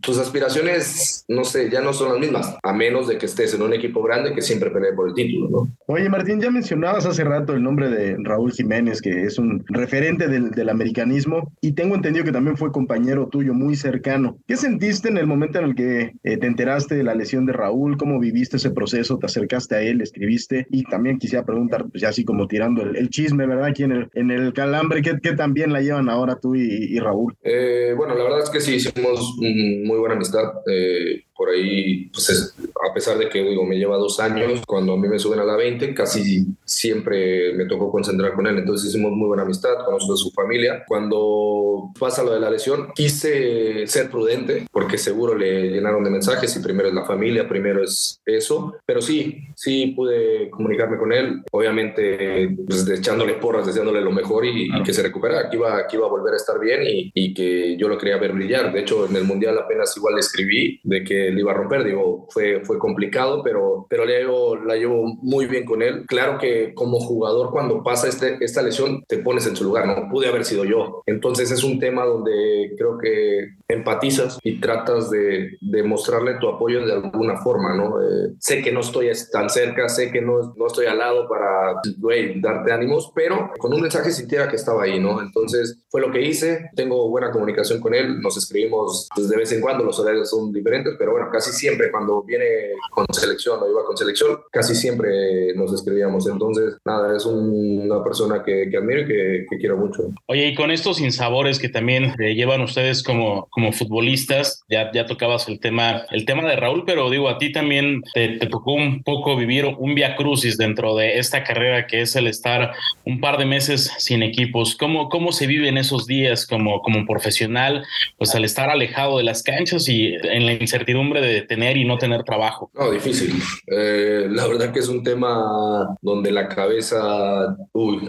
tus 0.00 0.18
aspiraciones, 0.18 1.24
no 1.28 1.44
sé, 1.44 1.70
ya 1.70 1.80
no 1.80 1.92
son 1.92 2.12
las 2.12 2.18
mismas, 2.18 2.56
a 2.62 2.72
menos 2.72 3.08
de 3.08 3.18
que 3.18 3.26
estés 3.26 3.54
en 3.54 3.62
un 3.62 3.74
equipo 3.74 4.02
grande 4.02 4.34
que 4.34 4.42
siempre 4.42 4.70
pelee 4.70 4.94
por 4.94 5.08
el 5.08 5.14
título, 5.14 5.50
¿no? 5.50 5.76
Oye, 5.86 6.08
Martín, 6.08 6.40
ya 6.40 6.50
mencionabas 6.50 7.04
hace 7.04 7.24
rato 7.24 7.52
el 7.52 7.62
nombre 7.62 7.90
de 7.90 8.16
Raúl 8.22 8.52
Jiménez, 8.52 9.02
que 9.02 9.24
es 9.24 9.38
un 9.38 9.64
referente 9.68 10.28
del, 10.28 10.50
del 10.52 10.68
americanismo, 10.68 11.52
y 11.60 11.72
tengo 11.72 11.94
entendido 11.94 12.24
que 12.24 12.32
también 12.32 12.56
fue 12.56 12.72
compañero 12.72 13.28
tuyo 13.28 13.52
muy 13.52 13.76
cercano. 13.76 14.38
¿Qué 14.46 14.56
sentiste 14.56 15.08
en 15.08 15.18
el 15.18 15.26
momento 15.26 15.58
en 15.58 15.64
el 15.66 15.74
que 15.74 16.12
eh, 16.22 16.36
te 16.38 16.46
enteraste 16.46 16.94
de 16.94 17.04
la 17.04 17.14
lesión 17.14 17.44
de 17.44 17.52
Raúl? 17.52 17.96
¿Cómo 17.98 18.18
viviste 18.18 18.56
ese 18.56 18.70
proceso? 18.70 19.18
¿Te 19.18 19.26
acercaste 19.26 19.74
a 19.74 19.82
él, 19.82 20.00
escribiste? 20.00 20.66
Y 20.70 20.84
también 20.84 21.18
quisiera 21.18 21.44
preguntar, 21.44 21.86
pues 21.90 22.00
ya 22.00 22.08
así 22.08 22.24
como 22.24 22.46
tirando 22.46 22.82
el, 22.82 22.96
el 22.96 23.10
chisme, 23.10 23.46
¿verdad? 23.46 23.66
Aquí 23.66 23.82
en 23.82 23.92
el, 23.92 24.10
en 24.14 24.30
el 24.30 24.52
calambre, 24.52 25.02
¿qué, 25.02 25.18
qué 25.22 25.32
tan 25.32 25.52
bien 25.52 25.72
la 25.72 25.82
llevan 25.82 26.08
ahora 26.08 26.38
tú 26.40 26.54
y, 26.54 26.62
y 26.62 26.98
Raúl? 26.98 27.36
Eh, 27.42 27.94
bueno, 27.96 28.14
la 28.14 28.24
verdad 28.24 28.42
es 28.42 28.50
que 28.50 28.60
sí, 28.60 28.76
hicimos 28.76 29.36
mm, 29.38 29.49
muy 29.54 29.98
buena 29.98 30.14
amistad. 30.14 30.52
Eh, 30.66 31.24
por 31.40 31.48
ahí, 31.48 32.10
pues 32.12 32.28
es- 32.28 32.54
a 32.86 32.92
pesar 32.92 33.16
de 33.16 33.30
que 33.30 33.42
digo, 33.42 33.64
me 33.64 33.78
lleva 33.78 33.96
dos 33.96 34.20
años, 34.20 34.60
cuando 34.66 34.92
a 34.92 34.96
mí 34.98 35.08
me 35.08 35.18
suben 35.18 35.40
a 35.40 35.44
la 35.44 35.56
20, 35.56 35.94
casi 35.94 36.44
siempre 36.66 37.54
me 37.54 37.64
tocó 37.64 37.90
concentrar 37.90 38.34
con 38.34 38.46
él. 38.46 38.58
Entonces 38.58 38.90
hicimos 38.90 39.12
muy 39.12 39.26
buena 39.26 39.44
amistad, 39.44 39.70
conozco 39.86 40.12
a 40.12 40.16
su 40.18 40.30
familia. 40.32 40.84
Cuando 40.86 41.90
pasa 41.98 42.22
lo 42.22 42.32
de 42.34 42.40
la 42.40 42.50
lesión, 42.50 42.88
quise 42.94 43.86
ser 43.86 44.10
prudente, 44.10 44.66
porque 44.70 44.98
seguro 44.98 45.34
le 45.34 45.70
llenaron 45.70 46.04
de 46.04 46.10
mensajes 46.10 46.54
y 46.56 46.60
primero 46.62 46.88
es 46.88 46.94
la 46.94 47.06
familia, 47.06 47.48
primero 47.48 47.82
es 47.82 48.20
eso. 48.26 48.74
Pero 48.84 49.00
sí, 49.00 49.38
sí 49.56 49.94
pude 49.96 50.50
comunicarme 50.50 50.98
con 50.98 51.10
él, 51.14 51.42
obviamente 51.52 52.54
pues, 52.66 52.86
echándole 52.86 53.34
porras, 53.34 53.66
deseándole 53.66 54.02
lo 54.02 54.12
mejor 54.12 54.44
y, 54.44 54.64
y 54.76 54.82
que 54.82 54.92
se 54.92 55.02
recuperara, 55.02 55.48
que 55.48 55.56
iba, 55.56 55.86
que 55.86 55.96
iba 55.96 56.06
a 56.06 56.10
volver 56.10 56.34
a 56.34 56.36
estar 56.36 56.60
bien 56.60 56.82
y, 56.86 57.10
y 57.14 57.32
que 57.32 57.78
yo 57.78 57.88
lo 57.88 57.96
quería 57.96 58.18
ver 58.18 58.32
brillar. 58.34 58.72
De 58.74 58.80
hecho, 58.80 59.06
en 59.08 59.16
el 59.16 59.24
Mundial 59.24 59.56
apenas 59.58 59.96
igual 59.96 60.14
le 60.16 60.20
escribí 60.20 60.80
de 60.84 61.02
que 61.02 61.29
le 61.32 61.40
iba 61.40 61.52
a 61.52 61.54
romper, 61.54 61.84
digo, 61.84 62.26
fue, 62.30 62.60
fue 62.64 62.78
complicado, 62.78 63.42
pero, 63.42 63.86
pero 63.88 64.04
la, 64.04 64.12
llevo, 64.12 64.56
la 64.56 64.76
llevo 64.76 65.04
muy 65.22 65.46
bien 65.46 65.64
con 65.64 65.82
él. 65.82 66.04
Claro 66.06 66.38
que 66.38 66.74
como 66.74 67.00
jugador 67.00 67.50
cuando 67.50 67.82
pasa 67.82 68.08
este, 68.08 68.36
esta 68.40 68.62
lesión 68.62 69.02
te 69.06 69.18
pones 69.18 69.46
en 69.46 69.56
su 69.56 69.64
lugar, 69.64 69.86
¿no? 69.86 70.08
Pude 70.10 70.28
haber 70.28 70.44
sido 70.44 70.64
yo. 70.64 71.02
Entonces 71.06 71.50
es 71.50 71.64
un 71.64 71.78
tema 71.78 72.04
donde 72.04 72.74
creo 72.76 72.98
que 72.98 73.54
empatizas 73.68 74.38
y 74.42 74.60
tratas 74.60 75.10
de, 75.10 75.58
de 75.60 75.82
mostrarle 75.82 76.34
tu 76.40 76.48
apoyo 76.48 76.84
de 76.84 76.92
alguna 76.92 77.36
forma, 77.38 77.74
¿no? 77.74 78.00
Eh, 78.00 78.34
sé 78.38 78.62
que 78.62 78.72
no 78.72 78.80
estoy 78.80 79.10
tan 79.32 79.50
cerca, 79.50 79.88
sé 79.88 80.10
que 80.10 80.20
no, 80.20 80.54
no 80.56 80.66
estoy 80.66 80.86
al 80.86 80.98
lado 80.98 81.28
para, 81.28 81.80
güey, 81.98 82.40
darte 82.40 82.72
ánimos, 82.72 83.12
pero 83.14 83.50
con 83.58 83.72
un 83.72 83.80
mensaje 83.80 84.10
sintiera 84.10 84.48
que 84.48 84.56
estaba 84.56 84.84
ahí, 84.84 85.00
¿no? 85.00 85.20
Entonces 85.20 85.78
fue 85.88 86.00
lo 86.00 86.10
que 86.10 86.22
hice, 86.22 86.70
tengo 86.74 87.08
buena 87.08 87.30
comunicación 87.30 87.80
con 87.80 87.94
él, 87.94 88.20
nos 88.20 88.36
escribimos 88.36 89.08
pues, 89.14 89.28
de 89.28 89.36
vez 89.36 89.52
en 89.52 89.60
cuando, 89.60 89.84
los 89.84 89.98
horarios 89.98 90.30
son 90.30 90.52
diferentes, 90.52 90.94
pero 90.98 91.12
bueno, 91.12 91.19
casi 91.32 91.52
siempre 91.52 91.90
cuando 91.90 92.22
viene 92.22 92.44
con 92.92 93.06
selección 93.12 93.60
o 93.62 93.68
iba 93.70 93.84
con 93.84 93.96
selección, 93.96 94.38
casi 94.50 94.74
siempre 94.74 95.54
nos 95.54 95.72
escribíamos. 95.72 96.26
Entonces, 96.28 96.76
nada, 96.84 97.16
es 97.16 97.26
un- 97.26 97.80
una 97.90 98.02
persona 98.04 98.42
que, 98.44 98.68
que 98.70 98.76
admiro 98.76 99.00
y 99.02 99.06
que, 99.06 99.46
quiero 99.58 99.76
mucho. 99.76 100.04
Oye, 100.26 100.48
y 100.48 100.54
con 100.54 100.70
estos 100.70 100.96
sinsabores 100.98 101.58
que 101.58 101.68
también 101.68 102.14
eh, 102.18 102.34
llevan 102.34 102.60
ustedes 102.62 103.02
como, 103.02 103.46
como 103.50 103.72
futbolistas, 103.72 104.62
ya, 104.68 104.90
ya 104.92 105.06
tocabas 105.06 105.48
el 105.48 105.60
tema, 105.60 106.04
el 106.10 106.24
tema 106.24 106.48
de 106.48 106.56
Raúl, 106.56 106.84
pero 106.86 107.10
digo, 107.10 107.28
a 107.28 107.38
ti 107.38 107.52
también 107.52 108.02
te, 108.14 108.38
te 108.38 108.46
tocó 108.46 108.72
un 108.72 109.02
poco 109.02 109.36
vivir 109.36 109.66
un 109.78 109.94
via 109.94 110.16
crucis 110.16 110.56
dentro 110.56 110.94
de 110.96 111.18
esta 111.18 111.44
carrera 111.44 111.86
que 111.86 112.00
es 112.00 112.16
el 112.16 112.26
estar 112.26 112.72
un 113.04 113.20
par 113.20 113.36
de 113.38 113.44
meses 113.44 113.92
sin 113.98 114.22
equipos. 114.22 114.76
¿Cómo, 114.76 115.08
cómo 115.08 115.32
se 115.32 115.46
viven 115.46 115.76
esos 115.76 116.06
días 116.06 116.46
como, 116.46 116.80
como 116.82 117.04
profesional, 117.06 117.84
pues 118.16 118.34
al 118.34 118.44
estar 118.44 118.70
alejado 118.70 119.18
de 119.18 119.24
las 119.24 119.42
canchas 119.42 119.88
y 119.88 120.14
en 120.14 120.46
la 120.46 120.52
incertidumbre 120.54 120.99
de 121.20 121.42
tener 121.42 121.76
y 121.76 121.84
no 121.84 121.98
tener 121.98 122.22
trabajo? 122.22 122.70
No, 122.74 122.90
difícil. 122.90 123.42
Eh, 123.66 124.26
la 124.30 124.46
verdad 124.46 124.72
que 124.72 124.80
es 124.80 124.88
un 124.88 125.02
tema 125.02 125.96
donde 126.00 126.30
la 126.30 126.48
cabeza 126.48 127.56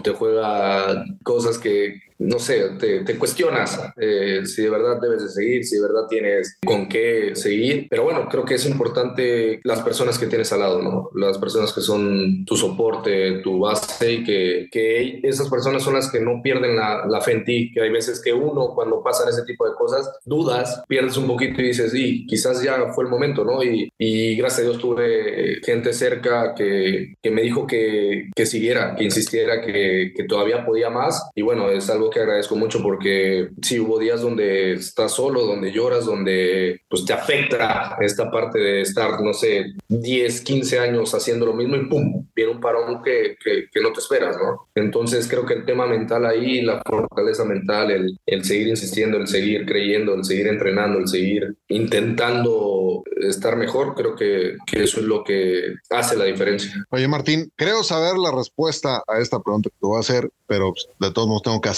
te 0.02 0.10
juega 0.12 1.04
cosas 1.22 1.58
que, 1.58 2.00
no 2.18 2.38
sé, 2.38 2.70
te, 2.78 3.18
cuestionas 3.18 3.78
eh, 3.96 4.40
si 4.44 4.62
de 4.62 4.70
verdad 4.70 5.00
debes 5.00 5.22
de 5.22 5.28
seguir, 5.28 5.64
si 5.64 5.76
de 5.76 5.82
verdad 5.82 6.06
tienes 6.08 6.58
con 6.64 6.88
qué 6.88 7.32
seguir. 7.34 7.86
Pero 7.90 8.04
bueno, 8.04 8.28
creo 8.28 8.44
que 8.44 8.54
es 8.54 8.66
importante 8.66 9.60
las 9.64 9.80
personas 9.82 10.18
que 10.18 10.26
tienes 10.26 10.52
al 10.52 10.60
lado, 10.60 10.82
¿no? 10.82 11.10
Las 11.14 11.38
personas 11.38 11.72
que 11.72 11.80
son 11.80 12.44
tu 12.44 12.56
soporte, 12.56 13.40
tu 13.42 13.60
base 13.60 14.12
y 14.12 14.24
que, 14.24 14.68
que 14.70 15.20
esas 15.22 15.48
personas 15.48 15.82
son 15.82 15.94
las 15.94 16.10
que 16.10 16.20
no 16.20 16.40
pierden 16.42 16.76
la, 16.76 17.06
la 17.06 17.20
fe 17.20 17.32
en 17.32 17.44
ti, 17.44 17.72
que 17.72 17.82
hay 17.82 17.90
veces 17.90 18.20
que 18.20 18.32
uno 18.32 18.72
cuando 18.74 19.02
pasan 19.02 19.28
ese 19.28 19.44
tipo 19.44 19.68
de 19.68 19.74
cosas, 19.74 20.10
dudas, 20.24 20.82
pierdes 20.88 21.16
un 21.16 21.26
poquito 21.26 21.60
y 21.60 21.66
dices, 21.66 21.92
sí, 21.92 22.26
quizás 22.26 22.62
ya 22.62 22.92
fue 22.94 23.04
el 23.04 23.10
momento, 23.10 23.44
¿no? 23.44 23.62
Y, 23.62 23.92
y 23.98 24.36
gracias 24.36 24.60
a 24.60 24.70
Dios 24.70 24.78
tuve 24.78 25.60
gente 25.64 25.92
cerca 25.92 26.54
que, 26.54 27.14
que 27.22 27.30
me 27.30 27.42
dijo 27.42 27.66
que, 27.66 28.30
que 28.34 28.46
siguiera, 28.46 28.94
que 28.96 29.04
insistiera, 29.04 29.60
que, 29.60 30.12
que 30.14 30.24
todavía 30.24 30.64
podía 30.64 30.90
más. 30.90 31.30
Y 31.34 31.42
bueno, 31.42 31.70
es 31.70 31.88
algo 31.90 32.01
que 32.10 32.20
agradezco 32.20 32.56
mucho 32.56 32.82
porque 32.82 33.50
sí 33.60 33.80
hubo 33.80 33.98
días 33.98 34.20
donde 34.20 34.72
estás 34.72 35.12
solo, 35.12 35.44
donde 35.44 35.72
lloras, 35.72 36.04
donde 36.04 36.80
pues 36.88 37.04
te 37.04 37.12
afecta 37.12 37.96
esta 38.00 38.30
parte 38.30 38.58
de 38.58 38.80
estar, 38.82 39.20
no 39.20 39.32
sé, 39.32 39.72
10, 39.88 40.40
15 40.40 40.78
años 40.78 41.14
haciendo 41.14 41.46
lo 41.46 41.54
mismo 41.54 41.76
y 41.76 41.86
pum, 41.86 42.26
viene 42.34 42.52
un 42.52 42.60
parón 42.60 43.02
que, 43.02 43.36
que, 43.42 43.66
que 43.70 43.80
no 43.80 43.92
te 43.92 44.00
esperas, 44.00 44.36
¿no? 44.36 44.68
Entonces 44.74 45.28
creo 45.28 45.44
que 45.46 45.54
el 45.54 45.64
tema 45.64 45.86
mental 45.86 46.26
ahí, 46.26 46.60
la 46.62 46.82
fortaleza 46.84 47.44
mental, 47.44 47.90
el, 47.90 48.18
el 48.26 48.44
seguir 48.44 48.68
insistiendo, 48.68 49.18
el 49.18 49.26
seguir 49.26 49.66
creyendo, 49.66 50.14
el 50.14 50.24
seguir 50.24 50.48
entrenando, 50.48 50.98
el 50.98 51.08
seguir 51.08 51.56
intentando 51.68 53.02
estar 53.20 53.56
mejor, 53.56 53.94
creo 53.94 54.14
que, 54.14 54.56
que 54.66 54.82
eso 54.82 55.00
es 55.00 55.06
lo 55.06 55.24
que 55.24 55.74
hace 55.90 56.16
la 56.16 56.24
diferencia. 56.24 56.72
Oye, 56.90 57.08
Martín, 57.08 57.50
creo 57.56 57.82
saber 57.82 58.16
la 58.16 58.32
respuesta 58.32 59.02
a 59.06 59.18
esta 59.18 59.40
pregunta 59.40 59.70
que 59.70 59.76
te 59.80 59.86
voy 59.86 59.96
a 59.96 60.00
hacer, 60.00 60.30
pero 60.46 60.72
pues, 60.72 60.88
de 60.98 61.12
todos 61.12 61.28
modos 61.28 61.42
tengo 61.42 61.60
que 61.60 61.68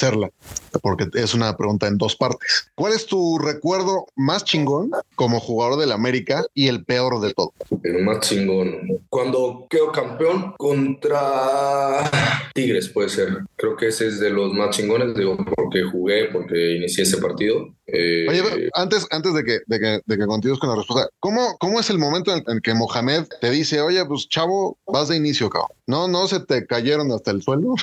porque 0.82 1.06
es 1.14 1.34
una 1.34 1.56
pregunta 1.56 1.86
en 1.86 1.98
dos 1.98 2.16
partes. 2.16 2.70
¿Cuál 2.74 2.92
es 2.92 3.06
tu 3.06 3.38
recuerdo 3.38 4.06
más 4.16 4.44
chingón 4.44 4.90
como 5.14 5.40
jugador 5.40 5.78
del 5.78 5.92
América 5.92 6.44
y 6.54 6.68
el 6.68 6.84
peor 6.84 7.20
de 7.20 7.32
todo? 7.34 7.52
El 7.82 8.04
más 8.04 8.20
chingón. 8.20 9.00
Cuando 9.08 9.66
quedo 9.70 9.92
campeón 9.92 10.54
contra 10.58 12.10
Tigres, 12.54 12.88
puede 12.88 13.08
ser. 13.08 13.38
Creo 13.56 13.76
que 13.76 13.88
ese 13.88 14.08
es 14.08 14.20
de 14.20 14.30
los 14.30 14.52
más 14.52 14.76
chingones, 14.76 15.14
digo, 15.14 15.36
porque 15.56 15.82
jugué, 15.82 16.26
porque 16.26 16.76
inicié 16.76 17.04
ese 17.04 17.18
partido. 17.18 17.68
Eh, 17.86 18.26
Oye, 18.28 18.70
antes, 18.74 19.06
antes 19.10 19.34
de 19.34 19.44
que, 19.44 19.58
de 19.66 19.78
que, 19.78 20.00
de 20.04 20.18
que 20.18 20.26
continúes 20.26 20.58
con 20.58 20.70
la 20.70 20.76
respuesta, 20.76 21.08
¿cómo, 21.20 21.56
¿cómo 21.58 21.78
es 21.78 21.90
el 21.90 21.98
momento 21.98 22.34
en, 22.34 22.42
en 22.46 22.60
que 22.60 22.74
Mohamed 22.74 23.24
te 23.40 23.50
dice, 23.50 23.80
oye, 23.80 24.04
pues 24.06 24.28
chavo, 24.28 24.78
vas 24.86 25.08
de 25.08 25.16
inicio, 25.16 25.50
cabrón? 25.50 25.70
¿No, 25.86 26.08
no 26.08 26.26
se 26.26 26.40
te 26.40 26.66
cayeron 26.66 27.12
hasta 27.12 27.30
el 27.30 27.42
suelo? 27.42 27.74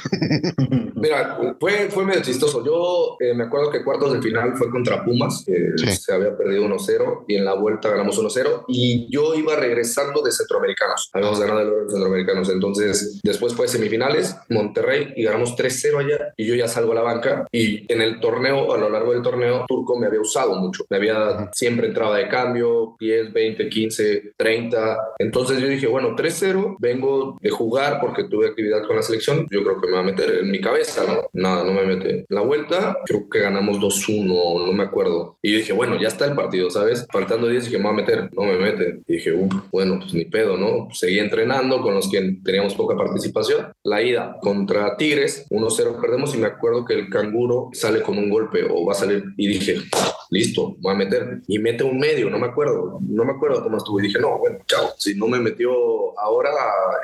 Mira, 0.95 1.37
fue, 1.59 1.89
fue 1.91 2.03
chistoso. 2.21 2.63
Yo 2.65 3.17
eh, 3.19 3.33
me 3.33 3.45
acuerdo 3.45 3.69
que 3.71 3.83
cuartos 3.83 4.13
de 4.13 4.21
final 4.21 4.55
fue 4.55 4.69
contra 4.69 5.03
Pumas, 5.03 5.43
que 5.45 5.71
Sí. 5.77 5.87
se 5.91 6.13
había 6.13 6.35
perdido 6.37 6.63
1-0 6.65 7.25
y 7.27 7.35
en 7.35 7.45
la 7.45 7.53
vuelta 7.53 7.89
ganamos 7.89 8.17
1-0 8.17 8.65
y 8.67 9.07
yo 9.11 9.33
iba 9.35 9.55
regresando 9.55 10.21
de 10.21 10.31
centroamericanos. 10.31 11.09
Habíamos 11.13 11.39
ganado 11.39 11.59
de 11.85 11.89
centroamericanos. 11.89 12.49
Entonces, 12.49 13.19
después 13.23 13.53
fue 13.53 13.67
semifinales, 13.67 14.35
Monterrey 14.49 15.13
y 15.15 15.23
ganamos 15.23 15.55
3-0 15.55 15.99
allá 15.99 16.33
y 16.37 16.45
yo 16.45 16.55
ya 16.55 16.67
salgo 16.67 16.91
a 16.91 16.95
la 16.95 17.01
banca 17.01 17.45
y 17.51 17.91
en 17.91 18.01
el 18.01 18.19
torneo, 18.19 18.73
a 18.73 18.77
lo 18.77 18.89
largo 18.89 19.13
del 19.13 19.21
torneo, 19.21 19.65
Turco 19.67 19.97
me 19.99 20.07
había 20.07 20.21
usado 20.21 20.55
mucho. 20.55 20.85
Me 20.89 20.97
había 20.97 21.49
siempre 21.53 21.87
entraba 21.87 22.17
de 22.17 22.27
cambio, 22.27 22.95
10, 22.99 23.33
20, 23.33 23.69
15, 23.69 24.33
30. 24.37 24.97
Entonces 25.19 25.59
yo 25.59 25.67
dije, 25.67 25.87
bueno, 25.87 26.15
3-0, 26.15 26.75
vengo 26.79 27.37
de 27.41 27.49
jugar 27.49 27.99
porque 28.01 28.25
tuve 28.25 28.47
actividad 28.47 28.85
con 28.85 28.95
la 28.95 29.01
selección. 29.01 29.47
Yo 29.49 29.63
creo 29.63 29.79
que 29.79 29.87
me 29.87 29.93
va 29.93 29.99
a 29.99 30.03
meter 30.03 30.39
en 30.39 30.51
mi 30.51 30.59
cabeza, 30.61 31.03
¿no? 31.07 31.29
Nada, 31.33 31.63
no 31.63 31.73
me 31.73 31.85
mete. 31.85 32.10
La 32.29 32.41
vuelta, 32.41 32.97
creo 33.05 33.29
que 33.29 33.39
ganamos 33.39 33.77
2-1, 33.79 34.65
no 34.65 34.73
me 34.73 34.83
acuerdo. 34.83 35.37
Y 35.41 35.51
yo 35.51 35.57
dije, 35.57 35.73
bueno, 35.73 35.99
ya 35.99 36.07
está 36.07 36.25
el 36.25 36.35
partido, 36.35 36.69
¿sabes? 36.69 37.07
Faltando 37.11 37.47
10, 37.47 37.65
dije, 37.65 37.77
me 37.77 37.85
va 37.85 37.89
a 37.91 37.93
meter. 37.93 38.29
No 38.33 38.43
me 38.43 38.57
mete. 38.57 39.01
Y 39.07 39.13
dije, 39.13 39.31
bueno, 39.71 39.99
pues 39.99 40.13
ni 40.13 40.25
pedo, 40.25 40.57
¿no? 40.57 40.87
Seguí 40.91 41.19
entrenando 41.19 41.81
con 41.81 41.93
los 41.93 42.09
que 42.09 42.37
teníamos 42.43 42.75
poca 42.75 42.95
participación. 42.95 43.67
La 43.83 44.01
ida 44.01 44.37
contra 44.41 44.97
Tigres, 44.97 45.47
1-0 45.49 46.01
perdemos 46.01 46.35
y 46.35 46.37
me 46.37 46.47
acuerdo 46.47 46.85
que 46.85 46.93
el 46.93 47.09
canguro 47.09 47.69
sale 47.73 48.01
con 48.01 48.17
un 48.17 48.29
golpe 48.29 48.63
o 48.69 48.85
va 48.85 48.93
a 48.93 48.95
salir. 48.95 49.23
Y 49.37 49.47
dije, 49.47 49.77
listo, 50.31 50.77
va 50.85 50.93
a 50.93 50.95
meter. 50.95 51.41
Y 51.47 51.59
mete 51.59 51.83
un 51.83 51.99
medio, 51.99 52.29
no 52.29 52.39
me 52.39 52.47
acuerdo. 52.47 52.99
No 53.01 53.23
me 53.23 53.33
acuerdo 53.33 53.61
cómo 53.61 53.77
estuvo. 53.77 53.99
Y 53.99 54.03
dije, 54.03 54.19
no, 54.19 54.39
bueno, 54.39 54.57
chao. 54.65 54.89
Si 54.97 55.13
no 55.15 55.27
me 55.27 55.39
metió 55.39 55.71
ahora, 56.19 56.49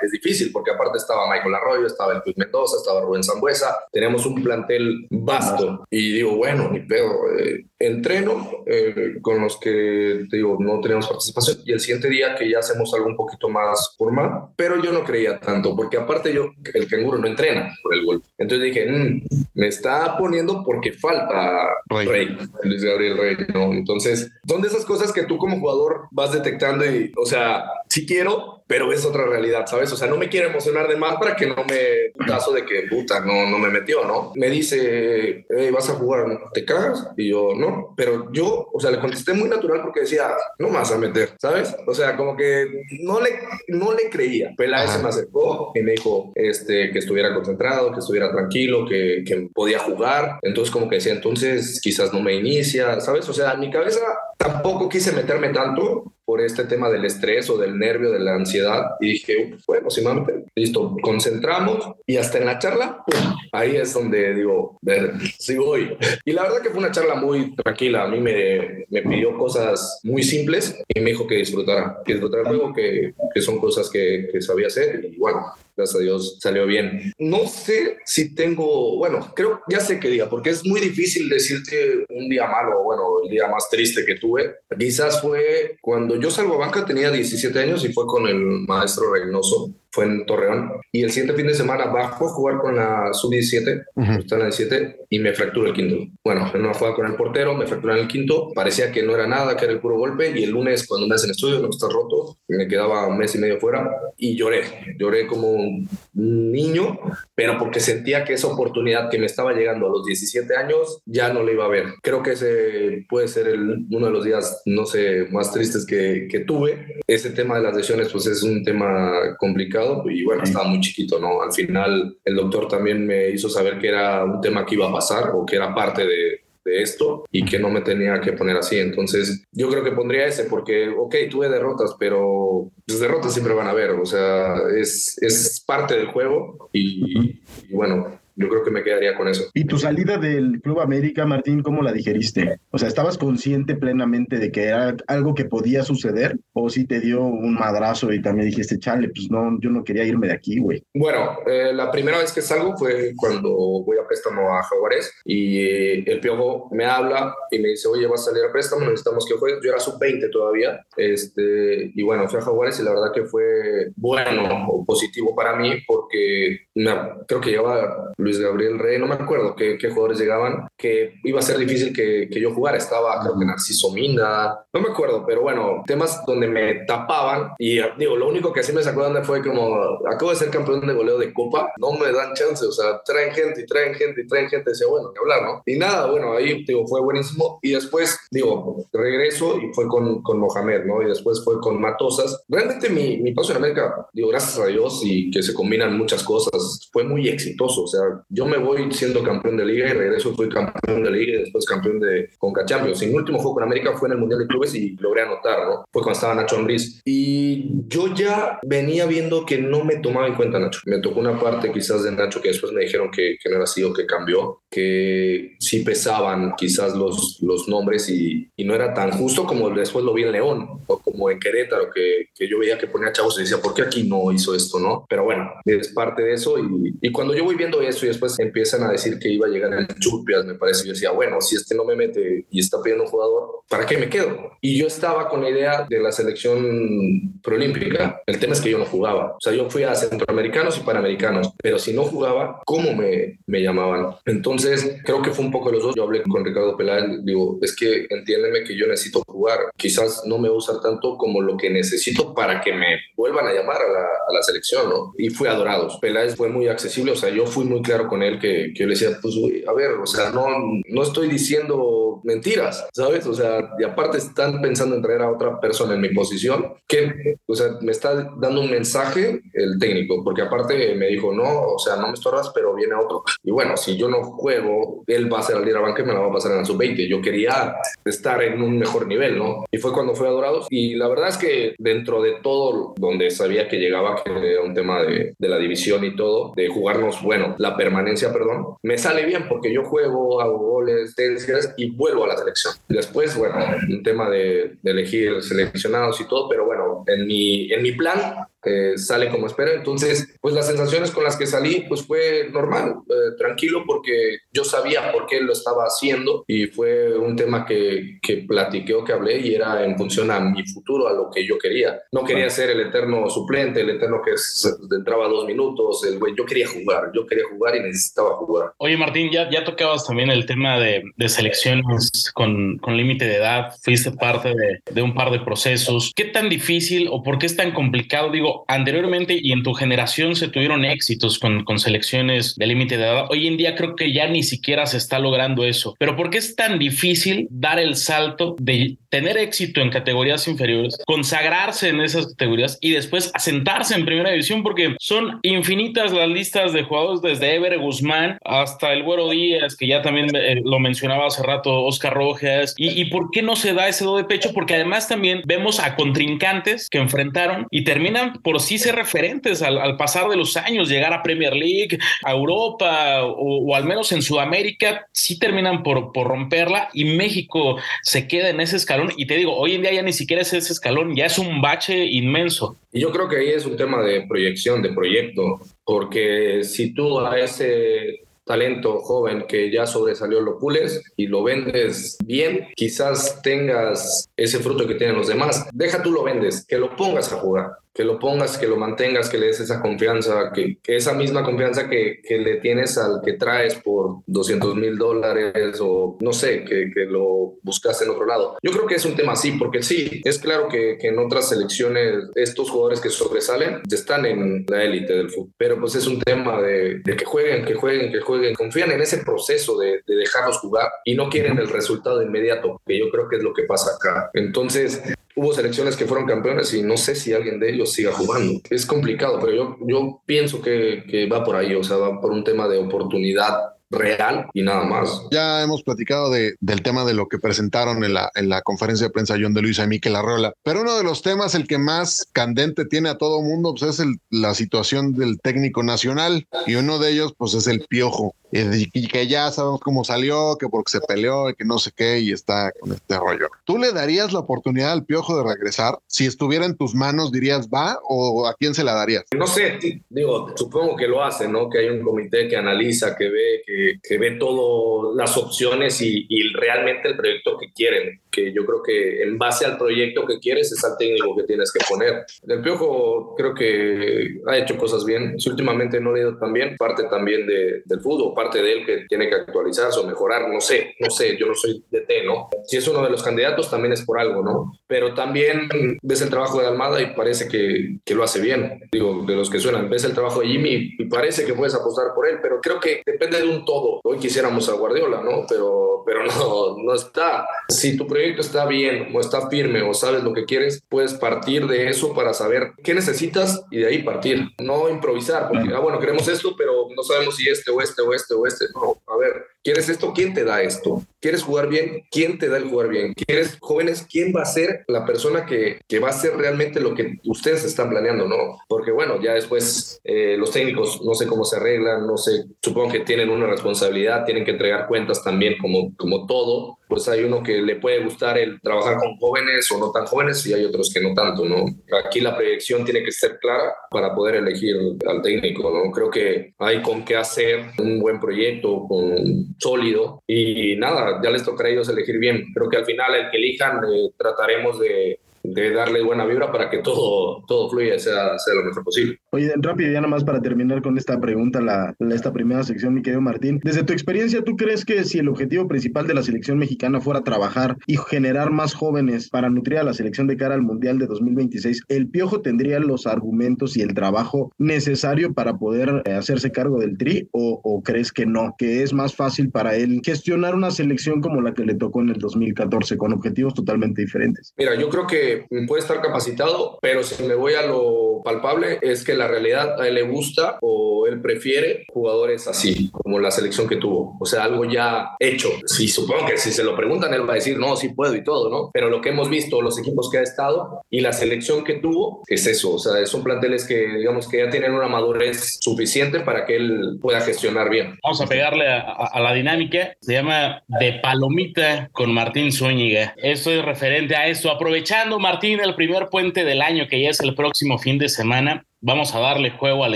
es 0.02 0.12
difícil 0.12 0.52
porque 0.52 0.72
aparte 0.72 0.98
estaba 0.98 1.30
Michael 1.30 1.54
Arroyo, 1.56 1.88
estaba 1.88 2.14
el 2.14 2.22
Luis 2.26 2.38
Mendoza, 2.38 2.78
estaba 2.78 3.02
Rubén 3.02 3.24
Zambuesa. 3.24 3.78
Teníamos 3.92 4.26
un 4.26 4.42
plantel 4.42 5.08
vasto. 5.12 5.86
Y 5.92 6.14
digo, 6.14 6.38
bueno, 6.38 6.70
ni 6.72 6.80
pedo. 6.80 7.12
Eh, 7.38 7.66
entreno 7.80 8.64
eh, 8.66 9.18
con 9.22 9.42
los 9.42 9.60
que, 9.60 10.26
te 10.30 10.38
digo, 10.38 10.58
no 10.60 10.80
teníamos 10.80 11.08
participación. 11.08 11.58
Y 11.66 11.74
el 11.74 11.80
siguiente 11.80 12.10
día 12.10 12.36
que 12.36 12.50
ya 12.50 12.60
hacemos 12.60 12.94
algo 12.94 13.08
un 13.08 13.18
poquito 13.18 13.50
más 13.50 13.96
formal, 13.98 14.48
pero 14.56 14.82
yo 14.82 14.92
no 14.92 15.04
creía 15.04 15.40
tanto 15.40 15.76
porque 15.76 15.98
aparte 15.98 16.34
yo, 16.34 16.52
el 16.74 16.88
canguro 16.88 17.18
no 17.18 17.28
entrena 17.28 17.74
por 17.84 17.94
el 17.94 18.06
golpe. 18.06 18.28
Entonces 18.38 18.66
dije, 18.66 18.90
"Mm, 18.90 19.22
me 19.54 19.68
está 19.68 20.18
poniendo 20.18 20.64
porque 20.64 20.94
falta 20.94 21.68
Rey, 21.90 22.38
Luis 22.64 22.84
Gabriel 22.84 23.17
Entonces, 23.24 24.32
son 24.48 24.62
de 24.62 24.68
esas 24.68 24.86
cosas 24.86 25.12
que 25.12 25.24
tú 25.24 25.38
como 25.38 25.60
jugador 25.60 26.08
vas 26.12 26.32
detectando 26.32 26.86
y, 26.86 27.14
o 27.18 27.26
sea, 27.26 27.66
sí 27.90 28.06
quiero, 28.06 28.57
pero 28.68 28.92
es 28.92 29.06
otra 29.06 29.26
realidad, 29.26 29.66
¿sabes? 29.66 29.92
O 29.94 29.98
sea, 29.98 30.08
no 30.08 30.18
me 30.18 30.30
quiero 30.30 30.50
emocionar 30.50 30.88
de 30.88 30.98
más 30.98 31.16
para 31.16 31.36
que 31.36 31.48
no 31.48 31.56
me, 31.68 32.26
caso 32.26 32.52
de 32.52 32.66
que, 32.66 32.84
puta, 32.90 33.22
no, 33.22 33.50
no 33.50 33.58
me 33.58 33.70
metió, 33.70 34.04
¿no? 34.06 34.34
Me 34.36 34.50
dice, 34.50 35.46
hey, 35.50 35.70
vas 35.72 35.90
a 35.90 35.94
jugar. 35.94 36.18
¿te 36.54 36.66
cagas? 36.66 37.08
Y 37.16 37.30
yo, 37.30 37.54
no, 37.56 37.94
pero 37.96 38.32
yo, 38.32 38.70
o 38.74 38.80
sea, 38.80 38.92
le 38.92 39.00
contesté 39.00 39.34
muy 39.34 39.50
natural 39.50 39.82
porque 39.82 40.02
decía, 40.02 40.30
no 40.60 40.70
me 40.70 40.78
vas 40.78 40.92
a 40.92 40.98
meter, 40.98 41.32
¿sabes? 41.40 41.76
O 41.86 41.94
sea, 41.94 42.18
como 42.18 42.36
que 42.36 42.68
no 43.02 43.22
le, 43.22 43.40
no 43.70 43.94
le 43.94 44.10
creía. 44.10 44.54
Peláez 44.58 44.92
se 44.92 45.00
me 45.00 45.10
acercó 45.10 45.72
y 45.76 45.82
me 45.82 45.92
dijo, 45.92 46.32
este, 46.36 46.92
que 46.92 47.00
estuviera 47.00 47.34
concentrado, 47.34 47.92
que 47.92 48.00
estuviera 48.00 48.32
tranquilo, 48.32 48.86
que, 48.88 49.24
que 49.26 49.50
podía 49.54 49.80
jugar. 49.80 50.40
Entonces, 50.42 50.72
como 50.72 50.90
que 50.90 50.96
decía, 50.96 51.14
entonces 51.14 51.80
quizás 51.82 52.14
no 52.14 52.20
me 52.22 52.36
inicia, 52.36 53.00
¿sabes? 53.00 53.28
O 53.30 53.34
sea, 53.34 53.54
en 53.54 53.60
mi 53.62 53.72
cabeza 53.72 54.02
tampoco 54.38 54.90
quise 54.90 55.12
meterme 55.12 55.50
tanto 55.50 56.14
por 56.28 56.42
este 56.42 56.66
tema 56.66 56.90
del 56.90 57.06
estrés 57.06 57.50
o 57.50 57.58
del 57.58 57.80
nervio, 57.80 58.12
de 58.12 58.20
la 58.20 58.36
ansiedad. 58.36 58.98
Y 59.00 59.14
dije, 59.14 59.56
bueno, 59.66 59.90
si 59.90 60.02
meter, 60.02 60.44
listo, 60.56 60.98
concentramos. 61.02 61.94
Y 62.06 62.18
hasta 62.18 62.38
en 62.38 62.48
la 62.48 62.60
charla, 62.60 63.06
ahí 63.54 63.78
es 63.78 63.94
donde 63.94 64.34
digo, 64.34 64.78
ver, 64.82 65.14
sí 65.40 65.56
voy. 65.56 65.98
Y 66.26 66.34
la 66.34 66.44
verdad 66.44 66.62
que 66.62 66.70
fue 66.70 66.80
una 66.80 66.92
charla 66.92 67.16
muy 67.16 67.56
tranquila. 67.56 68.04
A 68.04 68.08
mí 68.10 68.20
me, 68.20 68.86
me 68.90 69.04
pidió 69.04 69.38
cosas 69.38 70.02
muy 70.04 70.22
simples 70.22 70.78
y 70.94 71.00
me 71.00 71.12
dijo 71.12 71.26
que 71.26 71.36
disfrutara, 71.36 72.00
que 72.04 72.16
disfrutara 72.16 72.44
que, 72.76 73.14
que 73.34 73.42
son 73.42 73.58
cosas 73.60 73.90
que, 73.90 74.28
que 74.30 74.42
sabía 74.42 74.68
hacer. 74.68 75.06
Y 75.06 75.16
bueno, 75.16 75.46
gracias 75.78 75.96
a 75.96 76.04
Dios 76.04 76.38
salió 76.42 76.66
bien. 76.66 77.14
No 77.20 77.48
sé 77.48 78.00
si 78.06 78.34
tengo, 78.34 78.98
bueno, 78.98 79.32
creo, 79.36 79.62
ya 79.70 79.80
sé 79.80 80.00
qué 80.00 80.10
día, 80.10 80.28
porque 80.30 80.50
es 80.50 80.66
muy 80.66 80.82
difícil 80.82 81.30
decirte 81.30 82.06
un 82.10 82.28
día 82.28 82.48
malo, 82.48 82.84
bueno, 82.84 83.04
el 83.24 83.30
día 83.30 83.48
más 83.48 83.70
triste 83.70 84.04
que 84.04 84.16
tuve. 84.16 84.56
Quizás 84.78 85.22
fue 85.22 85.78
cuando 85.82 86.20
yo 86.20 86.32
salgo 86.32 86.56
a 86.56 86.66
banca, 86.66 86.84
tenía 86.84 87.12
17 87.12 87.58
años 87.60 87.86
y 87.86 87.94
fue 87.94 88.08
con 88.08 88.28
el 88.28 88.38
maestro 88.68 89.14
Reynoso, 89.14 89.72
fue 89.92 90.06
en 90.06 90.26
Torreón. 90.26 90.72
Y 90.92 91.04
el 91.04 91.12
siguiente 91.12 91.36
fin 91.36 91.48
de 91.48 91.54
semana 91.54 91.86
bajo 91.86 92.26
a 92.26 92.30
jugar 92.30 92.58
con 92.60 92.76
la 92.76 93.14
sub-17, 93.14 93.86
está 94.20 94.36
en 94.36 94.40
la 94.40 94.46
17, 94.48 94.98
y 95.10 95.20
me 95.20 95.34
fracturó 95.34 95.68
el 95.68 95.74
quinto. 95.74 95.98
Bueno, 96.24 96.50
en 96.54 96.62
una 96.62 96.74
jugada 96.74 96.96
con 96.96 97.06
el 97.08 97.16
portero, 97.16 97.56
me 97.56 97.68
fracturó 97.68 97.94
en 97.94 98.00
el 98.00 98.08
quinto, 98.08 98.52
parecía 98.54 98.92
que 98.92 99.04
no 99.04 99.16
era 99.16 99.28
nada, 99.28 99.56
que 99.56 99.66
era 99.66 99.74
el 99.74 99.80
puro 99.80 99.98
golpe, 99.98 100.32
y 100.38 100.44
el 100.44 100.52
lunes 100.52 100.86
cuando 100.88 101.08
me 101.08 101.16
hacen 101.16 101.32
estudio, 101.32 101.60
no 101.60 101.70
está 101.70 101.88
roto, 101.88 102.38
me 102.48 102.68
quedaba 102.68 103.08
un 103.08 103.18
mes 103.18 103.36
y 103.36 103.40
medio 103.40 103.60
fuera, 103.60 103.90
y 104.18 104.36
lloré, 104.36 104.64
lloré 105.00 105.28
como 105.28 105.52
un 105.52 105.88
niño, 106.14 107.00
pero 107.36 107.58
porque 107.58 107.80
sentía 107.80 108.24
que 108.24 108.34
esa 108.34 108.48
oportunidad 108.48 109.10
que 109.10 109.20
me 109.20 109.26
estaba 109.26 109.54
llegando 109.54 109.88
a 109.88 109.90
los 109.90 110.06
17 110.06 110.56
años 110.56 111.02
ya 111.06 111.32
no 111.32 111.44
la 111.44 111.52
iba 111.52 111.66
a 111.66 111.70
ver. 111.70 111.86
Creo 112.02 112.24
que 112.24 112.32
ese 112.32 113.06
puede 113.10 113.28
ser 113.28 113.48
el, 113.48 113.86
uno 113.90 114.08
de 114.08 114.12
los 114.12 114.26
días, 114.26 114.62
no 114.66 114.86
sé, 114.86 115.28
más 115.32 115.52
tristes 115.52 115.86
que, 115.86 116.28
que 116.30 116.40
tuve. 116.40 117.00
Ese 117.08 117.30
tema 117.32 117.58
de 117.58 117.64
las 117.64 117.76
lesiones, 117.76 118.10
pues 118.12 118.28
es 118.28 118.44
un 118.44 118.64
tema 118.64 119.36
complicado 119.38 119.77
y 120.10 120.24
bueno, 120.24 120.44
estaba 120.44 120.68
muy 120.68 120.80
chiquito, 120.80 121.20
¿no? 121.20 121.42
Al 121.42 121.54
final 121.54 122.18
el 122.24 122.36
doctor 122.36 122.68
también 122.68 123.06
me 123.06 123.30
hizo 123.30 123.50
saber 123.50 123.80
que 123.80 123.90
era 123.90 124.24
un 124.24 124.42
tema 124.42 124.66
que 124.66 124.76
iba 124.76 124.88
a 124.88 124.92
pasar 124.92 125.32
o 125.34 125.46
que 125.46 125.56
era 125.56 125.74
parte 125.74 126.06
de, 126.06 126.42
de 126.68 126.82
esto 126.82 127.26
y 127.32 127.46
que 127.46 127.60
no 127.60 127.70
me 127.70 127.82
tenía 127.82 128.20
que 128.22 128.34
poner 128.34 128.58
así. 128.58 128.78
Entonces, 128.78 129.44
yo 129.52 129.70
creo 129.70 129.84
que 129.84 129.92
pondría 129.92 130.28
ese 130.28 130.44
porque, 130.44 130.90
ok, 130.90 131.16
tuve 131.30 131.50
derrotas, 131.50 131.96
pero 131.98 132.70
pues, 132.86 133.00
derrotas 133.00 133.34
siempre 133.34 133.54
van 133.54 133.68
a 133.68 133.72
haber. 133.72 133.92
O 133.92 134.06
sea, 134.06 134.56
es, 134.78 135.18
es 135.22 135.64
parte 135.66 135.96
del 135.96 136.08
juego 136.08 136.70
y, 136.74 137.40
y 137.70 137.74
bueno, 137.74 138.20
yo 138.38 138.48
creo 138.50 138.64
que 138.64 138.72
me 138.72 138.84
quedaría 138.84 139.16
con 139.18 139.28
eso. 139.28 139.50
¿Y 139.54 139.66
tu 139.66 139.78
salida 139.78 140.18
del 140.18 140.62
Club 140.62 140.80
América, 140.80 141.26
Martín, 141.26 141.62
cómo 141.64 141.82
la 141.82 141.92
digeriste? 141.92 142.60
O 142.72 142.78
sea, 142.78 142.88
¿estabas 142.88 143.18
consciente 143.18 143.76
plenamente 143.76 144.38
de 144.38 144.52
que 144.52 144.66
era 144.66 144.96
algo 145.08 145.34
que 145.34 145.46
podía 145.46 145.84
suceder? 145.84 146.38
¿O 146.54 146.70
si 146.70 146.86
te 146.86 147.00
dio 147.02 147.22
un 147.24 147.56
madrazo 147.56 148.14
y 148.14 148.22
también 148.22 148.48
dijiste, 148.50 148.80
chale, 148.80 149.10
pues 149.10 149.28
no, 149.30 149.58
yo 149.60 149.70
no 149.70 149.84
quería 149.84 150.04
irme 150.06 150.28
de 150.28 150.34
aquí, 150.34 150.60
güey? 150.60 150.84
Bueno, 150.94 151.40
eh, 151.46 151.74
la 151.74 151.92
primera 151.92 152.20
vez 152.20 152.32
que 152.32 152.42
salgo 152.42 152.78
fue 152.78 153.14
cuando 153.18 153.50
voy 153.84 153.98
a 153.98 154.08
préstamo 154.08 154.56
a 154.56 154.64
Jaguares 154.64 155.12
y 155.26 155.60
eh, 155.60 156.04
el 156.08 156.20
piojo 156.20 156.70
me 156.72 156.86
habla 156.86 157.34
y 157.52 157.60
me 157.60 157.70
dice, 157.70 157.88
oye, 157.88 158.08
vas 158.08 158.22
a 158.22 158.32
salir 158.32 158.44
a 158.48 158.52
préstamo, 158.52 158.84
necesitamos 158.86 159.26
que 159.28 159.34
juegues. 159.36 159.60
Yo 159.64 159.72
era 159.72 159.80
sub-20 159.80 160.32
todavía. 160.32 160.80
Este, 160.96 161.92
y 161.96 162.04
bueno, 162.04 162.28
fui 162.28 162.40
a 162.40 162.44
Jaguares 162.44 162.80
y 162.80 162.84
la 162.84 162.92
verdad 162.92 163.12
que 163.14 163.24
fue 163.24 163.92
bueno 163.96 164.68
o 164.70 164.86
positivo 164.86 165.36
para 165.36 165.56
mí 165.56 165.72
porque 165.88 166.60
me- 166.76 166.94
creo 167.28 167.42
que 167.42 167.50
llevaba 167.52 168.12
Luis 168.28 168.40
Gabriel 168.40 168.78
Rey, 168.78 169.00
no 169.00 169.08
me 169.08 169.16
acuerdo 169.16 169.56
qué, 169.56 169.78
qué 169.78 169.90
jugadores 169.90 170.20
llegaban, 170.20 170.68
que 170.78 171.14
iba 171.24 171.40
a 171.40 171.42
ser 171.42 171.58
difícil 171.58 171.94
que, 171.94 172.28
yo 172.38 172.54
jugara. 172.54 172.78
Estaba, 172.78 173.22
creo 173.22 173.40
que 173.40 173.46
Narciso 173.46 173.92
Mina, 173.92 174.60
no 174.74 174.82
me 174.82 174.90
acuerdo, 174.90 175.26
pero 175.26 175.42
bueno, 175.42 175.84
temas 175.88 176.24
donde 176.26 176.48
me 176.48 176.86
tapaban. 176.86 177.54
Y 177.58 177.80
digo, 177.98 178.16
lo 178.16 178.28
único 178.28 178.52
que 178.52 178.64
sí 178.64 178.74
me 178.74 178.84
sacó 178.84 179.02
de 179.02 179.08
onda 179.08 179.24
fue 179.24 179.42
como, 179.42 180.00
acabo 180.08 180.32
de 180.32 180.38
ser 180.38 180.50
campeón 180.50 180.86
de 180.86 180.94
goleo 180.94 181.18
de 181.18 181.34
Copa, 181.34 181.72
no 181.78 181.94
me 181.94 182.12
dan 182.12 182.34
chance, 182.34 182.66
o 182.66 182.72
sea, 182.72 183.02
traen 183.04 183.32
gente 183.32 183.62
y 183.62 183.66
traen 183.66 183.96
gente 183.96 184.22
y 184.22 184.28
traen 184.28 184.50
gente. 184.50 184.72
Decía, 184.72 184.88
bueno, 184.88 185.12
que 185.14 185.20
hablar, 185.20 185.42
¿no? 185.44 185.62
Y 185.66 185.78
nada, 185.78 186.12
bueno, 186.12 186.34
ahí, 186.34 186.66
digo, 186.66 186.86
fue 186.86 187.02
buenísimo. 187.02 187.60
Y 187.62 187.72
después, 187.72 188.20
digo, 188.30 188.86
regreso 188.92 189.58
y 189.58 189.74
fue 189.74 189.88
con, 189.88 190.22
con 190.22 190.40
Mohamed, 190.40 190.86
¿no? 190.86 191.02
Y 191.02 191.06
después 191.06 191.44
fue 191.44 191.60
con 191.62 191.80
Matosas. 191.80 192.44
Realmente 192.50 192.90
mi, 192.90 193.18
mi 193.18 193.32
paso 193.32 193.52
en 193.52 193.58
América, 193.58 194.08
digo, 194.12 194.30
gracias 194.30 194.60
a 194.60 194.68
Dios 194.68 195.02
y 195.04 195.32
que 195.32 195.42
se 195.42 195.54
combinan 195.54 195.98
muchas 195.98 196.24
cosas, 196.24 196.90
fue 196.92 197.04
muy 197.04 197.30
exitoso. 197.30 197.84
O 197.84 197.88
sea, 197.88 198.02
yo 198.30 198.46
me 198.46 198.58
voy 198.58 198.92
siendo 198.92 199.24
campeón 199.24 199.58
de 199.58 199.66
liga 199.66 199.90
y 199.90 199.94
regreso, 199.94 200.34
fui 200.36 200.50
campeón 200.50 201.04
de 201.04 201.12
liga 201.12 201.34
y 201.34 201.42
después 201.44 201.66
campeón 201.66 202.00
de 202.00 202.30
Conca 202.38 202.66
Champions. 202.66 203.02
Y 203.02 203.10
último 203.10 203.40
juego 203.40 203.56
con 203.56 203.64
América 203.64 203.94
fue 203.98 204.08
en 204.08 204.14
el 204.14 204.20
Mundial 204.20 204.40
de 204.42 204.48
Clubes 204.48 204.74
y 204.76 204.96
logré 204.98 205.24
anotar, 205.24 205.68
¿no? 205.68 205.86
Fue 205.92 206.02
cuando 206.02 206.14
estaba 206.14 206.36
Nacho 206.36 206.58
Ambriz. 206.58 207.02
Y 207.06 207.70
yo 207.88 208.14
ya 208.14 208.60
venía 208.64 209.06
viendo 209.06 209.46
que 209.46 209.58
no 209.58 209.84
me 209.84 209.98
tomaba 209.98 210.28
en 210.28 210.36
cuenta 210.36 210.60
Nacho. 210.60 210.80
Me 210.86 211.00
tocó 211.00 211.20
una 211.20 211.40
parte 211.40 211.72
quizás 211.72 212.04
de 212.04 212.12
Nacho 212.12 212.42
que 212.42 212.50
después 212.50 212.72
me 212.72 212.82
dijeron 212.82 213.10
que, 213.12 213.38
que 213.42 213.50
no 213.50 213.56
era 213.56 213.64
así 213.64 213.84
o 213.84 213.94
que 213.94 214.06
cambió, 214.06 214.62
que 214.70 215.56
sí 215.60 215.80
pesaban 215.80 216.54
quizás 216.58 216.96
los, 216.96 217.40
los 217.42 217.68
nombres 217.68 218.10
y, 218.10 218.50
y 218.56 218.66
no 218.66 218.76
era 218.76 218.94
tan 218.94 219.12
justo 219.12 219.46
como 219.46 219.70
después 219.70 220.04
lo 220.04 220.14
vi 220.14 220.24
en 220.24 220.32
León 220.34 220.82
o 220.88 221.00
como 221.00 221.30
en 221.30 221.40
Querétaro, 221.40 221.90
que, 221.94 222.30
que 222.36 222.48
yo 222.50 222.60
veía 222.60 222.78
que 222.78 222.88
ponía 222.88 223.12
chavos 223.12 223.38
y 223.38 223.42
decía, 223.42 223.62
¿por 223.62 223.74
qué 223.74 223.84
aquí 223.84 224.04
no 224.04 224.32
hizo 224.32 224.54
esto, 224.54 224.80
no? 224.80 225.06
Pero 225.10 225.24
bueno, 225.24 225.50
es 225.66 225.90
parte 225.90 226.22
de 226.22 226.34
eso 226.34 226.60
y, 226.60 226.96
y 227.02 227.12
cuando 227.12 227.34
yo 227.34 227.46
voy 227.46 227.56
viendo 227.56 227.82
eso 227.82 228.06
y 228.06 228.10
después 228.10 228.38
empiezan 228.40 228.84
a 228.84 228.92
decir 228.92 229.20
que 229.20 229.30
iba 229.30 229.48
a 229.48 229.50
llegar 229.50 229.74
el 229.74 229.88
Chupias, 230.00 230.46
me 230.46 230.56
parece, 230.56 230.86
yo 230.86 230.94
decía, 230.94 231.12
bueno, 231.12 231.40
si 231.40 231.56
este 231.56 231.74
no 231.74 231.86
me 231.86 231.96
mete 231.96 232.46
y 232.50 232.60
está 232.60 232.82
pidiendo 232.82 233.06
un 233.06 233.10
jugador, 233.10 233.62
¿para 233.70 233.86
qué 233.86 233.98
me 233.98 234.10
quedo? 234.10 234.52
Y 234.62 234.78
yo 234.78 234.88
estaba 234.88 235.30
con 235.30 235.42
la 235.42 235.50
idea 235.50 235.88
de 235.90 236.00
la 236.00 236.12
selección 236.12 237.40
proolímpica. 237.42 238.22
El 238.26 238.40
tema 238.40 238.54
es 238.54 238.62
que 238.62 238.72
yo 238.72 238.78
no 238.78 238.86
jugaba. 238.86 239.36
O 239.38 239.40
sea, 239.40 239.54
yo 239.54 239.70
fui 239.70 239.84
a 239.84 239.96
centroamericanos 239.96 240.78
y 240.78 240.82
panamericanos, 240.82 241.54
pero 241.62 241.80
si 241.80 241.94
no 241.94 242.04
jugaba, 242.04 242.62
¿cómo 242.66 242.94
me, 242.94 243.40
me 243.46 243.62
llamaban? 243.62 244.16
Entonces, 244.26 244.57
creo 245.04 245.22
que 245.22 245.32
fue 245.32 245.46
un 245.46 245.52
poco 245.52 245.72
los 245.72 245.84
dos. 245.84 245.96
Yo 245.96 246.04
hablé 246.04 246.24
con 246.24 246.44
Ricardo 246.44 246.76
Peláez, 246.76 247.24
digo, 247.24 247.58
es 247.62 247.76
que 247.76 248.08
entiéndeme 248.10 248.64
que 248.64 248.78
yo 248.78 248.88
necesito 248.88 249.24
jugar. 249.28 249.60
Quizás 249.76 250.24
no 250.26 250.38
me 250.38 250.50
va 250.50 250.56
a 250.56 250.58
usar 250.58 250.80
tanto 250.82 251.18
como 251.18 251.42
lo 251.42 251.58
que 251.58 251.70
necesito 251.70 252.34
para 252.34 252.62
que 252.62 252.74
me 252.74 253.00
vuelvan 253.16 253.48
a 253.48 253.54
llamar 253.54 253.78
a 253.82 253.92
la, 253.92 254.02
a 254.02 254.34
la 254.34 254.44
selección, 254.44 254.90
¿no? 254.90 255.14
Y 255.18 255.30
fui 255.30 255.48
adorados. 255.48 255.98
Peláez 256.00 256.36
fue 256.36 256.50
muy 256.50 256.68
accesible, 256.68 257.12
o 257.12 257.16
sea, 257.16 257.30
yo 257.30 257.46
fui 257.46 257.66
muy 257.66 257.82
claro 257.82 258.08
con 258.08 258.24
él 258.24 258.40
que, 258.40 258.72
que 258.74 258.80
yo 258.80 258.86
le 258.86 258.94
decía, 258.94 259.18
pues, 259.22 259.36
a 259.68 259.74
ver, 259.74 259.92
o 259.92 260.06
sea, 260.06 260.32
no, 260.32 260.48
no 260.88 261.04
estoy 261.04 261.28
diciendo 261.28 262.07
mentiras, 262.24 262.88
¿sabes? 262.94 263.26
O 263.28 263.34
sea, 263.34 263.72
y 263.80 263.84
aparte 263.84 264.18
están 264.18 264.62
pensando 264.62 264.96
en 264.96 265.02
traer 265.02 265.22
a 265.22 265.32
otra 265.32 265.60
persona 265.60 265.94
en 265.96 266.02
mi 266.02 266.10
posición, 266.10 266.74
que, 266.88 267.38
o 267.46 267.56
sea, 267.56 267.78
me 267.82 267.92
está 267.92 268.30
dando 268.38 268.62
un 268.62 268.70
mensaje 268.70 269.42
el 269.54 269.80
técnico, 269.80 270.24
porque 270.24 270.42
aparte 270.42 270.96
me 270.96 271.08
dijo, 271.08 271.34
no, 271.34 271.74
o 271.74 271.80
sea, 271.80 271.96
no 271.98 272.08
me 272.08 272.14
estorbas, 272.14 272.52
pero 272.54 272.74
viene 272.74 272.96
otro. 272.96 273.24
Y 273.44 273.52
bueno, 273.52 273.78
si 273.78 273.98
yo 273.98 274.10
no 274.10 274.24
juego, 274.24 275.04
él 275.08 275.32
va 275.32 275.40
a 275.40 275.44
salir 275.44 275.76
a 275.76 275.82
banca 275.82 276.02
y 276.02 276.06
me 276.06 276.14
la 276.14 276.20
va 276.20 276.28
a 276.28 276.34
pasar 276.34 276.52
en 276.52 276.60
la 276.60 276.66
sub-20. 276.66 277.08
Yo 277.08 277.22
quería 277.22 277.76
estar 278.06 278.42
en 278.44 278.62
un 278.62 278.78
mejor 278.78 279.08
nivel, 279.08 279.38
¿no? 279.38 279.66
Y 279.72 279.78
fue 279.78 279.94
cuando 279.94 280.16
fue 280.16 280.28
a 280.28 280.32
Dorados. 280.32 280.68
Y 280.70 280.96
la 280.96 281.08
verdad 281.08 281.30
es 281.30 281.38
que 281.38 281.76
dentro 281.78 282.22
de 282.22 282.36
todo, 282.42 282.94
donde 282.98 283.30
sabía 283.32 283.68
que 283.68 283.78
llegaba, 283.78 284.22
que 284.24 284.32
era 284.32 284.62
un 284.62 284.74
tema 284.74 285.02
de, 285.04 285.34
de 285.38 285.50
la 285.50 285.58
división 285.58 286.04
y 286.04 286.16
todo, 286.16 286.54
de 286.56 286.68
jugarnos, 286.68 287.22
bueno, 287.22 287.56
la 287.58 287.76
permanencia, 287.76 288.32
perdón, 288.32 288.76
me 288.84 288.98
sale 288.98 289.26
bien 289.26 289.48
porque 289.48 289.74
yo 289.74 289.84
juego, 289.84 290.42
hago 290.42 290.58
goles, 290.58 291.16
tendencias 291.16 291.74
y 291.78 291.92
vuelvo 292.08 292.26
a 292.26 292.28
la 292.28 292.38
selección. 292.38 292.74
Después, 292.88 293.36
bueno, 293.36 293.56
un 293.90 294.04
tema 294.04 294.30
de, 294.30 294.78
de 294.82 294.92
elegir 294.92 295.42
seleccionados 295.42 296.20
y 296.22 296.28
todo, 296.28 296.48
pero 296.50 296.66
bueno, 296.66 297.04
en 297.08 297.28
mi, 297.28 297.72
en 297.72 297.84
mi 297.84 297.92
plan 297.92 298.48
eh, 298.64 298.98
sale 298.98 299.30
como 299.30 299.48
espera. 299.48 299.74
Entonces, 299.74 300.36
pues 300.42 300.54
las 300.54 300.68
sensaciones 300.68 301.12
con 301.12 301.24
las 301.24 301.38
que 301.38 301.46
salí, 301.46 301.86
pues 301.88 302.04
fue 302.06 302.50
normal, 302.52 302.96
eh, 303.10 303.36
tranquilo, 303.38 303.84
porque 303.86 304.38
yo 304.52 304.64
sabía 304.64 305.12
por 305.12 305.26
qué 305.28 305.42
lo 305.42 305.54
estaba 305.54 305.84
haciendo 305.86 306.44
y 306.48 306.68
fue 306.68 307.18
un 307.18 307.36
tema 307.36 307.66
que, 307.66 308.20
que 308.22 308.38
platiqué 308.48 308.94
o 308.94 309.04
que 309.04 309.14
hablé 309.14 309.40
y 309.40 309.56
era 309.56 309.84
en 309.86 309.98
función 309.98 310.32
a 310.32 310.40
mi 310.40 310.66
futuro, 310.68 311.08
a 311.08 311.14
lo 311.14 311.30
que 311.30 311.46
yo 311.46 311.58
quería. 311.58 312.00
No 312.12 312.24
quería 312.24 312.50
ser 312.50 312.70
el 312.72 312.82
eterno 312.82 313.30
suplente, 313.30 313.82
el 313.82 313.92
eterno 313.92 314.22
que 314.24 314.38
se- 314.38 314.70
entraba 314.96 315.28
dos 315.28 315.46
minutos, 315.46 316.04
el 316.06 316.20
güey, 316.20 316.34
yo 316.38 316.46
quería 316.46 316.68
jugar, 316.68 317.12
yo 317.14 317.26
quería 317.26 317.46
jugar 317.52 317.76
y 317.76 317.82
necesitaba 317.82 318.36
jugar. 318.38 318.74
Oye, 318.78 318.98
Martín, 318.98 319.30
ya, 319.32 319.50
ya 319.50 319.64
tocabas 319.64 320.06
también 320.06 320.30
el 320.30 320.46
tema 320.46 320.80
de, 320.80 321.04
de 321.16 321.30
selecciones 321.30 322.32
con, 322.34 322.78
con 322.80 322.96
límite 322.98 323.26
de 323.26 323.36
edad. 323.38 323.74
Fuiste 323.84 324.12
parte 324.12 324.50
de, 324.50 324.80
de 324.92 325.02
un 325.02 325.14
par 325.14 325.32
de 325.32 325.40
procesos. 325.40 326.12
¿Qué 326.16 326.26
tan 326.26 326.50
difícil 326.50 327.08
o 327.12 327.24
por 327.24 327.38
qué 327.40 327.46
es 327.46 327.56
tan 327.56 327.72
complicado? 327.72 328.32
Digo, 328.32 328.57
anteriormente 328.68 329.38
y 329.42 329.52
en 329.52 329.64
tu 329.64 329.74
generación 329.74 330.36
se 330.36 330.48
tuvieron 330.48 330.86
éxitos 330.86 331.40
con, 331.40 331.64
con 331.64 331.80
selecciones 331.80 332.56
de 332.56 332.68
límite 332.68 332.98
de 332.98 333.04
edad. 333.04 333.26
Hoy 333.30 333.48
en 333.48 333.58
día 333.58 333.76
creo 333.76 333.96
que 333.96 334.12
ya 334.12 334.28
ni 334.28 334.44
siquiera 334.44 334.86
se 334.86 334.98
está 334.98 335.20
logrando 335.20 335.66
eso. 335.66 335.96
Pero 336.00 336.16
¿por 336.16 336.30
qué 336.30 336.38
es 336.38 336.56
tan 336.56 336.80
difícil 336.80 337.48
dar 337.50 337.80
el 337.80 337.96
salto 337.96 338.56
de 338.60 338.98
tener 339.10 339.38
éxito 339.38 339.82
en 339.82 339.90
categorías 339.90 340.48
inferiores, 340.48 340.98
consagrarse 341.06 341.90
en 341.90 342.02
esas 342.02 342.28
categorías 342.28 342.78
y 342.82 342.92
después 342.92 343.32
asentarse 343.34 343.96
en 343.96 344.06
primera 344.06 344.32
división? 344.32 344.64
Porque 344.64 344.96
son 345.00 345.40
infinitas 345.44 346.12
las 346.12 346.30
listas 346.30 346.74
de 346.74 346.84
jugadores 346.84 347.22
desde 347.22 347.56
Ever 347.56 347.78
Guzmán 347.80 348.38
hasta 348.44 348.94
el 348.94 349.04
Güero 349.04 349.30
Díaz, 349.30 349.76
que 349.76 349.88
ya 349.88 350.02
también 350.02 350.28
eh, 350.36 350.62
lo 350.64 350.80
mencionaba 350.80 351.28
hace 351.28 351.44
rato 351.44 351.84
Oscar 351.84 352.14
Rojas. 352.14 352.74
¿Y, 352.78 353.02
¿Y 353.02 353.06
por 353.06 353.32
qué 353.32 353.42
no 353.42 353.56
se 353.56 353.74
da 353.74 353.88
ese 353.88 354.06
do 354.06 354.18
de 354.18 354.24
pecho? 354.24 354.52
Porque 354.54 354.76
además 354.76 355.08
también 355.08 355.42
vemos 355.46 355.80
a 355.80 355.96
contrincantes 355.96 356.90
que 356.90 356.98
enfrentaron 356.98 357.68
y 357.72 357.84
terminan 357.84 358.37
por 358.42 358.60
sí 358.60 358.78
ser 358.78 358.96
referentes 358.96 359.62
al, 359.62 359.78
al 359.78 359.98
pasar 359.98 360.30
de 360.30 360.36
los 360.36 360.58
años, 360.58 360.90
llegar 360.90 361.14
a 361.14 361.24
Premier 361.24 361.56
League, 361.56 362.00
a 362.24 362.32
Europa 362.32 363.24
o, 363.24 363.66
o 363.66 363.76
al 363.76 363.86
menos 363.86 364.12
en 364.12 364.22
Sudamérica, 364.22 365.08
sí 365.12 365.40
terminan 365.40 365.84
por, 365.84 366.12
por 366.12 366.28
romperla 366.28 366.90
y 366.94 367.06
México 367.06 367.78
se 368.02 368.28
queda 368.28 368.50
en 368.50 368.60
ese 368.60 368.78
escalón. 368.78 369.12
Y 369.18 369.26
te 369.26 369.36
digo, 369.36 369.56
hoy 369.56 369.76
en 369.76 369.82
día 369.82 369.94
ya 369.94 370.02
ni 370.02 370.14
siquiera 370.14 370.42
es 370.42 370.54
ese 370.54 370.74
escalón, 370.74 371.16
ya 371.16 371.26
es 371.26 371.38
un 371.38 371.62
bache 371.62 372.06
inmenso. 372.06 372.78
Y 372.92 373.02
yo 373.02 373.12
creo 373.12 373.28
que 373.28 373.38
ahí 373.38 373.50
es 373.50 373.66
un 373.66 373.78
tema 373.78 374.02
de 374.02 374.22
proyección, 374.22 374.82
de 374.82 374.94
proyecto, 374.94 375.60
porque 375.84 376.64
si 376.64 376.94
tú 376.94 377.20
a 377.20 377.40
ese 377.40 378.22
talento 378.48 379.02
joven 379.02 379.46
que 379.48 379.70
ya 379.70 379.86
sobresalió 379.86 380.40
lo 380.40 380.58
pules 380.58 381.04
y 381.18 381.28
lo 381.28 381.44
vendes 381.44 382.18
bien, 382.26 382.70
quizás 382.76 383.42
tengas 383.44 384.28
ese 384.36 384.60
fruto 384.60 384.88
que 384.88 384.96
tienen 384.96 385.18
los 385.18 385.28
demás. 385.28 385.68
Deja 385.74 386.02
tú 386.02 386.12
lo 386.12 386.24
vendes, 386.24 386.66
que 386.66 386.78
lo 386.78 386.96
pongas 386.96 387.32
a 387.34 387.38
jugar, 387.38 387.72
que 387.98 388.04
lo 388.04 388.20
pongas, 388.20 388.60
que 388.60 388.68
lo 388.68 388.78
mantengas, 388.78 389.28
que 389.28 389.40
le 389.40 389.48
des 389.48 389.60
esa 389.60 389.82
confianza, 389.82 390.52
que, 390.54 390.78
esa 390.86 391.14
misma 391.14 391.44
confianza 391.44 391.90
que, 391.90 392.22
que, 392.24 392.38
le 392.38 392.58
tienes 392.58 392.96
al 393.00 393.22
que 393.26 393.34
traes 393.34 393.74
por 393.74 394.20
200 394.28 394.76
mil 394.76 395.00
dólares 395.00 395.80
o 395.82 396.16
no 396.22 396.32
sé, 396.32 396.64
que, 396.64 396.92
que, 396.94 397.06
lo 397.06 397.56
buscaste 397.64 398.06
en 398.06 398.12
otro 398.12 398.28
lado. 398.28 398.58
Yo 398.62 398.72
creo 398.72 398.86
que 398.86 398.96
es 398.96 399.06
un 399.06 399.16
tema 399.16 399.32
así, 399.32 399.54
porque 399.54 399.82
sí, 399.82 400.22
es 400.24 400.38
claro 400.38 400.68
que, 400.68 401.00
en 401.02 401.18
otras 401.18 401.50
selecciones 401.50 402.26
estos 402.36 402.70
jugadores 402.70 403.02
que 403.02 403.10
sobresalen 403.10 403.82
están 403.92 404.28
en 404.28 404.66
la 404.68 404.84
élite 404.84 405.14
del 405.14 405.32
fútbol, 405.32 405.54
pero 405.58 405.80
pues 405.80 405.96
es 405.96 406.06
un 406.06 406.20
tema 406.20 406.62
de, 406.62 407.02
que 407.04 407.26
jueguen, 407.26 407.66
que 407.66 407.74
jueguen, 407.74 408.12
que 408.12 408.20
jueguen, 408.20 408.54
confían 408.54 408.92
en 408.92 409.02
ese 409.02 409.24
proceso 409.24 409.76
de 409.80 410.04
dejarlos 410.06 410.60
jugar 410.60 410.92
y 411.04 411.16
no 411.16 411.30
quieren 411.30 411.58
el 411.58 411.68
resultado 411.68 412.22
inmediato, 412.22 412.80
que 412.86 413.00
yo 413.00 413.10
creo 413.10 413.28
que 413.28 413.38
es 413.38 413.44
lo 413.44 413.54
que 413.56 413.64
pasa 413.64 413.96
acá. 413.96 414.30
Entonces, 414.36 415.02
hubo 415.38 415.54
selecciones 415.54 415.96
que 415.96 416.06
fueron 416.06 416.26
campeones 416.26 416.74
y 416.74 416.82
no 416.82 416.98
sé 416.98 417.16
si 417.16 417.32
alguien 417.32 417.60
de 417.60 417.70
ellos 417.70 417.94
siga 417.94 418.12
jugando. 418.12 418.60
Es 418.70 418.86
complicado, 418.86 419.40
pero 419.40 419.54
yo, 419.54 419.78
yo 419.88 420.22
pienso 420.26 420.62
que, 420.62 421.04
que 421.08 421.28
va 421.28 421.44
por 421.44 421.56
ahí, 421.56 421.74
o 421.76 421.84
sea, 421.84 421.98
va 421.98 422.20
por 422.20 422.32
un 422.32 422.44
tema 422.44 422.68
de 422.68 422.80
oportunidad 422.80 423.77
real 423.90 424.48
y 424.54 424.64
nada 424.64 424.84
más. 424.84 425.24
Ya 425.32 425.62
hemos 425.62 425.84
platicado 425.84 426.30
de, 426.30 426.56
del 426.60 426.82
tema 426.82 427.06
de 427.06 427.14
lo 427.14 427.28
que 427.28 427.40
presentaron 427.40 428.04
en 428.04 428.14
la, 428.14 428.32
en 428.36 428.50
la 428.50 428.62
conferencia 428.62 429.08
de 429.08 429.14
prensa 429.14 429.36
John 429.40 429.54
de 429.54 429.62
Luisa 429.62 429.84
y 429.84 429.88
Miquel 429.88 430.16
Arreola, 430.16 430.54
pero 430.64 430.82
uno 430.82 430.98
de 430.98 431.04
los 431.04 431.22
temas, 431.22 431.56
el 431.56 431.68
que 431.68 431.78
más 431.78 432.28
candente 432.34 432.86
tiene 432.86 433.10
a 433.10 433.18
todo 433.18 433.42
mundo, 433.42 433.74
pues 433.78 433.94
es 433.94 434.00
el, 434.00 434.16
la 434.30 434.54
situación 434.54 435.14
del 435.14 435.40
técnico 435.40 435.84
nacional 435.84 436.48
y 436.66 436.76
uno 436.76 437.00
de 437.00 437.12
ellos, 437.12 437.34
pues 437.38 437.54
es 437.54 437.68
el 437.68 437.86
piojo. 437.88 438.36
Y, 438.50 438.88
y 438.94 439.08
que 439.10 439.28
ya 439.28 439.52
sabemos 439.52 439.82
cómo 439.82 440.06
salió, 440.06 440.58
que 440.58 440.70
porque 440.70 440.92
se 440.92 441.02
peleó 441.02 441.50
y 441.50 441.56
que 441.56 441.66
no 441.66 441.80
sé 441.80 441.92
qué, 441.94 442.20
y 442.20 442.32
está 442.32 442.72
con 442.80 442.94
este 442.94 443.18
rollo. 443.18 443.50
¿Tú 443.66 443.78
le 443.78 443.92
darías 443.92 444.32
la 444.32 444.40
oportunidad 444.40 444.94
al 444.94 445.04
piojo 445.04 445.38
de 445.38 445.44
regresar? 445.44 446.00
Si 446.08 446.26
estuviera 446.26 446.66
en 446.66 446.78
tus 446.78 446.96
manos, 446.96 447.34
dirías 447.34 447.68
va 447.68 448.00
o 448.08 448.48
a 448.48 448.54
quién 448.54 448.74
se 448.74 448.86
la 448.86 448.94
darías? 448.94 449.26
No 449.38 449.48
sé, 449.48 449.78
digo, 450.10 450.54
supongo 450.56 450.96
que 450.96 451.08
lo 451.08 451.22
hace, 451.22 451.48
¿no? 451.50 451.70
Que 451.70 451.80
hay 451.80 451.90
un 451.90 452.02
comité 452.02 452.48
que 452.48 452.56
analiza, 452.56 453.18
que 453.18 453.30
ve, 453.30 453.62
que, 453.66 453.77
que 454.02 454.18
ve 454.18 454.32
todas 454.32 455.16
las 455.16 455.38
opciones 455.38 456.02
y, 456.02 456.26
y, 456.30 456.54
realmente 456.54 457.10
el 457.10 457.18
proyecto 457.18 457.58
que 457.58 457.72
quieren. 457.74 458.22
Que 458.32 458.54
yo 458.54 458.66
creo 458.66 458.84
que 458.84 459.24
en 459.24 459.38
base 459.38 459.66
al 459.66 459.78
proyecto 459.78 460.26
que 460.26 460.40
quieres 460.40 460.72
es 460.72 460.84
al 460.84 460.98
técnico 460.98 461.36
que 461.36 461.44
tienes 461.44 461.72
que 461.72 461.80
poner. 461.88 462.26
El 462.48 462.62
Piojo 462.62 463.36
creo 463.36 463.54
que 463.54 464.40
ha 464.48 464.58
hecho 464.58 464.78
cosas 464.78 465.06
bien. 465.06 465.40
Si 465.40 465.50
últimamente 465.50 466.00
no 466.00 466.14
le 466.14 466.20
ha 466.20 466.24
ido 466.24 466.38
tan 466.38 466.54
bien, 466.54 466.76
parte 466.78 467.04
también 467.06 467.48
de, 467.48 467.82
del 467.86 468.00
fútbol, 468.02 468.34
parte 468.34 468.62
de 468.62 468.74
él 468.74 468.86
que 468.86 469.06
tiene 469.08 469.30
que 469.30 469.36
actualizarse 469.36 470.00
o 470.00 470.08
mejorar. 470.08 470.50
No 470.50 470.62
sé, 470.62 470.96
no 471.00 471.10
sé, 471.10 471.38
yo 471.38 471.48
no 471.48 471.56
soy 471.56 471.84
de 471.90 472.02
T, 472.02 472.24
¿no? 472.24 472.50
Si 472.66 472.78
es 472.78 472.88
uno 472.88 473.04
de 473.04 473.10
los 473.10 473.24
candidatos, 473.24 473.70
también 473.70 473.94
es 473.94 474.04
por 474.04 474.20
algo, 474.20 474.44
¿no? 474.44 474.74
Pero 474.88 475.14
también 475.14 475.68
ves 476.02 476.22
el 476.22 476.30
trabajo 476.30 476.62
de 476.62 476.68
Almada 476.68 477.02
y 477.02 477.14
parece 477.16 477.48
que, 477.48 477.98
que 478.06 478.16
lo 478.16 478.24
hace 478.24 478.42
bien. 478.42 478.82
Digo, 478.92 479.24
de 479.26 479.36
los 479.36 479.50
que 479.50 479.60
suenan, 479.60 479.90
ves 479.90 480.04
el 480.04 480.14
trabajo 480.14 480.42
de 480.42 480.48
Jimmy 480.48 480.96
y 480.98 481.06
parece 481.06 481.46
que 481.46 481.54
puedes 481.54 481.76
apostar 481.76 482.14
por 482.16 482.28
él, 482.28 482.40
pero 482.42 482.60
creo 482.62 482.80
que 482.80 483.02
depende 483.06 483.42
de 483.42 483.48
un 483.48 483.66
todo. 483.68 484.00
Hoy 484.04 484.18
quisiéramos 484.18 484.68
a 484.70 484.74
Guardiola, 484.74 485.22
¿no? 485.22 485.46
Pero, 485.48 486.02
pero 486.06 486.26
no, 486.26 486.78
no 486.84 486.96
está. 486.96 487.48
Si 487.70 487.96
tu 487.96 488.08
proyecto 488.08 488.42
está 488.42 488.66
bien 488.66 489.10
o 489.14 489.20
está 489.20 489.48
firme 489.50 489.84
o 489.84 489.94
sabes 489.94 490.24
lo 490.24 490.34
que 490.34 490.46
quieres, 490.46 490.82
puedes 490.90 491.14
partir 491.14 491.68
de 491.68 491.90
eso 491.90 492.14
para 492.16 492.34
saber 492.34 492.72
qué 492.84 492.96
necesitas 492.96 493.64
y 493.70 493.78
de 493.80 493.88
ahí 493.88 494.04
partir. 494.04 494.48
No 494.60 494.90
improvisar, 494.90 495.50
porque, 495.50 495.72
ah, 495.76 495.80
bueno, 495.80 496.00
queremos 496.00 496.28
esto, 496.28 496.56
pero 496.58 496.88
no 496.96 497.04
sabemos 497.04 497.36
si 497.36 497.48
este 497.48 497.70
o 497.70 497.82
este 497.82 498.02
o 498.02 498.14
este 498.14 498.34
o 498.34 498.48
este. 498.48 498.66
No, 498.74 498.98
a 499.14 499.18
ver, 499.18 499.46
¿quieres 499.64 499.90
esto? 499.90 500.14
¿Quién 500.16 500.34
te 500.34 500.44
da 500.44 500.64
esto? 500.64 501.04
¿Quieres 501.20 501.44
jugar 501.44 501.68
bien? 501.68 502.04
¿Quién 502.10 502.40
te 502.40 502.48
da 502.48 502.58
el 502.58 502.70
jugar 502.70 502.88
bien? 502.88 503.14
¿Quieres 503.14 503.58
jóvenes? 503.60 504.08
¿Quién 504.10 504.34
va 504.34 504.44
a 504.44 504.46
ser 504.46 504.86
la 504.88 505.06
persona 505.06 505.46
que, 505.46 505.82
que 505.88 506.00
va 506.00 506.10
a 506.10 506.14
ser 506.14 506.38
realmente 506.38 506.80
lo 506.80 506.96
que 506.96 507.18
ustedes 507.26 507.66
están 507.66 507.90
planeando, 507.90 508.28
no? 508.28 508.60
Porque 508.70 508.92
bueno, 508.92 509.22
ya 509.22 509.34
después 509.34 510.00
eh, 510.04 510.38
los 510.38 510.52
técnicos 510.52 511.02
no 511.04 511.14
sé 511.16 511.28
cómo 511.28 511.44
se 511.44 511.58
arreglan, 511.58 512.08
no 512.08 512.18
sé, 512.18 512.46
supongo 512.62 512.94
que 512.94 513.00
tienen 513.02 513.30
una 513.30 513.48
responsabilidad, 513.58 514.26
tienen 514.26 514.46
que 514.46 514.52
entregar 514.52 514.88
cuentas 514.88 515.24
también 515.24 515.58
como, 515.58 515.96
como 515.98 516.26
todo. 516.26 516.78
Pues 516.88 517.08
hay 517.10 517.24
uno 517.24 517.44
que 517.44 517.62
le 517.62 517.76
puede 517.76 518.04
gustar 518.04 518.38
el 518.38 518.62
trabajar 518.62 518.98
con 518.98 519.18
jóvenes 519.18 519.70
o 519.72 519.78
no 519.78 519.92
tan 519.92 520.06
jóvenes 520.06 520.46
y 520.48 520.54
hay 520.54 520.64
otros 520.64 520.92
que 520.94 521.02
no 521.02 521.14
tanto, 521.14 521.44
¿no? 521.44 521.66
Aquí 522.06 522.22
la 522.22 522.36
proyección 522.36 522.86
tiene 522.86 523.04
que 523.04 523.12
ser 523.12 523.40
clara 523.40 523.74
para 523.92 524.16
poder 524.16 524.36
elegir 524.36 524.76
al 525.06 525.22
técnico, 525.22 525.70
¿no? 525.70 525.92
Creo 525.92 526.10
que 526.10 526.54
hay 526.60 526.82
con 526.82 527.04
qué 527.04 527.18
hacer 527.18 527.66
un 527.80 528.00
buen 528.00 528.20
proyecto, 528.20 528.86
con 528.88 529.56
sólido 529.58 530.24
y 530.26 530.76
nada, 530.78 531.20
ya 531.22 531.30
les 531.30 531.44
tocará 531.44 531.70
a 531.70 531.72
ellos 531.74 531.90
elegir 531.90 532.20
bien. 532.20 532.46
Creo 532.54 532.70
que 532.70 532.78
al 532.78 532.86
final 532.86 533.16
el 533.16 533.30
que 533.30 533.38
elijan 533.38 533.82
eh, 533.84 534.12
trataremos 534.18 534.80
de, 534.80 535.20
de, 535.44 535.72
darle 535.72 536.02
buena 536.02 536.26
vibra 536.26 536.52
para 536.52 536.70
que 536.70 536.80
todo, 536.80 537.44
todo 537.48 537.70
fluya 537.70 537.96
y 537.96 538.00
sea, 538.00 538.38
sea 538.40 538.54
lo 538.54 538.64
mejor 538.64 538.84
posible. 538.84 539.20
Oye, 539.38 539.54
rápido, 539.58 539.92
ya 539.92 540.02
nada 540.02 540.08
más 540.08 540.24
para 540.24 540.42
terminar 540.42 540.82
con 540.82 540.98
esta 540.98 541.20
pregunta, 541.20 541.62
la, 541.62 541.96
esta 542.10 542.34
primera 542.34 542.64
sección, 542.64 542.96
mi 542.96 543.04
querido 543.04 543.22
Martín. 543.22 543.60
Desde 543.64 543.84
tu 543.84 543.94
experiencia, 543.94 544.44
¿tú 544.44 544.56
crees 544.56 544.84
que 544.84 545.04
si 545.04 545.20
el 545.20 545.30
objetivo 545.30 545.68
principal 545.68 546.08
de 546.08 546.16
la 546.16 546.24
selección 546.24 546.58
mexicana 546.58 547.02
fuera 547.02 547.22
trabajar 547.22 547.78
y 547.86 547.98
generar 547.98 548.50
más 548.50 548.74
jóvenes 548.74 549.30
para 549.30 549.52
nutrir 549.52 549.78
a 549.78 549.84
la 549.84 549.94
selección 549.94 550.26
de 550.26 550.38
cara 550.38 550.56
al 550.56 550.64
Mundial 550.64 550.98
de 550.98 551.06
2026, 551.06 551.84
el 551.88 552.08
Piojo 552.08 552.42
tendría 552.42 552.80
los 552.80 553.06
argumentos 553.06 553.78
y 553.78 553.84
el 553.84 553.94
trabajo 553.94 554.52
necesario 554.58 555.36
para 555.36 555.54
poder 555.54 556.02
eh, 556.06 556.14
hacerse 556.14 556.52
cargo 556.52 556.80
del 556.80 556.98
tri? 556.98 557.30
O, 557.32 557.62
¿O 557.64 557.84
crees 557.84 558.12
que 558.12 558.26
no? 558.26 558.56
Que 558.58 558.82
es 558.82 558.92
más 558.92 559.14
fácil 559.14 559.52
para 559.52 559.76
él 559.76 560.02
gestionar 560.04 560.56
una 560.56 560.72
selección 560.72 561.22
como 561.22 561.42
la 561.42 561.54
que 561.54 561.64
le 561.64 561.76
tocó 561.76 562.02
en 562.02 562.10
el 562.10 562.18
2014, 562.18 562.98
con 562.98 563.14
objetivos 563.14 563.54
totalmente 563.54 564.02
diferentes. 564.02 564.52
Mira, 564.58 564.74
yo 564.74 564.90
creo 564.90 565.06
que 565.06 565.46
puede 565.68 565.84
estar 565.84 566.02
capacitado, 566.02 566.80
pero 566.82 567.04
si 567.04 567.22
me 567.22 567.36
voy 567.36 567.54
a 567.54 567.68
lo 567.68 568.24
palpable, 568.24 568.80
es 568.82 569.04
que 569.04 569.14
la 569.14 569.27
realidad 569.28 569.80
a 569.82 569.88
él 569.88 569.96
le 569.96 570.02
gusta 570.04 570.58
o 570.62 571.06
él 571.08 571.22
prefiere 571.22 571.86
jugadores 571.94 572.48
así, 572.48 572.90
como 572.92 573.20
la 573.20 573.32
selección 573.32 573.68
que 573.68 573.78
tuvo. 573.78 574.18
O 574.20 574.26
sea, 574.26 574.44
algo 574.44 574.66
ya 574.66 575.10
hecho. 575.20 575.50
Sí, 575.66 575.88
supongo 575.88 576.26
que 576.26 576.38
si 576.38 576.52
se 576.52 576.64
lo 576.64 576.76
preguntan, 576.76 577.14
él 577.14 577.28
va 577.28 577.34
a 577.34 577.36
decir, 577.36 577.58
no, 577.58 577.76
sí 577.76 577.90
puedo 577.90 578.16
y 578.16 578.24
todo, 578.24 578.50
¿no? 578.50 578.70
Pero 578.74 578.90
lo 578.90 579.02
que 579.02 579.10
hemos 579.10 579.30
visto, 579.30 579.62
los 579.62 579.80
equipos 579.80 580.10
que 580.12 580.18
ha 580.18 580.22
estado 580.24 580.82
y 580.90 581.02
la 581.02 581.14
selección 581.14 581.64
que 581.64 581.76
tuvo, 581.76 582.24
es 582.28 582.46
eso. 582.48 582.74
O 582.74 582.80
sea, 582.80 583.06
son 583.06 583.24
planteles 583.24 583.66
que, 583.66 583.88
digamos, 583.98 584.28
que 584.28 584.40
ya 584.40 584.50
tienen 584.50 584.74
una 584.74 584.88
madurez 584.88 585.58
suficiente 585.62 586.20
para 586.22 586.46
que 586.46 586.56
él 586.58 586.98
pueda 587.02 587.22
gestionar 587.22 587.70
bien. 587.70 587.98
Vamos 588.04 588.22
a 588.22 588.28
pegarle 588.28 588.68
a, 588.68 588.80
a- 588.82 589.10
a 589.14 589.20
la 589.20 589.34
dinámica. 589.34 589.94
Se 590.02 590.14
llama 590.14 590.64
De 590.68 590.94
Palomita 591.02 591.90
con 591.92 592.14
Martín 592.14 592.52
Zúñiga. 592.52 593.14
Esto 593.18 593.52
es 593.52 593.64
referente 593.64 594.16
a 594.16 594.28
esto. 594.28 594.52
Aprovechando, 594.52 595.20
Martín, 595.20 595.60
el 595.60 595.76
primer 595.76 596.08
puente 596.10 596.44
del 596.46 596.62
año, 596.62 596.88
que 596.90 597.02
ya 597.02 597.10
es 597.10 597.20
el 597.22 597.36
próximo 597.36 597.78
fin 597.80 597.98
de 597.98 598.10
semana. 598.10 598.66
Vamos 598.80 599.16
a 599.16 599.20
darle 599.20 599.50
juego 599.50 599.84
al 599.84 599.96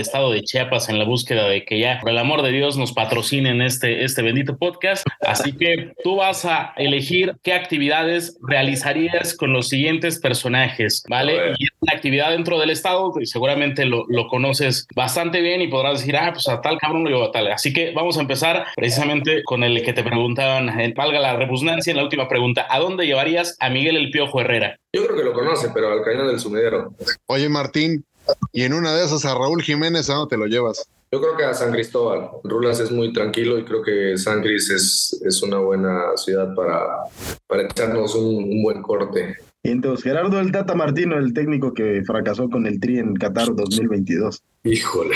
estado 0.00 0.32
de 0.32 0.42
Chiapas 0.42 0.88
en 0.88 0.98
la 0.98 1.04
búsqueda 1.04 1.46
de 1.46 1.64
que 1.64 1.78
ya, 1.78 2.00
por 2.00 2.10
el 2.10 2.18
amor 2.18 2.42
de 2.42 2.50
Dios, 2.50 2.76
nos 2.76 2.92
patrocinen 2.92 3.62
este, 3.62 4.02
este 4.02 4.22
bendito 4.22 4.56
podcast. 4.56 5.06
Así 5.20 5.52
que 5.52 5.92
tú 6.02 6.16
vas 6.16 6.44
a 6.44 6.72
elegir 6.76 7.36
qué 7.44 7.52
actividades 7.52 8.36
realizarías 8.42 9.36
con 9.36 9.52
los 9.52 9.68
siguientes 9.68 10.18
personajes, 10.18 11.04
¿vale? 11.08 11.52
Y 11.58 11.64
es 11.64 11.70
una 11.78 11.92
actividad 11.94 12.30
dentro 12.30 12.58
del 12.58 12.70
estado, 12.70 13.12
y 13.20 13.26
seguramente 13.26 13.84
lo, 13.84 14.04
lo 14.08 14.26
conoces 14.26 14.88
bastante 14.96 15.40
bien 15.40 15.62
y 15.62 15.68
podrás 15.68 16.00
decir, 16.00 16.16
ah, 16.16 16.32
pues 16.32 16.48
a 16.48 16.60
tal 16.60 16.76
cabrón 16.78 17.04
lo 17.04 17.10
llevo 17.10 17.24
a 17.26 17.30
tal. 17.30 17.52
Así 17.52 17.72
que 17.72 17.92
vamos 17.92 18.18
a 18.18 18.22
empezar 18.22 18.64
precisamente 18.74 19.44
con 19.44 19.62
el 19.62 19.80
que 19.84 19.92
te 19.92 20.02
preguntaban, 20.02 20.80
eh, 20.80 20.92
valga 20.96 21.20
la 21.20 21.36
rebusnancia 21.36 21.92
en 21.92 21.98
la 21.98 22.02
última 22.02 22.26
pregunta, 22.26 22.66
¿a 22.68 22.80
dónde 22.80 23.06
llevarías 23.06 23.56
a 23.60 23.70
Miguel 23.70 23.96
el 23.96 24.10
Piojo 24.10 24.40
Herrera? 24.40 24.76
Yo 24.92 25.06
creo 25.06 25.16
que 25.16 25.24
lo 25.24 25.32
conoce, 25.32 25.68
pero 25.72 25.92
al 25.92 26.02
cañón 26.02 26.26
del 26.26 26.40
sumidero. 26.40 26.94
Oye, 27.26 27.48
Martín, 27.48 28.04
y 28.52 28.62
en 28.62 28.74
una 28.74 28.94
de 28.94 29.04
esas 29.04 29.24
a 29.24 29.34
Raúl 29.34 29.62
Jiménez, 29.62 30.08
¿a 30.10 30.14
dónde 30.14 30.30
te 30.30 30.36
lo 30.36 30.46
llevas? 30.46 30.86
Yo 31.10 31.20
creo 31.20 31.36
que 31.36 31.44
a 31.44 31.52
San 31.52 31.72
Cristóbal. 31.72 32.30
Rulas 32.42 32.80
es 32.80 32.90
muy 32.90 33.12
tranquilo 33.12 33.58
y 33.58 33.64
creo 33.64 33.82
que 33.82 34.16
San 34.16 34.40
Cris 34.40 34.70
es, 34.70 35.20
es 35.24 35.42
una 35.42 35.58
buena 35.58 36.16
ciudad 36.16 36.54
para, 36.54 37.04
para 37.46 37.64
echarnos 37.64 38.14
un, 38.14 38.36
un 38.36 38.62
buen 38.62 38.80
corte. 38.80 39.36
Y 39.64 39.70
entonces, 39.70 40.02
Gerardo 40.02 40.40
el 40.40 40.50
Tata 40.50 40.74
Martino, 40.74 41.16
el 41.16 41.32
técnico 41.34 41.72
que 41.72 42.02
fracasó 42.04 42.50
con 42.50 42.66
el 42.66 42.80
Tri 42.80 42.98
en 42.98 43.14
Qatar 43.14 43.54
2022. 43.54 44.42
Híjole. 44.64 45.14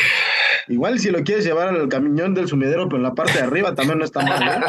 Igual 0.69 0.99
si 0.99 1.11
lo 1.11 1.23
quieres 1.23 1.45
llevar 1.45 1.69
al 1.69 1.89
camión 1.89 2.35
del 2.35 2.49
sumidero, 2.49 2.87
pero 2.89 2.97
en 2.97 3.05
la 3.05 3.15
parte 3.15 3.35
de 3.35 3.45
arriba 3.45 3.75
también 3.75 3.99
no 3.99 4.05
está 4.05 4.21
mal. 4.23 4.43
¿eh? 4.43 4.61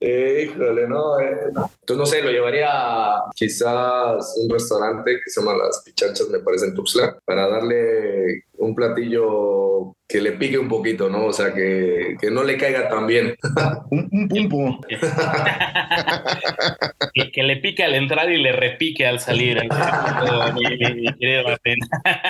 Eh, 0.00 0.48
híjole, 0.50 0.88
no. 0.88 1.20
eh, 1.20 1.50
no. 1.52 1.70
Entonces, 1.80 1.96
no 1.96 2.06
sé, 2.06 2.22
lo 2.22 2.30
llevaría 2.30 2.68
a 2.70 3.30
quizás 3.34 4.34
un 4.42 4.50
restaurante 4.50 5.18
que 5.24 5.30
se 5.30 5.40
llama 5.40 5.56
Las 5.56 5.82
Pichanchas, 5.84 6.28
me 6.30 6.40
parece, 6.40 6.66
en 6.66 6.74
Tuxtla, 6.74 7.16
para 7.24 7.48
darle 7.48 8.44
un 8.64 8.74
platillo 8.74 9.96
que 10.06 10.20
le 10.20 10.32
pique 10.32 10.58
un 10.58 10.68
poquito, 10.68 11.08
¿no? 11.08 11.26
O 11.26 11.32
sea, 11.32 11.52
que, 11.54 12.16
que 12.20 12.30
no 12.30 12.44
le 12.44 12.56
caiga 12.56 12.88
tan 12.88 13.06
bien. 13.06 13.34
un, 13.90 14.08
un 14.10 14.48
pumpo. 14.48 14.80
que, 17.14 17.32
que 17.32 17.42
le 17.42 17.56
pique 17.56 17.82
al 17.82 17.94
entrar 17.94 18.30
y 18.30 18.36
le 18.36 18.52
repique 18.52 19.06
al 19.06 19.18
salir. 19.20 19.62
Martín. 21.44 21.78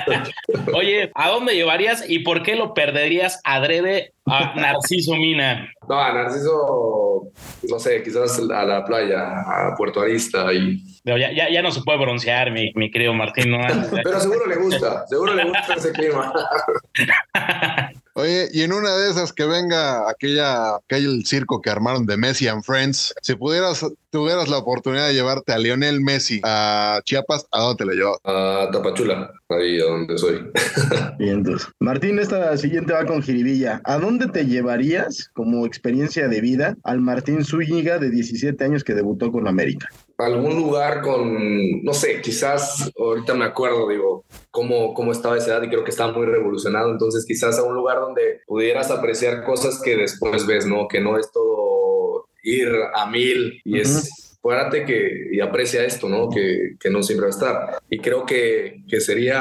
Oye, 0.74 1.10
¿a 1.14 1.28
dónde 1.28 1.54
llevarías 1.54 2.08
y 2.08 2.20
por 2.20 2.42
qué 2.42 2.56
lo 2.56 2.74
perderías 2.74 3.40
adrede 3.44 4.13
a 4.26 4.54
Narciso 4.54 5.14
Mina? 5.14 5.68
No, 5.88 6.00
a 6.00 6.12
Narciso, 6.12 7.30
no 7.68 7.78
sé, 7.78 8.02
quizás 8.02 8.38
a 8.38 8.64
la 8.64 8.84
playa, 8.84 9.40
a 9.40 9.74
Puerto 9.76 10.00
Arista 10.00 10.52
y... 10.52 10.82
No, 11.04 11.18
ya, 11.18 11.32
ya, 11.32 11.50
ya 11.50 11.62
no 11.62 11.70
se 11.70 11.82
puede 11.82 11.98
broncear, 11.98 12.50
mi, 12.50 12.72
mi 12.74 12.90
querido 12.90 13.12
Martín. 13.12 13.50
¿no? 13.50 13.58
Pero 14.02 14.20
seguro 14.20 14.46
le 14.46 14.56
gusta, 14.56 15.06
seguro 15.06 15.34
le 15.34 15.44
gusta 15.44 15.74
ese 15.74 15.92
clima. 15.92 16.32
Oye, 18.16 18.48
y 18.52 18.62
en 18.62 18.72
una 18.72 18.94
de 18.96 19.10
esas 19.10 19.32
que 19.32 19.44
venga 19.44 20.08
aquella, 20.08 20.76
aquel 20.76 21.26
circo 21.26 21.60
que 21.60 21.68
armaron 21.68 22.06
de 22.06 22.16
Messi 22.16 22.46
and 22.46 22.62
Friends, 22.62 23.12
si 23.20 23.34
pudieras, 23.34 23.84
tuvieras 24.10 24.48
la 24.48 24.58
oportunidad 24.58 25.08
de 25.08 25.14
llevarte 25.14 25.52
a 25.52 25.58
Lionel 25.58 26.00
Messi 26.00 26.40
a 26.44 27.00
Chiapas, 27.04 27.48
¿a 27.50 27.60
dónde 27.60 27.78
te 27.78 27.84
lo 27.86 27.92
llevas? 27.92 28.18
A 28.22 28.68
Tapachula, 28.70 29.32
ahí 29.48 29.80
a 29.80 29.84
donde 29.84 30.16
soy. 30.16 30.48
Bien, 31.18 31.38
entonces. 31.38 31.68
Martín, 31.80 32.20
esta 32.20 32.56
siguiente 32.56 32.92
va 32.92 33.04
con 33.04 33.20
jiribilla. 33.20 33.80
¿A 33.82 33.98
dónde 33.98 34.28
te 34.28 34.46
llevarías 34.46 35.30
como 35.32 35.66
experiencia 35.66 36.28
de 36.28 36.40
vida 36.40 36.76
al 36.84 37.00
Martín 37.00 37.44
Zúñiga 37.44 37.98
de 37.98 38.10
17 38.10 38.62
años 38.62 38.84
que 38.84 38.94
debutó 38.94 39.32
con 39.32 39.48
América? 39.48 39.88
Algún 40.18 40.56
lugar 40.56 41.02
con, 41.02 41.82
no 41.82 41.94
sé, 41.94 42.20
quizás 42.20 42.90
ahorita 42.98 43.34
me 43.34 43.44
acuerdo, 43.44 43.88
digo, 43.88 44.24
cómo, 44.50 44.94
cómo 44.94 45.12
estaba 45.12 45.36
esa 45.36 45.52
edad 45.52 45.62
y 45.62 45.68
creo 45.68 45.84
que 45.84 45.90
estaba 45.90 46.12
muy 46.12 46.26
revolucionado, 46.26 46.90
entonces 46.90 47.24
quizás 47.26 47.58
a 47.58 47.62
un 47.64 47.74
lugar 47.74 48.00
donde 48.00 48.40
pudieras 48.46 48.90
apreciar 48.90 49.44
cosas 49.44 49.80
que 49.82 49.96
después 49.96 50.46
ves, 50.46 50.66
¿no? 50.66 50.88
Que 50.88 51.00
no 51.00 51.18
es 51.18 51.30
todo 51.32 52.28
ir 52.42 52.68
a 52.94 53.06
mil 53.06 53.60
y 53.64 53.80
es... 53.80 54.20
Acuérdate 54.44 54.84
que 54.84 55.28
y 55.32 55.40
aprecia 55.40 55.86
esto, 55.86 56.06
¿no? 56.06 56.28
Que, 56.28 56.76
que 56.78 56.90
no 56.90 57.02
siempre 57.02 57.28
va 57.28 57.28
a 57.28 57.34
estar. 57.34 57.78
Y 57.88 57.98
creo 58.00 58.26
que, 58.26 58.84
que 58.86 59.00
sería 59.00 59.40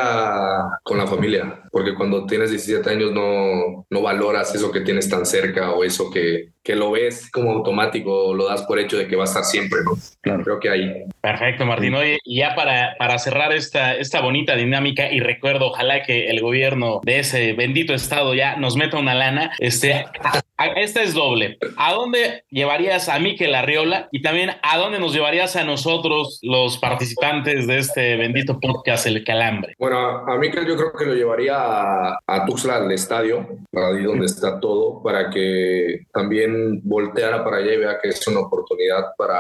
con 0.81 0.97
la 0.97 1.05
familia, 1.07 1.62
porque 1.73 1.95
cuando 1.95 2.25
tienes 2.27 2.51
17 2.51 2.87
años 2.87 3.11
no, 3.11 3.85
no 3.89 4.01
valoras 4.01 4.53
eso 4.53 4.71
que 4.71 4.81
tienes 4.81 5.09
tan 5.09 5.25
cerca 5.25 5.71
o 5.71 5.83
eso 5.83 6.11
que, 6.11 6.49
que 6.63 6.75
lo 6.75 6.91
ves 6.91 7.31
como 7.31 7.51
automático, 7.51 8.33
lo 8.35 8.47
das 8.47 8.61
por 8.61 8.77
hecho 8.79 8.95
de 8.97 9.07
que 9.07 9.15
va 9.15 9.23
a 9.23 9.25
estar 9.25 9.43
siempre, 9.43 9.79
¿no? 9.83 9.91
Claro. 10.21 10.43
Creo 10.43 10.59
que 10.59 10.69
ahí. 10.69 11.03
Perfecto, 11.19 11.65
Martín. 11.65 11.95
Oye, 11.95 12.19
y 12.23 12.37
ya 12.39 12.53
para, 12.55 12.95
para 12.99 13.17
cerrar 13.17 13.51
esta, 13.53 13.95
esta 13.95 14.21
bonita 14.21 14.55
dinámica, 14.55 15.11
y 15.11 15.19
recuerdo, 15.19 15.67
ojalá 15.71 16.03
que 16.03 16.29
el 16.29 16.39
gobierno 16.41 17.01
de 17.03 17.19
ese 17.19 17.53
bendito 17.53 17.93
estado 17.93 18.33
ya 18.35 18.55
nos 18.57 18.75
meta 18.77 18.97
una 18.99 19.15
lana, 19.15 19.51
este, 19.59 19.93
a- 19.93 20.11
a- 20.57 20.67
esta 20.75 21.01
es 21.01 21.13
doble. 21.15 21.57
¿A 21.77 21.91
dónde 21.93 22.43
llevarías 22.51 23.09
a 23.09 23.17
Miquel 23.19 23.55
Arriola? 23.55 24.07
Y 24.11 24.21
también, 24.21 24.51
¿a 24.61 24.77
dónde 24.77 24.99
nos 24.99 25.11
llevarías 25.13 25.55
a 25.55 25.63
nosotros, 25.63 26.39
los 26.43 26.77
participantes 26.77 27.65
de 27.67 27.79
este 27.79 28.15
bendito 28.15 28.59
podcast, 28.59 29.07
El 29.07 29.23
Calambre? 29.23 29.73
Bueno, 29.79 29.97
a, 29.99 30.33
a 30.33 30.37
Mikel 30.37 30.67
yo 30.67 30.75
creo 30.77 30.93
que 30.93 31.05
lo 31.05 31.13
llevaría 31.15 31.62
a, 31.63 32.19
a 32.25 32.45
Tuxtla, 32.45 32.77
al 32.77 32.91
estadio, 32.91 33.47
ahí 33.73 34.03
donde 34.03 34.25
está 34.25 34.59
todo, 34.59 35.01
para 35.01 35.29
que 35.29 36.07
también 36.13 36.81
volteara 36.83 37.43
para 37.43 37.57
allá 37.57 37.73
y 37.73 37.77
vea 37.77 37.99
que 38.01 38.09
es 38.09 38.27
una 38.27 38.41
oportunidad 38.41 39.15
para, 39.17 39.39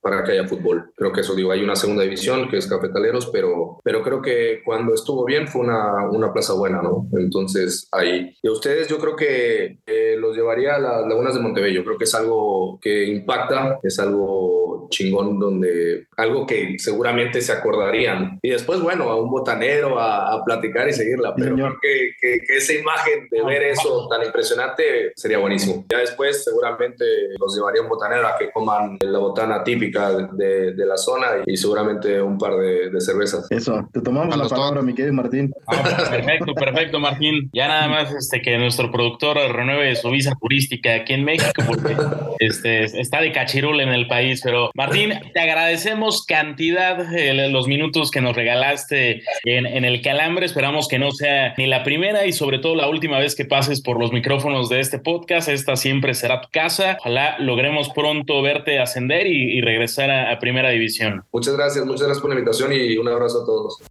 para 0.00 0.24
que 0.24 0.32
haya 0.32 0.48
fútbol. 0.48 0.92
Creo 0.96 1.12
que 1.12 1.20
eso 1.20 1.34
digo, 1.34 1.52
hay 1.52 1.62
una 1.62 1.76
segunda 1.76 2.02
división 2.02 2.48
que 2.48 2.58
es 2.58 2.66
Cafetaleros, 2.66 3.26
pero, 3.26 3.78
pero 3.82 4.02
creo 4.02 4.22
que 4.22 4.62
cuando 4.64 4.94
estuvo 4.94 5.24
bien 5.24 5.48
fue 5.48 5.62
una, 5.62 6.08
una 6.08 6.32
plaza 6.32 6.54
buena, 6.54 6.82
¿no? 6.82 7.06
Entonces 7.12 7.88
ahí. 7.92 8.36
Y 8.42 8.48
a 8.48 8.52
ustedes 8.52 8.88
yo 8.88 8.98
creo 8.98 9.16
que 9.16 9.78
eh, 9.86 10.16
los 10.18 10.36
llevaría 10.36 10.76
a 10.76 10.78
las 10.78 11.06
lagunas 11.06 11.34
de 11.34 11.40
Montebello. 11.40 11.84
Creo 11.84 11.98
que 11.98 12.04
es 12.04 12.14
algo 12.14 12.78
que 12.80 13.04
impacta, 13.04 13.78
es 13.82 13.98
algo 13.98 14.69
chingón 14.88 15.38
donde 15.38 16.06
algo 16.16 16.46
que 16.46 16.76
seguramente 16.78 17.40
se 17.40 17.52
acordarían. 17.52 18.38
Y 18.42 18.50
después, 18.50 18.80
bueno, 18.80 19.04
a 19.10 19.20
un 19.20 19.30
botanero 19.30 19.98
a, 19.98 20.32
a 20.34 20.44
platicar 20.44 20.88
y 20.88 20.92
seguirla. 20.92 21.34
Pero 21.36 21.54
creo 21.54 21.76
que, 21.80 22.10
que- 22.20 22.40
que 22.46 22.56
esa 22.56 22.72
imagen 22.72 23.28
de 23.30 23.42
ver 23.44 23.62
eso 23.62 24.08
tan 24.08 24.24
impresionante 24.24 25.12
sería 25.16 25.38
buenísimo. 25.38 25.84
Ya 25.90 25.98
después 25.98 26.42
seguramente 26.44 27.04
los 27.38 27.54
llevaría 27.56 27.80
a 27.80 27.84
un 27.84 27.90
botanero 27.90 28.26
a 28.26 28.36
que 28.38 28.50
coman 28.50 28.98
la 29.00 29.18
botana 29.18 29.62
típica 29.64 30.10
de, 30.32 30.72
de 30.72 30.86
la 30.86 30.96
zona 30.96 31.26
y 31.46 31.56
seguramente 31.56 32.20
un 32.20 32.38
par 32.38 32.56
de, 32.56 32.90
de 32.90 33.00
cervezas. 33.00 33.46
Eso, 33.50 33.88
te 33.92 34.00
tomamos 34.00 34.36
la 34.36 34.48
palabra, 34.48 34.82
mi 34.82 34.94
querido 34.94 35.14
Martín. 35.14 35.52
Perfecto, 36.10 36.54
perfecto, 36.54 36.98
Martín. 37.00 37.50
Ya 37.52 37.68
nada 37.68 37.88
más 37.88 38.12
este, 38.14 38.40
que 38.42 38.56
nuestro 38.58 38.90
productor 38.90 39.36
renueve 39.36 39.94
su 39.96 40.10
visa 40.10 40.32
turística 40.40 40.94
aquí 40.94 41.14
en 41.14 41.24
México, 41.24 41.62
porque 41.66 41.96
este, 42.38 42.84
está 42.84 43.20
de 43.20 43.32
cachirul 43.32 43.80
en 43.80 43.90
el 43.90 44.06
país. 44.06 44.40
Pero, 44.44 44.69
Martín, 44.74 45.12
te 45.34 45.40
agradecemos 45.40 46.24
cantidad 46.24 47.14
eh, 47.14 47.48
los 47.48 47.66
minutos 47.66 48.10
que 48.10 48.20
nos 48.20 48.34
regalaste 48.36 49.22
en, 49.44 49.66
en 49.66 49.84
el 49.84 50.02
calambre. 50.02 50.46
Esperamos 50.46 50.88
que 50.88 50.98
no 50.98 51.10
sea 51.10 51.54
ni 51.56 51.66
la 51.66 51.82
primera 51.82 52.26
y 52.26 52.32
sobre 52.32 52.58
todo 52.58 52.74
la 52.74 52.88
última 52.88 53.18
vez 53.18 53.34
que 53.34 53.44
pases 53.44 53.82
por 53.82 53.98
los 53.98 54.12
micrófonos 54.12 54.68
de 54.68 54.80
este 54.80 54.98
podcast. 54.98 55.48
Esta 55.48 55.76
siempre 55.76 56.14
será 56.14 56.40
tu 56.40 56.48
casa. 56.50 56.96
Ojalá 57.00 57.36
logremos 57.38 57.90
pronto 57.90 58.42
verte 58.42 58.78
ascender 58.78 59.26
y, 59.26 59.58
y 59.58 59.60
regresar 59.60 60.10
a, 60.10 60.30
a 60.32 60.38
primera 60.38 60.70
división. 60.70 61.24
Muchas 61.32 61.56
gracias, 61.56 61.84
muchas 61.84 62.02
gracias 62.02 62.20
por 62.20 62.30
la 62.30 62.38
invitación 62.38 62.72
y 62.72 62.96
un 62.96 63.08
abrazo 63.08 63.42
a 63.42 63.46
todos. 63.46 63.82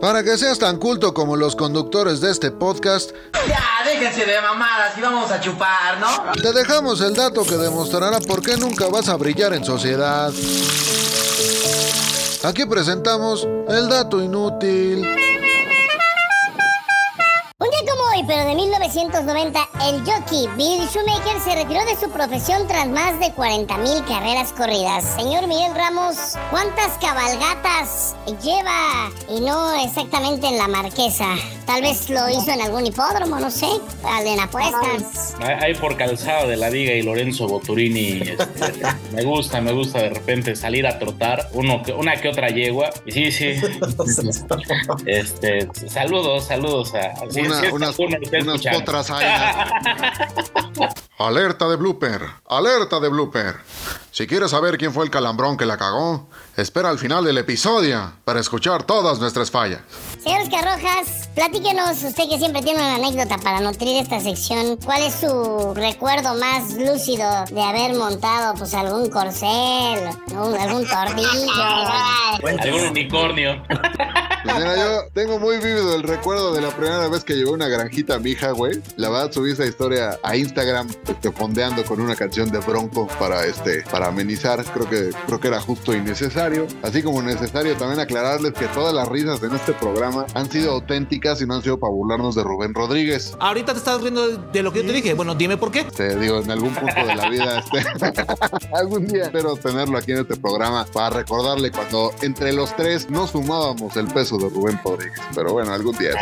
Para 0.00 0.22
que 0.22 0.38
seas 0.38 0.58
tan 0.58 0.78
culto 0.78 1.12
como 1.12 1.36
los 1.36 1.54
conductores 1.54 2.20
de 2.20 2.30
este 2.30 2.50
podcast, 2.50 3.10
Ya, 3.46 3.60
déjense 3.84 4.24
de 4.24 4.40
mamadas 4.40 4.96
y 4.96 5.00
vamos 5.02 5.30
a 5.30 5.40
chupar, 5.40 5.98
¿no? 6.00 6.32
te 6.40 6.52
dejamos 6.52 7.00
el 7.02 7.14
dato 7.14 7.44
que 7.44 7.56
demostrará 7.56 8.18
por 8.20 8.42
qué 8.42 8.56
nunca 8.56 8.86
vas 8.88 9.08
a 9.10 9.16
brillar 9.16 9.52
en 9.52 9.64
sociedad. 9.64 10.32
Aquí 12.42 12.64
presentamos 12.64 13.46
el 13.68 13.88
dato 13.90 14.22
inútil. 14.22 15.06
Un 17.62 17.68
día 17.68 17.92
como 17.92 18.08
hoy, 18.08 18.24
pero 18.26 18.42
de 18.48 18.54
1990, 18.54 19.68
el 19.86 20.00
jockey 20.00 20.48
Bill 20.56 20.88
Shoemaker 20.88 21.40
se 21.44 21.54
retiró 21.56 21.84
de 21.84 21.94
su 22.00 22.10
profesión 22.10 22.66
tras 22.66 22.88
más 22.88 23.20
de 23.20 23.26
40.000 23.34 24.06
carreras 24.08 24.54
corridas. 24.54 25.04
Señor 25.04 25.46
Miguel 25.46 25.74
Ramos, 25.74 26.38
¿cuántas 26.48 26.96
cabalgatas 26.96 28.16
lleva? 28.42 29.10
Y 29.28 29.42
no 29.42 29.74
exactamente 29.74 30.46
en 30.46 30.56
la 30.56 30.68
marquesa. 30.68 31.36
Tal 31.66 31.82
vez 31.82 32.08
lo 32.08 32.30
hizo 32.30 32.50
en 32.50 32.62
algún 32.62 32.86
hipódromo, 32.86 33.38
no 33.38 33.50
sé, 33.50 33.68
en 34.24 34.40
apuestas. 34.40 35.36
Hay 35.40 35.74
por 35.74 35.98
calzado 35.98 36.48
de 36.48 36.56
la 36.56 36.70
Diga 36.70 36.94
y 36.94 37.02
Lorenzo 37.02 37.46
Boturini. 37.46 38.22
este, 38.22 38.86
me 39.12 39.22
gusta, 39.22 39.60
me 39.60 39.72
gusta 39.72 39.98
de 39.98 40.08
repente 40.08 40.56
salir 40.56 40.86
a 40.86 40.98
trotar 40.98 41.50
uno 41.52 41.82
una 41.94 42.16
que 42.16 42.30
otra 42.30 42.48
yegua. 42.48 42.88
Y 43.04 43.12
sí, 43.12 43.30
sí. 43.30 43.52
Este, 45.06 45.68
saludos, 45.88 46.46
saludos 46.46 46.94
a. 46.94 47.12
sí, 47.30 47.49
Una- 47.50 47.72
unas, 47.72 47.98
unas 47.98 48.20
potras. 48.78 49.10
Alerta 51.18 51.68
de 51.68 51.76
blooper, 51.76 52.22
alerta 52.48 53.00
de 53.00 53.08
blooper. 53.08 53.56
Si 54.12 54.26
quieres 54.26 54.50
saber 54.50 54.76
quién 54.76 54.92
fue 54.92 55.04
el 55.04 55.10
calambrón 55.10 55.56
que 55.56 55.64
la 55.64 55.76
cagó, 55.78 56.26
espera 56.56 56.90
al 56.90 56.98
final 56.98 57.24
del 57.24 57.38
episodio 57.38 58.12
para 58.24 58.40
escuchar 58.40 58.82
todas 58.82 59.20
nuestras 59.20 59.50
fallas. 59.52 59.80
Señor 60.22 60.42
Oscar 60.42 60.64
Rojas, 60.64 61.28
platíquenos, 61.34 62.02
usted 62.02 62.28
que 62.28 62.36
siempre 62.38 62.60
tiene 62.62 62.80
una 62.80 62.96
anécdota 62.96 63.38
para 63.38 63.60
nutrir 63.60 64.02
esta 64.02 64.18
sección, 64.20 64.76
¿cuál 64.84 65.02
es 65.02 65.14
su 65.14 65.72
recuerdo 65.74 66.34
más 66.34 66.72
lúcido 66.74 67.28
de 67.52 67.62
haber 67.62 67.94
montado 67.94 68.54
pues 68.54 68.74
algún 68.74 69.08
corcel, 69.10 70.10
un- 70.32 70.56
algún 70.58 70.86
tordillo? 70.88 71.52
Algún 72.42 72.80
unicornio. 72.90 73.62
Pues 74.42 74.56
mira, 74.56 74.74
yo 74.76 75.02
tengo 75.14 75.38
muy 75.38 75.58
vívido 75.58 75.94
el 75.94 76.02
recuerdo 76.02 76.52
de 76.52 76.62
la 76.62 76.70
primera 76.70 77.06
vez 77.08 77.22
que 77.24 77.34
llevé 77.34 77.50
una 77.50 77.68
granjita 77.68 78.14
a 78.14 78.18
mi 78.18 78.30
hija, 78.30 78.50
güey. 78.52 78.82
La 78.96 79.08
verdad 79.08 79.30
subí 79.32 79.52
esa 79.52 79.66
historia 79.66 80.18
a 80.22 80.34
Instagram, 80.36 80.88
este, 81.06 81.30
fondeando 81.30 81.84
con 81.84 82.00
una 82.00 82.16
canción 82.16 82.50
de 82.50 82.58
Bronco 82.58 83.06
para 83.18 83.44
este, 83.44 83.82
para 83.90 83.99
amenizar. 84.06 84.64
Creo 84.64 84.88
que, 84.88 85.10
creo 85.26 85.40
que 85.40 85.48
era 85.48 85.60
justo 85.60 85.94
y 85.94 86.00
necesario. 86.00 86.66
Así 86.82 87.02
como 87.02 87.22
necesario 87.22 87.76
también 87.76 88.00
aclararles 88.00 88.52
que 88.52 88.66
todas 88.68 88.94
las 88.94 89.08
risas 89.08 89.42
en 89.42 89.54
este 89.54 89.72
programa 89.72 90.26
han 90.34 90.50
sido 90.50 90.72
auténticas 90.72 91.40
y 91.42 91.46
no 91.46 91.54
han 91.54 91.62
sido 91.62 91.78
para 91.78 91.92
burlarnos 91.92 92.34
de 92.34 92.42
Rubén 92.42 92.74
Rodríguez. 92.74 93.36
Ahorita 93.40 93.72
te 93.72 93.78
estás 93.78 94.00
riendo 94.02 94.28
de, 94.28 94.62
lo 94.62 94.72
que 94.72 94.80
yo 94.80 94.86
te 94.86 94.92
dije. 94.92 95.14
Bueno, 95.14 95.34
dime 95.34 95.56
por 95.56 95.70
qué. 95.70 95.84
Te 95.84 96.16
digo, 96.16 96.40
en 96.40 96.50
algún 96.50 96.74
punto 96.74 96.94
de 96.94 97.14
la 97.14 97.28
vida, 97.28 97.58
este, 97.72 98.24
algún 98.72 99.06
día 99.06 99.24
espero 99.24 99.56
tenerlo 99.56 99.98
aquí 99.98 100.12
en 100.12 100.18
este 100.18 100.36
programa 100.36 100.86
para 100.92 101.10
recordarle 101.10 101.70
cuando 101.70 102.12
entre 102.22 102.52
los 102.52 102.74
tres 102.76 103.08
no 103.10 103.26
sumábamos 103.26 103.96
el 103.96 104.06
peso 104.08 104.38
de 104.38 104.48
Rubén 104.48 104.80
Rodríguez. 104.84 105.20
Pero 105.34 105.52
bueno, 105.52 105.72
algún 105.72 105.96
día. 105.96 106.12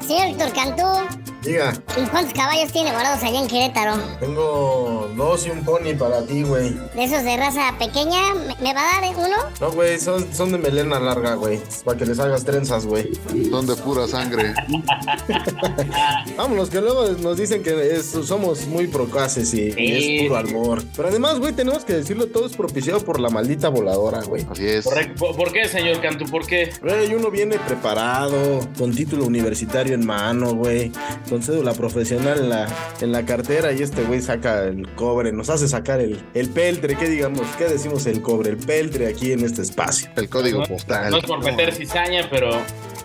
Señor 0.00 0.28
Héctor 0.28 0.52
Cantú, 0.52 1.28
Diga, 1.42 1.72
¿y 1.96 2.04
¿cuántos 2.08 2.34
caballos 2.34 2.72
tiene 2.72 2.90
guardados 2.90 3.22
allá 3.22 3.40
en 3.40 3.46
Querétaro? 3.46 3.96
tengo 4.18 5.08
dos 5.16 5.46
y 5.46 5.50
un 5.50 5.64
pony 5.64 5.94
para 5.96 6.22
ti, 6.26 6.42
güey. 6.42 6.74
De 6.94 7.04
esos 7.04 7.17
de 7.24 7.36
raza 7.36 7.74
pequeña, 7.78 8.34
¿me, 8.34 8.54
me 8.62 8.74
va 8.74 8.80
a 8.98 9.00
dar 9.00 9.16
uno? 9.16 9.36
No, 9.60 9.70
güey, 9.72 9.98
son, 9.98 10.26
son 10.34 10.52
de 10.52 10.58
melena 10.58 10.98
larga, 11.00 11.34
güey. 11.34 11.60
Para 11.84 11.98
que 11.98 12.06
les 12.06 12.18
hagas 12.18 12.44
trenzas, 12.44 12.86
güey. 12.86 13.10
Son 13.50 13.66
de 13.66 13.74
pura 13.76 14.06
sangre. 14.08 14.54
Vámonos, 16.36 16.70
que 16.70 16.80
luego 16.80 17.08
nos 17.20 17.36
dicen 17.36 17.62
que 17.62 17.96
es- 17.96 18.06
somos 18.06 18.66
muy 18.66 18.86
procaces 18.86 19.52
y, 19.54 19.72
y 19.76 19.92
es 20.20 20.22
puro 20.28 20.36
albor. 20.36 20.82
Pero 20.96 21.08
además, 21.08 21.38
güey, 21.38 21.52
tenemos 21.52 21.84
que 21.84 21.94
decirlo, 21.94 22.26
todo 22.26 22.46
es 22.46 22.56
propiciado 22.56 23.00
por 23.04 23.20
la 23.20 23.28
maldita 23.30 23.68
voladora, 23.68 24.22
güey. 24.22 24.46
Así 24.50 24.66
es. 24.66 24.84
Correcto. 24.84 25.14
¿Por, 25.18 25.36
por 25.36 25.52
qué, 25.52 25.66
señor 25.68 26.00
Cantú? 26.00 26.26
¿Por 26.26 26.46
qué? 26.46 26.70
Güey, 26.82 27.14
uno 27.14 27.30
viene 27.30 27.58
preparado, 27.58 28.60
con 28.78 28.94
título 28.94 29.24
universitario 29.24 29.94
en 29.94 30.06
mano, 30.06 30.54
güey, 30.54 30.92
con 31.28 31.42
cédula 31.42 31.72
profesional 31.74 32.38
en 32.40 32.48
la, 32.50 32.68
en 33.00 33.12
la 33.12 33.24
cartera 33.24 33.72
y 33.72 33.82
este 33.82 34.02
güey 34.04 34.20
saca 34.20 34.64
el 34.64 34.88
cobre, 34.94 35.32
nos 35.32 35.50
hace 35.50 35.68
sacar 35.68 36.00
el, 36.00 36.20
el 36.34 36.48
peltre, 36.50 36.96
¿qué 37.08 37.14
digamos? 37.14 37.46
¿Qué 37.56 37.64
decimos 37.64 38.06
el 38.06 38.20
cobre? 38.20 38.50
El 38.50 38.58
peltre 38.58 39.06
aquí 39.06 39.32
en 39.32 39.42
este 39.44 39.62
espacio. 39.62 40.10
El 40.16 40.28
código 40.28 40.60
No, 40.60 40.66
postal. 40.66 41.10
No 41.10 41.18
es 41.18 41.24
por 41.24 41.42
meter 41.42 41.72
cizaña, 41.72 42.28
pero 42.30 42.50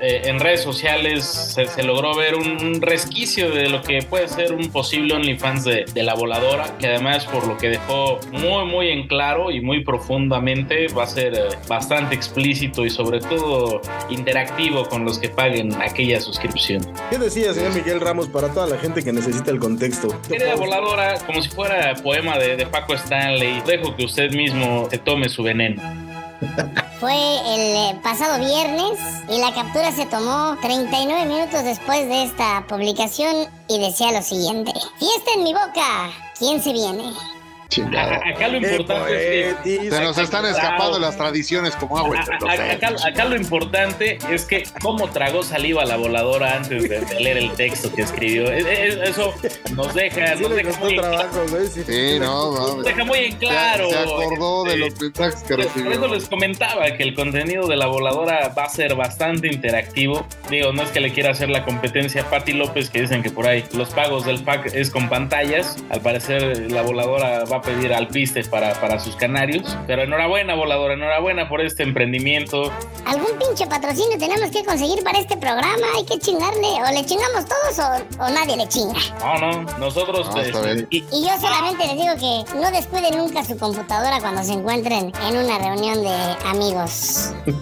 eh, 0.01 0.24
en 0.26 0.41
redes 0.41 0.62
sociales 0.62 1.24
se, 1.24 1.66
se 1.66 1.84
logró 1.84 2.14
ver 2.14 2.36
un 2.36 2.82
resquicio 2.82 3.51
de 3.51 3.70
lo 3.70 3.82
que 3.82 4.01
puede 4.01 4.28
ser 4.28 4.51
un 4.51 4.70
posible 4.70 5.14
OnlyFans 5.14 5.64
de, 5.64 5.86
de 5.93 6.04
la 6.04 6.14
voladora, 6.16 6.78
que 6.78 6.88
además 6.88 7.26
por 7.26 7.47
lo 7.47 7.58
que 7.58 7.70
dejó 7.70 8.20
muy, 8.32 8.66
muy 8.66 8.89
en 8.89 9.08
claro 9.08 9.49
y 9.51 9.62
muy 9.62 9.86
profundamente 9.86 10.88
va 10.88 11.04
a 11.04 11.08
ser 11.08 11.34
eh, 11.36 11.47
bastante 11.70 12.16
explícito 12.16 12.86
y 12.86 12.89
sobre 12.89 13.22
todo 13.22 13.82
interactivo 14.10 14.89
con 14.89 15.06
los 15.06 15.20
que 15.20 15.30
paguen 15.30 15.74
aquella 15.82 16.20
suscripción. 16.20 16.86
¿Qué 17.10 17.18
decía, 17.18 17.54
señor 17.54 17.74
Miguel 17.74 18.01
Ramos, 18.01 18.28
para 18.28 18.49
toda 18.49 18.68
la 18.68 18.78
gente 18.78 19.01
que 19.01 19.14
necesita 19.14 19.51
el 19.51 19.60
contexto? 19.60 20.10
Querida 20.28 20.56
voladora, 20.56 21.20
como 21.26 21.41
si 21.41 21.47
fuera 21.47 21.95
poema 22.04 22.38
de, 22.38 22.58
de 22.58 22.66
Paco 22.66 22.93
Stanley, 22.95 23.62
dejo 23.66 23.93
que 23.96 24.06
usted 24.06 24.32
mismo 24.32 24.88
se 24.89 24.98
tome 24.98 25.30
su 25.30 25.44
veneno. 25.44 25.82
Fue 27.00 27.14
el 27.14 27.96
eh, 27.96 28.00
pasado 28.04 28.39
viernes 28.39 29.00
y 29.30 29.39
la 29.39 29.54
captura 29.54 29.91
se 29.91 30.06
tomó 30.06 30.58
39 30.62 31.26
minutos 31.26 31.64
después 31.64 32.08
de 32.08 32.24
esta 32.24 32.66
publicación 32.68 33.48
y 33.68 33.80
decía 33.80 34.12
lo 34.12 34.22
siguiente. 34.22 34.72
Fiesta 35.00 35.32
en 35.36 35.44
mi 35.44 35.54
boca. 35.54 36.12
¿Quién 36.38 36.62
se 36.62 36.74
viene? 36.74 37.04
Chingado. 37.70 38.11
Acá 38.14 38.47
lo 38.49 38.57
importante 38.57 39.49
es 39.49 39.55
que 39.64 39.89
Se 39.89 40.01
nos 40.01 40.18
están 40.18 40.45
escapando 40.45 40.99
las 40.99 41.18
tradiciones 41.18 41.76
como 41.76 41.97
agua 41.97 42.20
Acá, 43.03 43.26
lo 43.26 43.36
importante 43.36 44.18
es 44.32 44.45
que 44.45 44.64
cómo 44.82 45.09
tragó 45.09 45.43
saliva 45.43 45.84
la 45.86 45.97
voladora 45.97 46.57
antes 46.57 46.88
de, 46.89 47.01
leer 47.20 47.38
el 47.38 47.51
texto 47.53 47.91
que 47.93 48.03
escribió. 48.03 48.51
E- 48.51 48.59
e- 48.59 49.09
Eso 49.09 49.34
nos 49.76 49.93
deja, 49.93 50.36
nos 50.36 50.55
deja 50.55 50.80
muy, 50.80 50.93
en 50.93 50.99
cla- 50.99 51.86
Sí, 51.86 52.20
no, 52.20 52.51
nos 52.51 52.78
no. 52.78 52.84
deja 52.84 53.03
muy 53.05 53.20
en 53.20 53.36
claro. 53.38 53.89
Se, 53.89 53.97
acordó 53.97 54.64
de 54.66 54.78
los 54.78 54.99
mensajes 55.01 55.41
que 55.43 55.55
Por 55.55 55.59
eso 55.66 55.72
recibió. 55.76 56.07
les 56.07 56.30
comentaba 56.30 56.86
que 56.95 57.03
el 57.03 57.16
contenido 57.16 57.68
de 57.68 57.76
la 57.78 57.88
voladora 57.88 58.49
va 58.57 58.64
a 58.66 58.70
ser 58.70 58.95
bastante 58.95 59.47
interactivo. 59.47 60.26
Digo, 60.49 60.72
no 60.74 60.84
es 60.84 60.91
que 60.91 60.99
le 60.99 61.11
quiera 61.14 61.32
hacer 61.32 61.49
la 61.49 61.64
competencia 61.66 62.22
a 62.22 62.30
Patti 62.30 62.53
López, 62.53 62.89
que 62.89 63.01
dicen 63.01 63.24
que 63.24 63.30
por 63.32 63.47
ahí 63.47 63.64
los 63.74 63.89
pagos 63.89 64.26
del 64.26 64.43
pack 64.43 64.68
es 64.74 64.89
con 64.91 65.09
pantallas. 65.09 65.78
Al 65.89 66.01
parecer, 66.01 66.72
la 66.72 66.82
voladora 66.82 67.43
va 67.54 67.60
a 67.60 67.62
pedir 67.62 67.93
alpiste 67.93 68.43
para, 68.45 68.74
para 68.82 68.99
sus 68.99 69.16
canarios. 69.16 69.78
Pero 69.88 70.04
enhorabuena, 70.04 70.56
voladora, 70.56 70.93
enhorabuena 70.95 71.47
por 71.47 71.62
este 71.62 71.84
emprendimiento. 71.84 72.72
¿Algún 73.06 73.38
pinche 73.39 73.68
patrocinio 73.68 74.18
tenemos 74.18 74.49
que 74.49 74.64
conseguir 74.66 75.04
para 75.04 75.20
este 75.20 75.38
programa? 75.38 75.86
Hay 75.95 76.06
que 76.06 76.18
chingarle. 76.20 76.68
O 76.88 76.93
le 76.93 77.06
chingamos 77.06 77.45
todos 77.45 77.80
o, 77.80 78.24
o 78.24 78.30
nadie 78.30 78.58
le 78.58 78.68
chinga. 78.68 78.93
No, 79.20 79.38
no, 79.64 79.78
nosotros. 79.80 80.28
No, 80.36 80.62
bien. 80.64 80.88
y- 80.89 81.04
Y 81.12 81.26
yo 81.28 81.36
solamente 81.39 81.86
les 81.88 81.95
digo 81.95 82.14
que 82.20 82.58
no 82.58 82.72
descuiden 82.72 83.18
nunca 83.18 83.43
su 83.43 83.58
computadora 83.58 84.20
cuando 84.20 84.43
se 84.43 84.54
encuentren 84.54 85.12
en 85.28 85.38
una 85.38 85.60
reunión 85.60 86.01
de 86.04 86.16
amigos. 86.47 87.32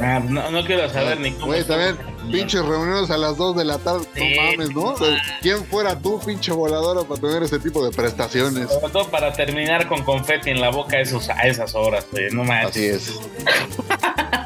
Ah, 0.00 0.20
no, 0.20 0.50
no 0.50 0.64
quiero 0.64 0.88
saber 0.90 1.18
ni 1.20 1.32
cómo. 1.32 1.46
Güey, 1.46 1.64
también, 1.64 1.96
pinches 2.26 2.64
reuniones 2.64 3.10
a 3.10 3.16
las 3.16 3.36
2 3.36 3.56
de 3.56 3.64
la 3.64 3.78
tarde. 3.78 4.06
Sí. 4.14 4.34
No 4.36 4.42
mames, 4.42 4.74
¿no? 4.74 4.82
O 4.82 4.96
sea, 4.96 5.22
¿Quién 5.40 5.64
fuera 5.64 5.98
tú, 5.98 6.20
pinche 6.24 6.52
voladora, 6.52 7.02
para 7.02 7.20
tener 7.20 7.42
ese 7.42 7.58
tipo 7.58 7.84
de 7.84 7.90
prestaciones? 7.90 8.68
Sobre 8.70 8.92
todo 8.92 9.08
para 9.08 9.32
terminar 9.32 9.88
con 9.88 10.02
confeti 10.02 10.50
en 10.50 10.60
la 10.60 10.70
boca 10.70 10.96
a, 10.96 11.00
esos, 11.00 11.28
a 11.28 11.46
esas 11.46 11.74
horas, 11.74 12.06
güey, 12.10 12.30
no 12.32 12.44
manches. 12.44 12.68
Así 12.68 12.84
es. 12.86 13.20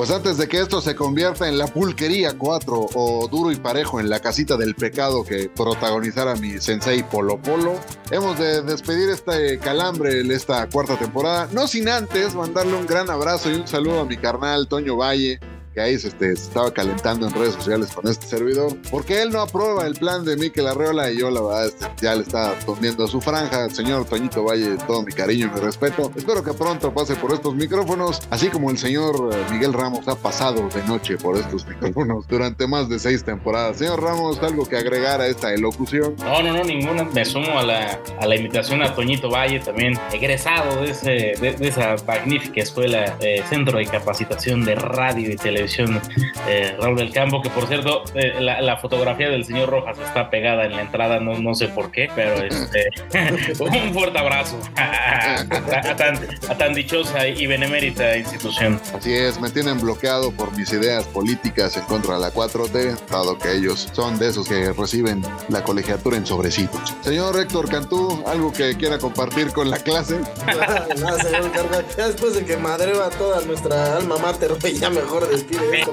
Pues 0.00 0.10
antes 0.10 0.38
de 0.38 0.48
que 0.48 0.58
esto 0.58 0.80
se 0.80 0.94
convierta 0.94 1.46
en 1.46 1.58
la 1.58 1.66
pulquería 1.66 2.38
4 2.38 2.86
o 2.94 3.28
duro 3.28 3.52
y 3.52 3.56
parejo 3.56 4.00
en 4.00 4.08
la 4.08 4.20
casita 4.20 4.56
del 4.56 4.74
pecado 4.74 5.24
que 5.24 5.50
protagonizara 5.50 6.36
mi 6.36 6.58
sensei 6.58 7.02
Polo 7.02 7.36
Polo, 7.36 7.74
hemos 8.10 8.38
de 8.38 8.62
despedir 8.62 9.10
este 9.10 9.58
calambre 9.58 10.20
en 10.20 10.30
esta 10.30 10.66
cuarta 10.70 10.96
temporada. 10.96 11.48
No 11.52 11.66
sin 11.66 11.86
antes 11.90 12.34
mandarle 12.34 12.76
un 12.78 12.86
gran 12.86 13.10
abrazo 13.10 13.50
y 13.50 13.56
un 13.56 13.66
saludo 13.66 14.00
a 14.00 14.04
mi 14.06 14.16
carnal 14.16 14.68
Toño 14.68 14.96
Valle. 14.96 15.38
Que 15.80 15.86
ahí 15.86 15.98
se, 15.98 16.08
este, 16.08 16.36
se 16.36 16.42
estaba 16.42 16.70
calentando 16.74 17.26
en 17.26 17.32
redes 17.32 17.54
sociales 17.54 17.92
con 17.94 18.06
este 18.06 18.26
servidor, 18.26 18.76
porque 18.90 19.22
él 19.22 19.30
no 19.30 19.40
aprueba 19.40 19.86
el 19.86 19.94
plan 19.94 20.26
de 20.26 20.36
Mikel 20.36 20.66
Arreola 20.66 21.10
y 21.10 21.18
yo, 21.18 21.30
la 21.30 21.40
verdad, 21.40 21.66
este, 21.68 21.86
ya 22.02 22.14
le 22.14 22.20
está 22.20 22.52
tomando 22.66 23.08
su 23.08 23.18
franja. 23.22 23.70
Señor 23.70 24.04
Toñito 24.04 24.44
Valle, 24.44 24.76
todo 24.86 25.02
mi 25.02 25.12
cariño 25.12 25.46
y 25.46 25.50
mi 25.50 25.60
respeto. 25.60 26.12
Espero 26.14 26.44
que 26.44 26.52
pronto 26.52 26.92
pase 26.92 27.16
por 27.16 27.32
estos 27.32 27.54
micrófonos, 27.54 28.20
así 28.28 28.48
como 28.48 28.70
el 28.70 28.76
señor 28.76 29.30
eh, 29.32 29.36
Miguel 29.50 29.72
Ramos 29.72 30.06
ha 30.06 30.16
pasado 30.16 30.68
de 30.68 30.82
noche 30.84 31.16
por 31.16 31.38
estos 31.38 31.66
micrófonos 31.68 32.28
durante 32.28 32.66
más 32.66 32.90
de 32.90 32.98
seis 32.98 33.24
temporadas. 33.24 33.78
Señor 33.78 34.02
Ramos, 34.02 34.38
algo 34.42 34.66
que 34.66 34.76
agregar 34.76 35.22
a 35.22 35.28
esta 35.28 35.54
elocución. 35.54 36.14
No, 36.18 36.42
no, 36.42 36.52
no, 36.52 36.62
ninguna. 36.62 37.04
Me 37.04 37.24
sumo 37.24 37.58
a 37.58 37.62
la, 37.62 37.98
a 38.20 38.26
la 38.26 38.36
invitación 38.36 38.82
a 38.82 38.94
Toñito 38.94 39.30
Valle, 39.30 39.60
también 39.60 39.98
egresado 40.12 40.82
de, 40.82 40.90
ese, 40.90 41.10
de, 41.40 41.56
de 41.58 41.68
esa 41.68 41.96
magnífica 42.06 42.60
escuela, 42.60 43.16
eh, 43.20 43.42
Centro 43.48 43.78
de 43.78 43.86
Capacitación 43.86 44.64
de 44.66 44.74
Radio 44.74 45.30
y 45.32 45.36
Televisión 45.36 45.69
tradición 45.70 46.00
eh, 46.48 46.76
Raúl 46.80 46.96
del 46.96 47.12
Campo, 47.12 47.40
que 47.42 47.50
por 47.50 47.66
cierto, 47.66 48.04
eh, 48.14 48.34
la, 48.40 48.60
la 48.60 48.76
fotografía 48.78 49.28
del 49.28 49.44
señor 49.44 49.68
Rojas 49.70 49.98
está 49.98 50.30
pegada 50.30 50.64
en 50.64 50.72
la 50.72 50.82
entrada, 50.82 51.20
no, 51.20 51.38
no 51.38 51.54
sé 51.54 51.68
por 51.68 51.90
qué, 51.90 52.08
pero 52.14 52.34
este, 52.44 52.88
un 53.60 53.94
fuerte 53.94 54.18
abrazo 54.18 54.58
a, 54.76 55.40
a- 55.40 55.96
tan, 55.96 56.16
a 56.48 56.58
tan 56.58 56.74
dichosa 56.74 57.26
y 57.28 57.46
benemérita 57.46 58.16
institución. 58.16 58.80
Así 58.96 59.12
es, 59.14 59.40
me 59.40 59.50
tienen 59.50 59.80
bloqueado 59.80 60.32
por 60.32 60.56
mis 60.56 60.72
ideas 60.72 61.04
políticas 61.06 61.76
en 61.76 61.84
contra 61.84 62.14
de 62.14 62.20
la 62.20 62.32
4T, 62.32 62.98
dado 63.08 63.38
que 63.38 63.52
ellos 63.52 63.88
son 63.92 64.18
de 64.18 64.28
esos 64.28 64.48
que 64.48 64.72
reciben 64.72 65.22
la 65.48 65.62
colegiatura 65.62 66.16
en 66.16 66.26
sobrecitos. 66.26 66.94
Señor 67.02 67.38
Héctor 67.38 67.68
Cantú, 67.70 68.22
¿algo 68.26 68.52
que 68.52 68.76
quiera 68.76 68.98
compartir 68.98 69.52
con 69.52 69.70
la 69.70 69.78
clase? 69.78 70.20
Nada, 70.46 70.86
nada, 70.98 71.22
señor 71.22 71.50
Carga. 71.52 71.84
Ya 71.96 72.06
después 72.08 72.34
de 72.34 72.44
que 72.44 72.56
madreo 72.56 73.02
a 73.02 73.10
toda 73.10 73.40
nuestra 73.42 73.96
alma 73.96 74.16
mater, 74.18 74.50
ya 74.78 74.90
mejor 74.90 75.28
esto. 75.50 75.92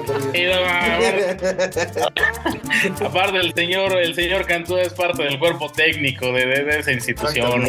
Aparte, 3.06 3.38
el 3.38 3.54
señor, 3.54 3.92
el 3.96 4.14
señor 4.14 4.46
Cantú 4.46 4.76
es 4.76 4.92
parte 4.92 5.22
del 5.24 5.38
cuerpo 5.38 5.70
técnico 5.70 6.26
de, 6.26 6.46
de- 6.46 6.64
de 6.64 6.78
esa 6.78 6.92
institución. 6.92 7.64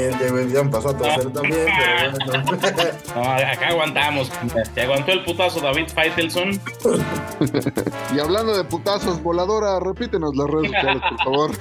Ya 0.54 0.64
me 0.64 0.70
pasó 0.70 0.90
a 0.90 0.98
torcer 0.98 1.32
también, 1.32 1.66
pero 1.66 2.12
bueno. 2.26 2.60
No, 3.16 3.22
acá 3.24 3.68
aguantamos. 3.70 4.32
Se 4.74 4.82
aguantó 4.82 5.12
el 5.12 5.24
putazo 5.24 5.60
David 5.60 5.88
Faitelson. 5.94 6.60
Y 8.16 8.20
hablando 8.20 8.58
de 8.58 8.64
putazos, 8.64 9.22
voladora, 9.22 9.80
repítenos 9.80 10.36
las 10.36 10.48
redes 10.48 10.72
sociales, 10.72 11.04
por 11.10 11.18
favor. 11.24 11.52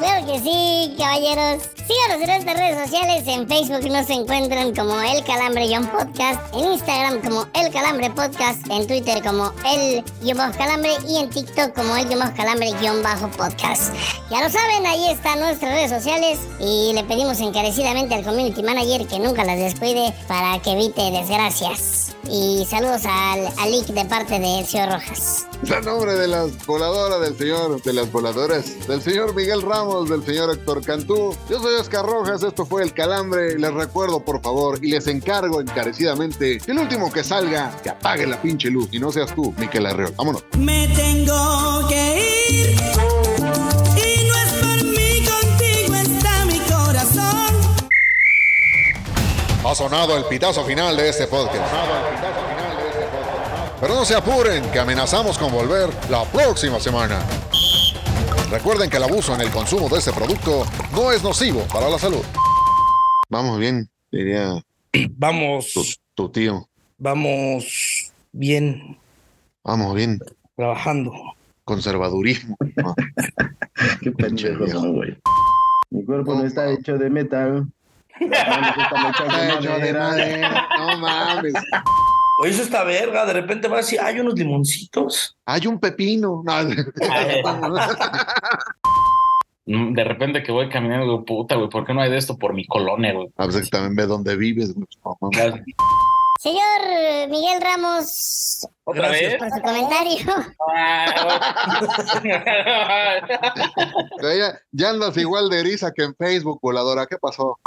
Claro 0.00 0.26
que 0.26 0.38
sí, 0.40 0.96
caballeros. 0.98 1.62
Síganos 1.86 2.20
en 2.20 2.26
nuestras 2.26 2.56
redes 2.58 2.88
sociales. 2.88 3.22
En 3.28 3.46
Facebook 3.48 3.88
nos 3.88 4.10
encuentran 4.10 4.74
como 4.74 5.00
El 5.00 5.22
Calambre 5.24 5.66
John 5.72 5.86
Podcast. 5.86 6.40
En 6.54 6.72
Instagram 6.72 7.20
como 7.22 7.46
El 7.54 7.72
Calambre 7.72 8.10
Podcast. 8.10 8.68
En 8.68 8.86
Twitter 8.88 9.07
como 9.22 9.52
El 9.64 10.04
guion 10.22 10.38
bajo 10.38 10.56
Calambre. 10.56 10.92
Y 11.06 11.16
en 11.18 11.30
TikTok 11.30 11.74
como 11.74 11.96
El 11.96 12.06
guion 12.06 12.20
bajo 12.20 12.36
Calambre 12.36 12.72
guion 12.80 13.02
bajo 13.02 13.28
Podcast. 13.28 13.94
Ya 14.30 14.42
lo 14.42 14.50
saben, 14.50 14.86
ahí 14.86 15.10
están 15.10 15.40
nuestras 15.40 15.72
redes 15.72 15.90
sociales. 15.90 16.38
Y 16.60 16.92
le 16.94 17.04
pedimos 17.04 17.40
encarecidamente 17.40 18.14
al 18.14 18.24
community 18.24 18.62
manager 18.62 19.06
que 19.06 19.18
nunca 19.18 19.44
las 19.44 19.58
descuide 19.58 20.14
para 20.26 20.60
que 20.60 20.72
evite 20.72 21.10
desgracias. 21.10 22.14
Y 22.30 22.66
saludos 22.68 23.06
al, 23.06 23.46
al 23.58 23.70
Lick 23.70 23.86
de 23.86 24.04
parte 24.04 24.38
de 24.38 24.58
Elcio 24.58 24.84
Rojas. 24.86 25.46
A 25.74 25.80
nombre 25.80 26.14
de 26.14 26.28
las 26.28 26.66
voladoras 26.66 27.20
del 27.20 27.36
señor, 27.36 27.82
de 27.82 27.92
las 27.92 28.12
voladoras, 28.12 28.86
del 28.86 29.02
señor 29.02 29.34
Miguel 29.34 29.62
Ramos, 29.62 30.08
del 30.08 30.24
señor 30.24 30.52
Héctor 30.52 30.84
Cantú. 30.84 31.34
Yo 31.48 31.58
soy 31.58 31.74
Oscar 31.74 32.04
Rojas, 32.04 32.42
esto 32.42 32.66
fue 32.66 32.82
El 32.82 32.92
Calambre. 32.92 33.58
Les 33.58 33.72
recuerdo, 33.72 34.20
por 34.20 34.42
favor, 34.42 34.78
y 34.82 34.90
les 34.90 35.06
encargo 35.06 35.60
encarecidamente, 35.60 36.58
que 36.58 36.70
el 36.70 36.78
último 36.78 37.10
que 37.10 37.24
salga, 37.24 37.74
que 37.82 37.90
apague 37.90 38.26
la 38.26 38.40
pinche 38.40 38.70
luz. 38.70 38.88
Y 38.98 39.00
no 39.00 39.12
seas 39.12 39.32
tú, 39.32 39.54
Miquel 39.58 39.86
Arreola. 39.86 40.12
Vámonos. 40.16 40.44
Me 40.58 40.88
tengo 40.88 41.86
que 41.88 42.18
ir. 42.50 42.70
Y 42.70 44.26
no 44.26 44.34
es 44.34 44.52
por 44.60 44.84
mí, 44.84 45.24
contigo 45.24 45.94
está 45.94 46.44
mi 46.46 46.58
corazón. 46.58 47.54
Ha 49.64 49.74
sonado 49.76 50.16
el 50.16 50.24
pitazo 50.24 50.64
final 50.64 50.96
de 50.96 51.10
este 51.10 51.28
podcast. 51.28 51.72
Pero 53.80 53.94
no 53.94 54.04
se 54.04 54.16
apuren, 54.16 54.68
que 54.72 54.80
amenazamos 54.80 55.38
con 55.38 55.52
volver 55.52 55.90
la 56.10 56.24
próxima 56.24 56.80
semana. 56.80 57.24
Recuerden 58.50 58.90
que 58.90 58.96
el 58.96 59.04
abuso 59.04 59.32
en 59.36 59.42
el 59.42 59.50
consumo 59.52 59.88
de 59.88 59.98
este 60.00 60.12
producto 60.12 60.66
no 60.90 61.12
es 61.12 61.22
nocivo 61.22 61.60
para 61.72 61.88
la 61.88 62.00
salud. 62.00 62.24
Vamos 63.28 63.60
bien, 63.60 63.88
diría 64.10 64.60
Vamos, 65.10 65.70
tu, 65.72 65.84
tu 66.16 66.28
tío. 66.30 66.68
vamos 66.96 67.97
bien, 68.32 68.98
Vamos 69.64 69.94
bien. 69.94 70.18
trabajando. 70.56 71.12
Conservadurismo. 71.64 72.56
Ah, 72.84 72.94
Qué 74.00 74.10
pendejos 74.12 74.70
son, 74.70 74.94
güey. 74.94 75.16
Mi 75.90 76.04
cuerpo 76.04 76.34
no 76.34 76.44
está 76.46 76.70
hecho 76.70 76.96
de 76.98 77.10
metal. 77.10 77.66
De 78.18 78.26
Está 78.26 79.58
hecho 79.58 79.78
de 79.78 79.92
madera. 79.92 80.68
No 80.78 80.98
mames. 80.98 81.54
Oye, 82.40 82.50
eso 82.50 82.62
está 82.62 82.84
verga. 82.84 83.26
De 83.26 83.32
repente 83.34 83.68
va 83.68 83.74
a 83.74 83.78
decir, 83.80 84.00
hay 84.00 84.18
unos 84.20 84.34
limoncitos. 84.34 85.36
Hay 85.44 85.66
un 85.66 85.78
pepino. 85.78 86.42
No. 86.44 86.52
Mm, 89.66 89.92
De 89.92 90.04
repente 90.04 90.42
que 90.42 90.50
voy 90.52 90.68
caminando, 90.70 91.04
digo, 91.04 91.24
puta, 91.24 91.54
güey, 91.56 91.68
¿por 91.68 91.84
qué 91.84 91.92
no 91.92 92.00
hay 92.00 92.10
de 92.10 92.16
esto 92.16 92.38
por 92.38 92.54
mi 92.54 92.66
colonia, 92.66 93.12
güey? 93.12 93.28
A 93.36 93.46
veces 93.46 93.68
también 93.70 93.94
ve 93.94 94.06
dónde 94.06 94.34
vives. 94.36 94.72
güey. 94.74 94.86
No. 95.04 95.18
Señor 96.40 97.28
Miguel 97.30 97.60
Ramos, 97.60 98.64
¿Otra 98.84 99.08
vez? 99.10 99.36
por 99.38 99.50
su 99.50 99.60
comentario. 99.60 100.18
Pero 104.16 104.34
ya, 104.38 104.60
ya 104.70 104.90
andas 104.90 105.16
igual 105.16 105.50
de 105.50 105.58
eriza 105.60 105.90
que 105.92 106.04
en 106.04 106.14
Facebook, 106.14 106.60
voladora. 106.62 107.06
¿Qué 107.06 107.16
pasó, 107.18 107.58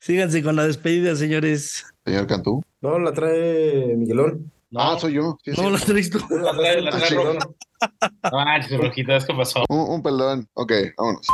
Síganse 0.00 0.42
con 0.42 0.56
la 0.56 0.64
despedida, 0.66 1.14
señores. 1.14 1.86
señor 2.04 2.26
Cantú? 2.26 2.64
No, 2.80 2.98
la 2.98 3.12
trae 3.12 3.94
Miguelón. 3.96 4.50
Ah, 4.74 4.96
soy 4.98 5.12
yo. 5.14 5.38
Sí, 5.44 5.52
No, 5.52 5.62
sí. 5.64 5.70
la 5.70 5.78
traes 5.78 6.10
tú. 6.10 6.18
La 6.30 6.50
trae- 6.52 6.80
la 6.80 6.90
trae 6.90 7.10
roja. 7.10 7.38
No 8.32 8.38
manches, 8.44 8.80
rojitas, 8.80 9.24
¿qué 9.24 9.34
pasó? 9.34 9.62
Un, 9.68 9.80
un 9.88 10.02
perdón. 10.02 10.48
Ok, 10.54 10.72
vámonos. 10.96 11.26